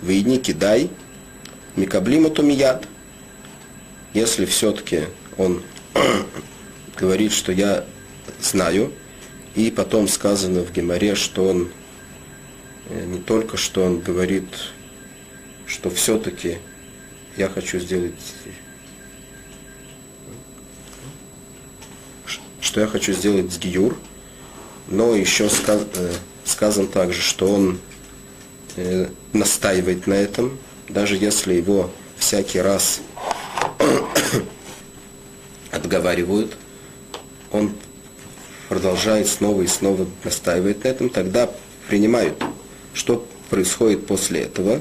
выйдни, 0.00 0.38
кидай, 0.38 0.90
микаблима 1.76 2.30
тумият. 2.30 2.88
Если 4.14 4.44
все-таки 4.44 5.04
он 5.38 5.62
говорит, 6.96 7.32
что 7.32 7.52
я 7.52 7.84
знаю, 8.40 8.92
и 9.54 9.70
потом 9.70 10.08
сказано 10.08 10.62
в 10.62 10.72
Геморе, 10.72 11.14
что 11.14 11.48
он 11.48 11.68
э, 12.88 13.04
не 13.04 13.18
только 13.20 13.56
что 13.56 13.84
он 13.84 14.00
говорит, 14.00 14.46
что 15.66 15.90
все-таки 15.90 16.58
я 17.36 17.48
хочу 17.48 17.78
сделать, 17.78 18.14
что 22.60 22.80
я 22.80 22.86
хочу 22.86 23.12
сделать 23.12 23.52
с 23.52 23.58
Гиюр, 23.58 23.96
но 24.88 25.14
еще 25.14 25.48
сказано, 25.48 25.88
э, 25.94 26.12
Сказано 26.44 26.88
также, 26.88 27.20
что 27.20 27.48
он 27.48 27.78
э, 28.76 29.08
настаивает 29.32 30.06
на 30.06 30.14
этом, 30.14 30.58
даже 30.92 31.16
если 31.16 31.54
его 31.54 31.90
всякий 32.16 32.60
раз 32.60 33.00
отговаривают, 35.70 36.56
он 37.50 37.72
продолжает 38.68 39.28
снова 39.28 39.62
и 39.62 39.66
снова 39.66 40.06
настаивать 40.24 40.84
на 40.84 40.88
этом, 40.88 41.08
тогда 41.10 41.50
принимают, 41.88 42.42
что 42.94 43.26
происходит 43.50 44.06
после 44.06 44.42
этого. 44.42 44.80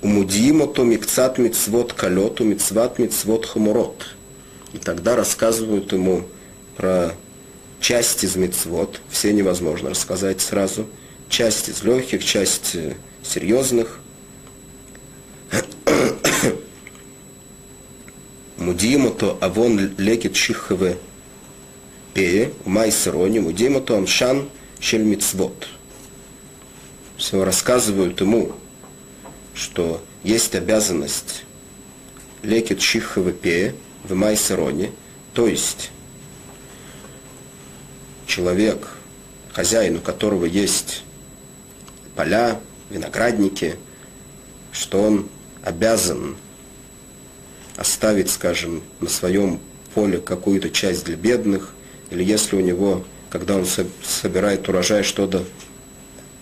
Умудимо 0.00 0.66
то 0.66 0.84
микцат 0.84 1.38
мицвод 1.38 1.92
калету 1.92 2.44
мицват 2.44 2.98
мицвод 2.98 3.46
хамурот. 3.46 4.14
И 4.72 4.78
тогда 4.78 5.16
рассказывают 5.16 5.92
ему 5.92 6.24
про 6.76 7.12
часть 7.80 8.24
из 8.24 8.36
мецвод, 8.36 9.00
все 9.10 9.32
невозможно 9.32 9.90
рассказать 9.90 10.40
сразу, 10.40 10.86
часть 11.28 11.68
из 11.68 11.82
легких, 11.82 12.24
часть 12.24 12.74
э, 12.74 12.94
серьезных. 13.22 14.00
То 18.74 19.38
авон 19.40 19.94
лекет 19.96 20.36
шиххаве 20.36 20.98
пее, 22.14 22.52
умай 22.64 22.90
сирони, 22.92 23.38
мудимо 23.38 23.80
то 23.80 23.96
амшан 23.96 24.48
шель 24.80 25.02
мицвод. 25.02 25.68
Все 27.16 27.44
рассказывают 27.44 28.20
ему, 28.20 28.52
что 29.54 30.02
есть 30.22 30.54
обязанность 30.54 31.44
лекет 32.42 32.80
шиххаве 32.82 33.32
пее 33.32 33.74
в 34.04 34.14
майсероне, 34.14 34.92
то 35.34 35.46
есть 35.46 35.90
человек, 38.26 38.88
хозяин, 39.52 39.96
у 39.96 40.00
которого 40.00 40.44
есть 40.44 41.02
поля, 42.14 42.60
виноградники, 42.90 43.76
что 44.72 45.02
он 45.02 45.28
обязан 45.62 46.36
оставить, 47.78 48.28
скажем, 48.28 48.82
на 49.00 49.08
своем 49.08 49.60
поле 49.94 50.18
какую-то 50.18 50.68
часть 50.68 51.04
для 51.04 51.16
бедных, 51.16 51.72
или 52.10 52.24
если 52.24 52.56
у 52.56 52.60
него, 52.60 53.04
когда 53.30 53.54
он 53.56 53.66
собирает 54.02 54.68
урожай, 54.68 55.04
что-то 55.04 55.44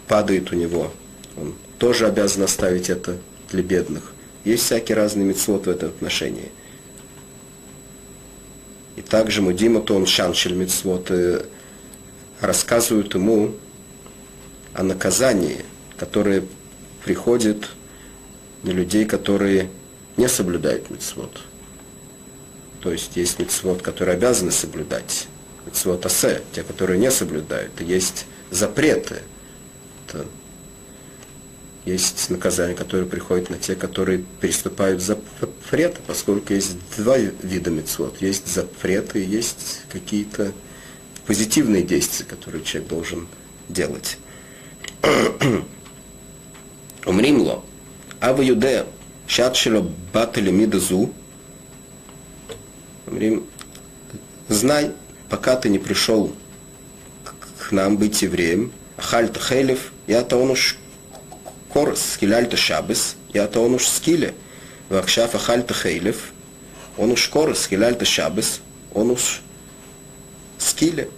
падает 0.09 0.51
у 0.53 0.57
него, 0.57 0.93
он 1.37 1.55
тоже 1.79 2.07
обязан 2.07 2.43
оставить 2.43 2.89
это 2.89 3.19
для 3.51 3.63
бедных. 3.63 4.13
Есть 4.45 4.65
всякие 4.65 4.97
разные 4.97 5.27
мецвод 5.27 5.67
в 5.67 5.71
этом 5.71 5.91
отношении. 5.91 6.51
И 8.97 9.03
также 9.03 9.43
Мудима, 9.43 9.83
то 9.83 9.95
он 9.95 10.07
шаншель 10.07 10.55
мецвод, 10.55 11.11
рассказывают 12.41 13.15
ему 13.15 13.55
о 14.73 14.83
наказании, 14.83 15.65
которое 15.99 16.45
приходит 17.05 17.69
на 18.63 18.71
людей, 18.71 19.05
которые 19.05 19.69
не 20.17 20.29
соблюдают 20.29 20.91
мецвод. 20.91 21.41
То 22.81 22.93
есть 22.93 23.17
есть 23.17 23.39
мецвод, 23.39 23.83
которые 23.83 24.17
обязаны 24.17 24.51
соблюдать. 24.51 25.29
Мецвод 25.67 26.07
асе, 26.07 26.43
те, 26.53 26.63
которые 26.63 26.99
не 26.99 27.11
соблюдают. 27.11 27.81
И 27.81 27.85
есть 27.85 28.27
запреты. 28.51 29.23
Это 30.07 30.27
есть 31.85 32.31
наказания, 32.31 32.75
которые 32.75 33.09
приходят 33.09 33.51
на 33.51 33.59
те, 33.59 33.75
которые 33.75 34.25
переступают 34.41 35.03
запреты, 35.03 36.01
поскольку 36.07 36.53
есть 36.53 36.77
два 36.97 37.19
вида 37.19 37.71
мецвод. 37.71 38.21
Есть 38.21 38.49
запреты, 38.49 39.25
есть 39.25 39.83
какие-то 39.91 40.53
позитивные 41.27 41.83
действия, 41.83 42.27
которые 42.27 42.65
человек 42.65 42.89
должен 42.89 43.29
делать. 43.69 44.19
Умрим 47.07 47.41
ло. 47.43 47.65
А 48.21 48.33
Юде 49.27 49.35
шат 49.37 49.57
шело 49.57 49.91
батали 50.13 50.51
мидазу. 50.51 51.13
Умрим. 53.07 53.45
Знай, 54.49 54.93
пока 55.29 55.57
ты 55.57 55.69
не 55.69 55.79
пришел 55.79 56.35
к 57.59 57.73
нам 57.73 57.97
быть 57.97 58.23
евреем, 58.23 58.73
Хальта 58.97 59.41
Хелев, 59.41 59.93
я 60.07 60.23
то 60.23 60.39
он 60.39 60.51
уж 60.51 60.77
корс, 61.69 62.01
скиляльта 62.15 62.57
шабес, 62.57 63.17
я 63.35 63.47
то 63.49 63.61
он 63.61 63.75
уж 63.75 63.87
скиле. 63.87 64.35
Вакшафа 64.89 65.39
Хальта 65.39 65.75
Хейлев, 65.75 66.33
он 66.97 67.11
уж 67.11 67.29
корс, 67.29 67.63
скиляльта 67.63 68.05
шабес, 68.05 68.61
он 68.95 69.11
уж 69.11 69.43
скиле. 70.59 71.09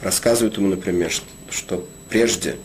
Рассказывают 0.00 0.56
ему, 0.56 0.68
например, 0.68 1.12
что 1.50 1.86
прежде, 2.08 2.56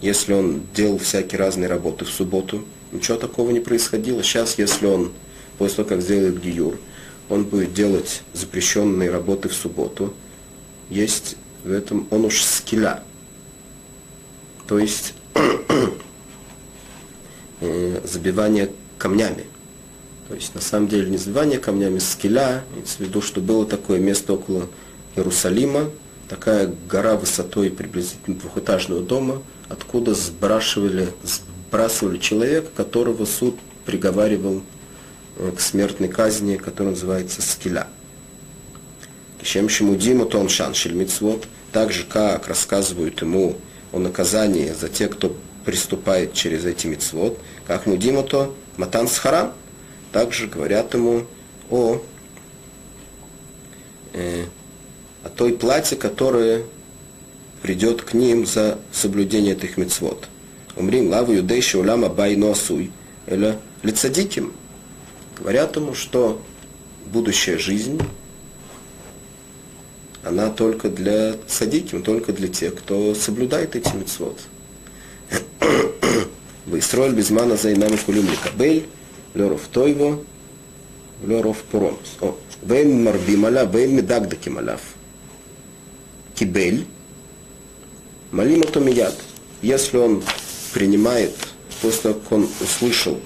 если 0.00 0.32
он 0.32 0.66
делал 0.74 0.98
всякие 0.98 1.38
разные 1.38 1.68
работы 1.68 2.06
в 2.06 2.08
субботу, 2.08 2.66
ничего 2.92 3.16
такого 3.16 3.50
не 3.50 3.60
происходило. 3.60 4.22
Сейчас, 4.22 4.58
если 4.58 4.86
он, 4.86 5.12
после 5.58 5.76
того, 5.76 5.88
как 5.88 6.02
сделает 6.02 6.40
гиюр, 6.40 6.78
он 7.28 7.44
будет 7.44 7.72
делать 7.72 8.22
запрещенные 8.34 9.10
работы 9.10 9.48
в 9.48 9.54
субботу, 9.54 10.12
есть 10.90 11.36
в 11.64 11.72
этом, 11.72 12.06
он 12.10 12.26
уж 12.26 12.42
скиля. 12.42 13.02
То 14.66 14.78
есть 14.78 15.14
э, 17.60 18.00
забивание 18.04 18.70
камнями. 18.98 19.44
То 20.28 20.34
есть 20.34 20.54
на 20.54 20.60
самом 20.60 20.88
деле 20.88 21.10
не 21.10 21.16
забивание 21.16 21.58
камнями, 21.58 21.98
скиля, 21.98 22.64
имеется 22.72 22.98
в 22.98 23.00
виду, 23.00 23.20
что 23.20 23.40
было 23.40 23.66
такое 23.66 23.98
место 23.98 24.34
около 24.34 24.68
Иерусалима, 25.16 25.90
такая 26.28 26.72
гора 26.88 27.16
высотой 27.16 27.70
приблизительно 27.70 28.36
двухэтажного 28.36 29.02
дома, 29.02 29.42
откуда 29.68 30.14
сбрасывали, 30.14 31.08
сбрасывали 31.72 32.18
человека, 32.18 32.68
которого 32.76 33.24
суд 33.24 33.58
приговаривал 33.86 34.60
э, 35.38 35.52
к 35.56 35.60
смертной 35.60 36.08
казни, 36.08 36.56
которая 36.56 36.92
называется 36.92 37.40
скиля. 37.40 37.86
Чем 39.42 39.70
Шимудиму 39.70 40.26
Том 40.26 40.50
Шан 40.50 40.74
Шельмицвод, 40.74 41.48
так 41.72 41.90
же, 41.90 42.04
как 42.04 42.46
рассказывают 42.46 43.22
ему 43.22 43.56
о 43.90 43.98
наказании 43.98 44.70
за 44.78 44.90
тех, 44.90 45.12
кто 45.12 45.34
приступает 45.64 46.34
через 46.34 46.66
эти 46.66 46.88
мицвод, 46.88 47.38
как 47.66 47.86
Мудиму 47.86 48.22
то 48.22 48.54
Матан 48.76 49.08
Схарам, 49.08 49.54
также 50.12 50.48
говорят 50.48 50.92
ему 50.92 51.24
о 51.70 52.02
э, 54.12 54.44
о 55.24 55.28
той 55.30 55.54
плате, 55.54 55.96
которая 55.96 56.64
придет 57.62 58.02
к 58.02 58.12
ним 58.12 58.44
за 58.44 58.78
соблюдение 58.92 59.54
этих 59.54 59.78
мецвод. 59.78 60.28
Умрим 60.76 61.10
лаву 61.10 61.32
юдейши 61.32 61.78
уляма 61.78 62.08
байносуй, 62.08 62.90
или 63.26 63.58
лицадиким. 63.82 64.52
Говорят 65.38 65.76
ему, 65.76 65.94
что 65.94 66.40
будущая 67.06 67.58
жизнь, 67.58 68.00
она 70.24 70.50
только 70.50 70.88
для 70.88 71.36
садиким, 71.48 72.02
только 72.02 72.32
для 72.32 72.48
тех, 72.48 72.74
кто 72.76 73.14
соблюдает 73.14 73.74
эти 73.76 73.94
мецвод. 73.94 74.38
Выстроил 76.66 77.12
безмана 77.12 77.56
за 77.56 77.72
инами 77.72 77.96
кулим 77.96 78.26
ликабель, 78.30 78.86
леров 79.34 79.62
тойво, 79.72 80.22
леров 81.24 81.58
пуром. 81.70 81.98
Вейм 82.62 83.04
марбималя, 83.04 83.64
вейм 83.64 83.96
медагдаким 83.96 84.58
аляв 84.58 84.80
кибель, 86.42 86.86
мияд. 88.32 89.14
Если 89.60 89.96
он 89.96 90.22
принимает, 90.72 91.34
после 91.80 92.14
как 92.14 92.32
он 92.32 92.48
услышал 92.60 93.18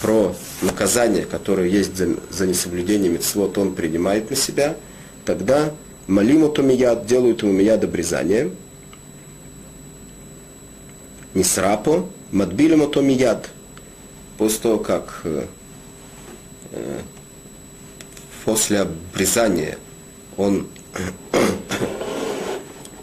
про 0.00 0.34
наказание, 0.62 1.24
которое 1.24 1.68
есть 1.68 1.96
за, 1.96 2.16
за 2.30 2.46
несоблюдение 2.46 3.10
митцвот, 3.10 3.58
он 3.58 3.74
принимает 3.74 4.30
на 4.30 4.36
себя, 4.36 4.76
тогда 5.24 5.72
малим 6.06 6.52
мияд, 6.64 7.06
делают 7.06 7.42
ему 7.42 7.52
мияд 7.52 7.84
обрезание, 7.84 8.50
нисрапо, 11.34 12.08
мадбилим 12.32 12.82
мияд. 13.06 13.50
После 14.36 14.60
того, 14.60 14.78
как 14.78 15.20
э, 15.24 15.46
э, 16.72 17.00
после 18.44 18.80
обрезания 18.80 19.78
он 20.36 20.68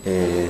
э, 0.06 0.50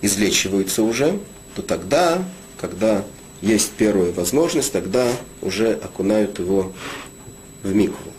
излечиваются 0.00 0.82
уже, 0.82 1.18
то 1.54 1.62
тогда, 1.62 2.24
когда 2.60 3.04
есть 3.40 3.72
первая 3.72 4.12
возможность, 4.12 4.72
тогда 4.72 5.06
уже 5.42 5.72
окунают 5.72 6.38
его 6.38 6.72
в 7.62 7.74
микву. 7.74 8.10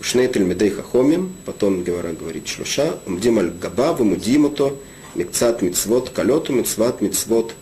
Шнейтель 0.00 0.44
медей 0.44 0.70
хахомим, 0.70 1.34
потом 1.44 1.82
Гевара 1.82 2.12
говорит 2.12 2.46
шлуша, 2.46 2.98
умдим 3.06 3.38
аль 3.38 3.50
габа, 3.50 3.92
вымудим 3.92 4.54
то, 4.54 4.80
микцат 5.14 5.62
мицвот 5.62 6.10
калету, 6.10 6.52
мицват 6.52 7.00
мицвот 7.00 7.54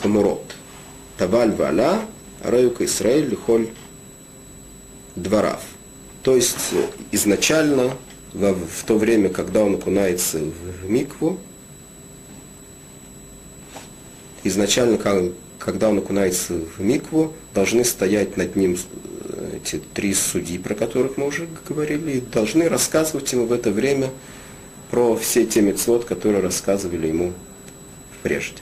хамурот. 0.00 0.42
Таваль 1.18 1.52
валя, 1.52 2.00
раюка 2.42 2.86
Исраиль, 2.86 3.28
лихоль 3.28 3.68
дворав. 5.16 5.60
То 6.22 6.34
есть 6.34 6.72
э, 6.72 6.82
изначально 7.12 7.92
в, 8.32 8.84
то 8.86 8.96
время, 8.96 9.28
когда 9.28 9.62
он 9.62 9.74
окунается 9.74 10.38
в 10.38 10.88
микву, 10.88 11.38
изначально, 14.44 14.98
когда 15.58 15.88
он 15.88 15.98
окунается 15.98 16.54
в 16.54 16.80
микву, 16.80 17.32
должны 17.54 17.84
стоять 17.84 18.36
над 18.36 18.56
ним 18.56 18.76
э, 19.24 19.58
эти 19.62 19.80
три 19.94 20.14
судьи, 20.14 20.58
про 20.58 20.74
которых 20.74 21.16
мы 21.16 21.26
уже 21.26 21.48
говорили, 21.68 22.12
и 22.12 22.20
должны 22.20 22.68
рассказывать 22.68 23.32
ему 23.32 23.46
в 23.46 23.52
это 23.52 23.70
время 23.70 24.10
про 24.90 25.16
все 25.16 25.46
те 25.46 25.60
мецвод, 25.60 26.04
которые 26.04 26.42
рассказывали 26.42 27.06
ему 27.06 27.32
прежде. 28.22 28.58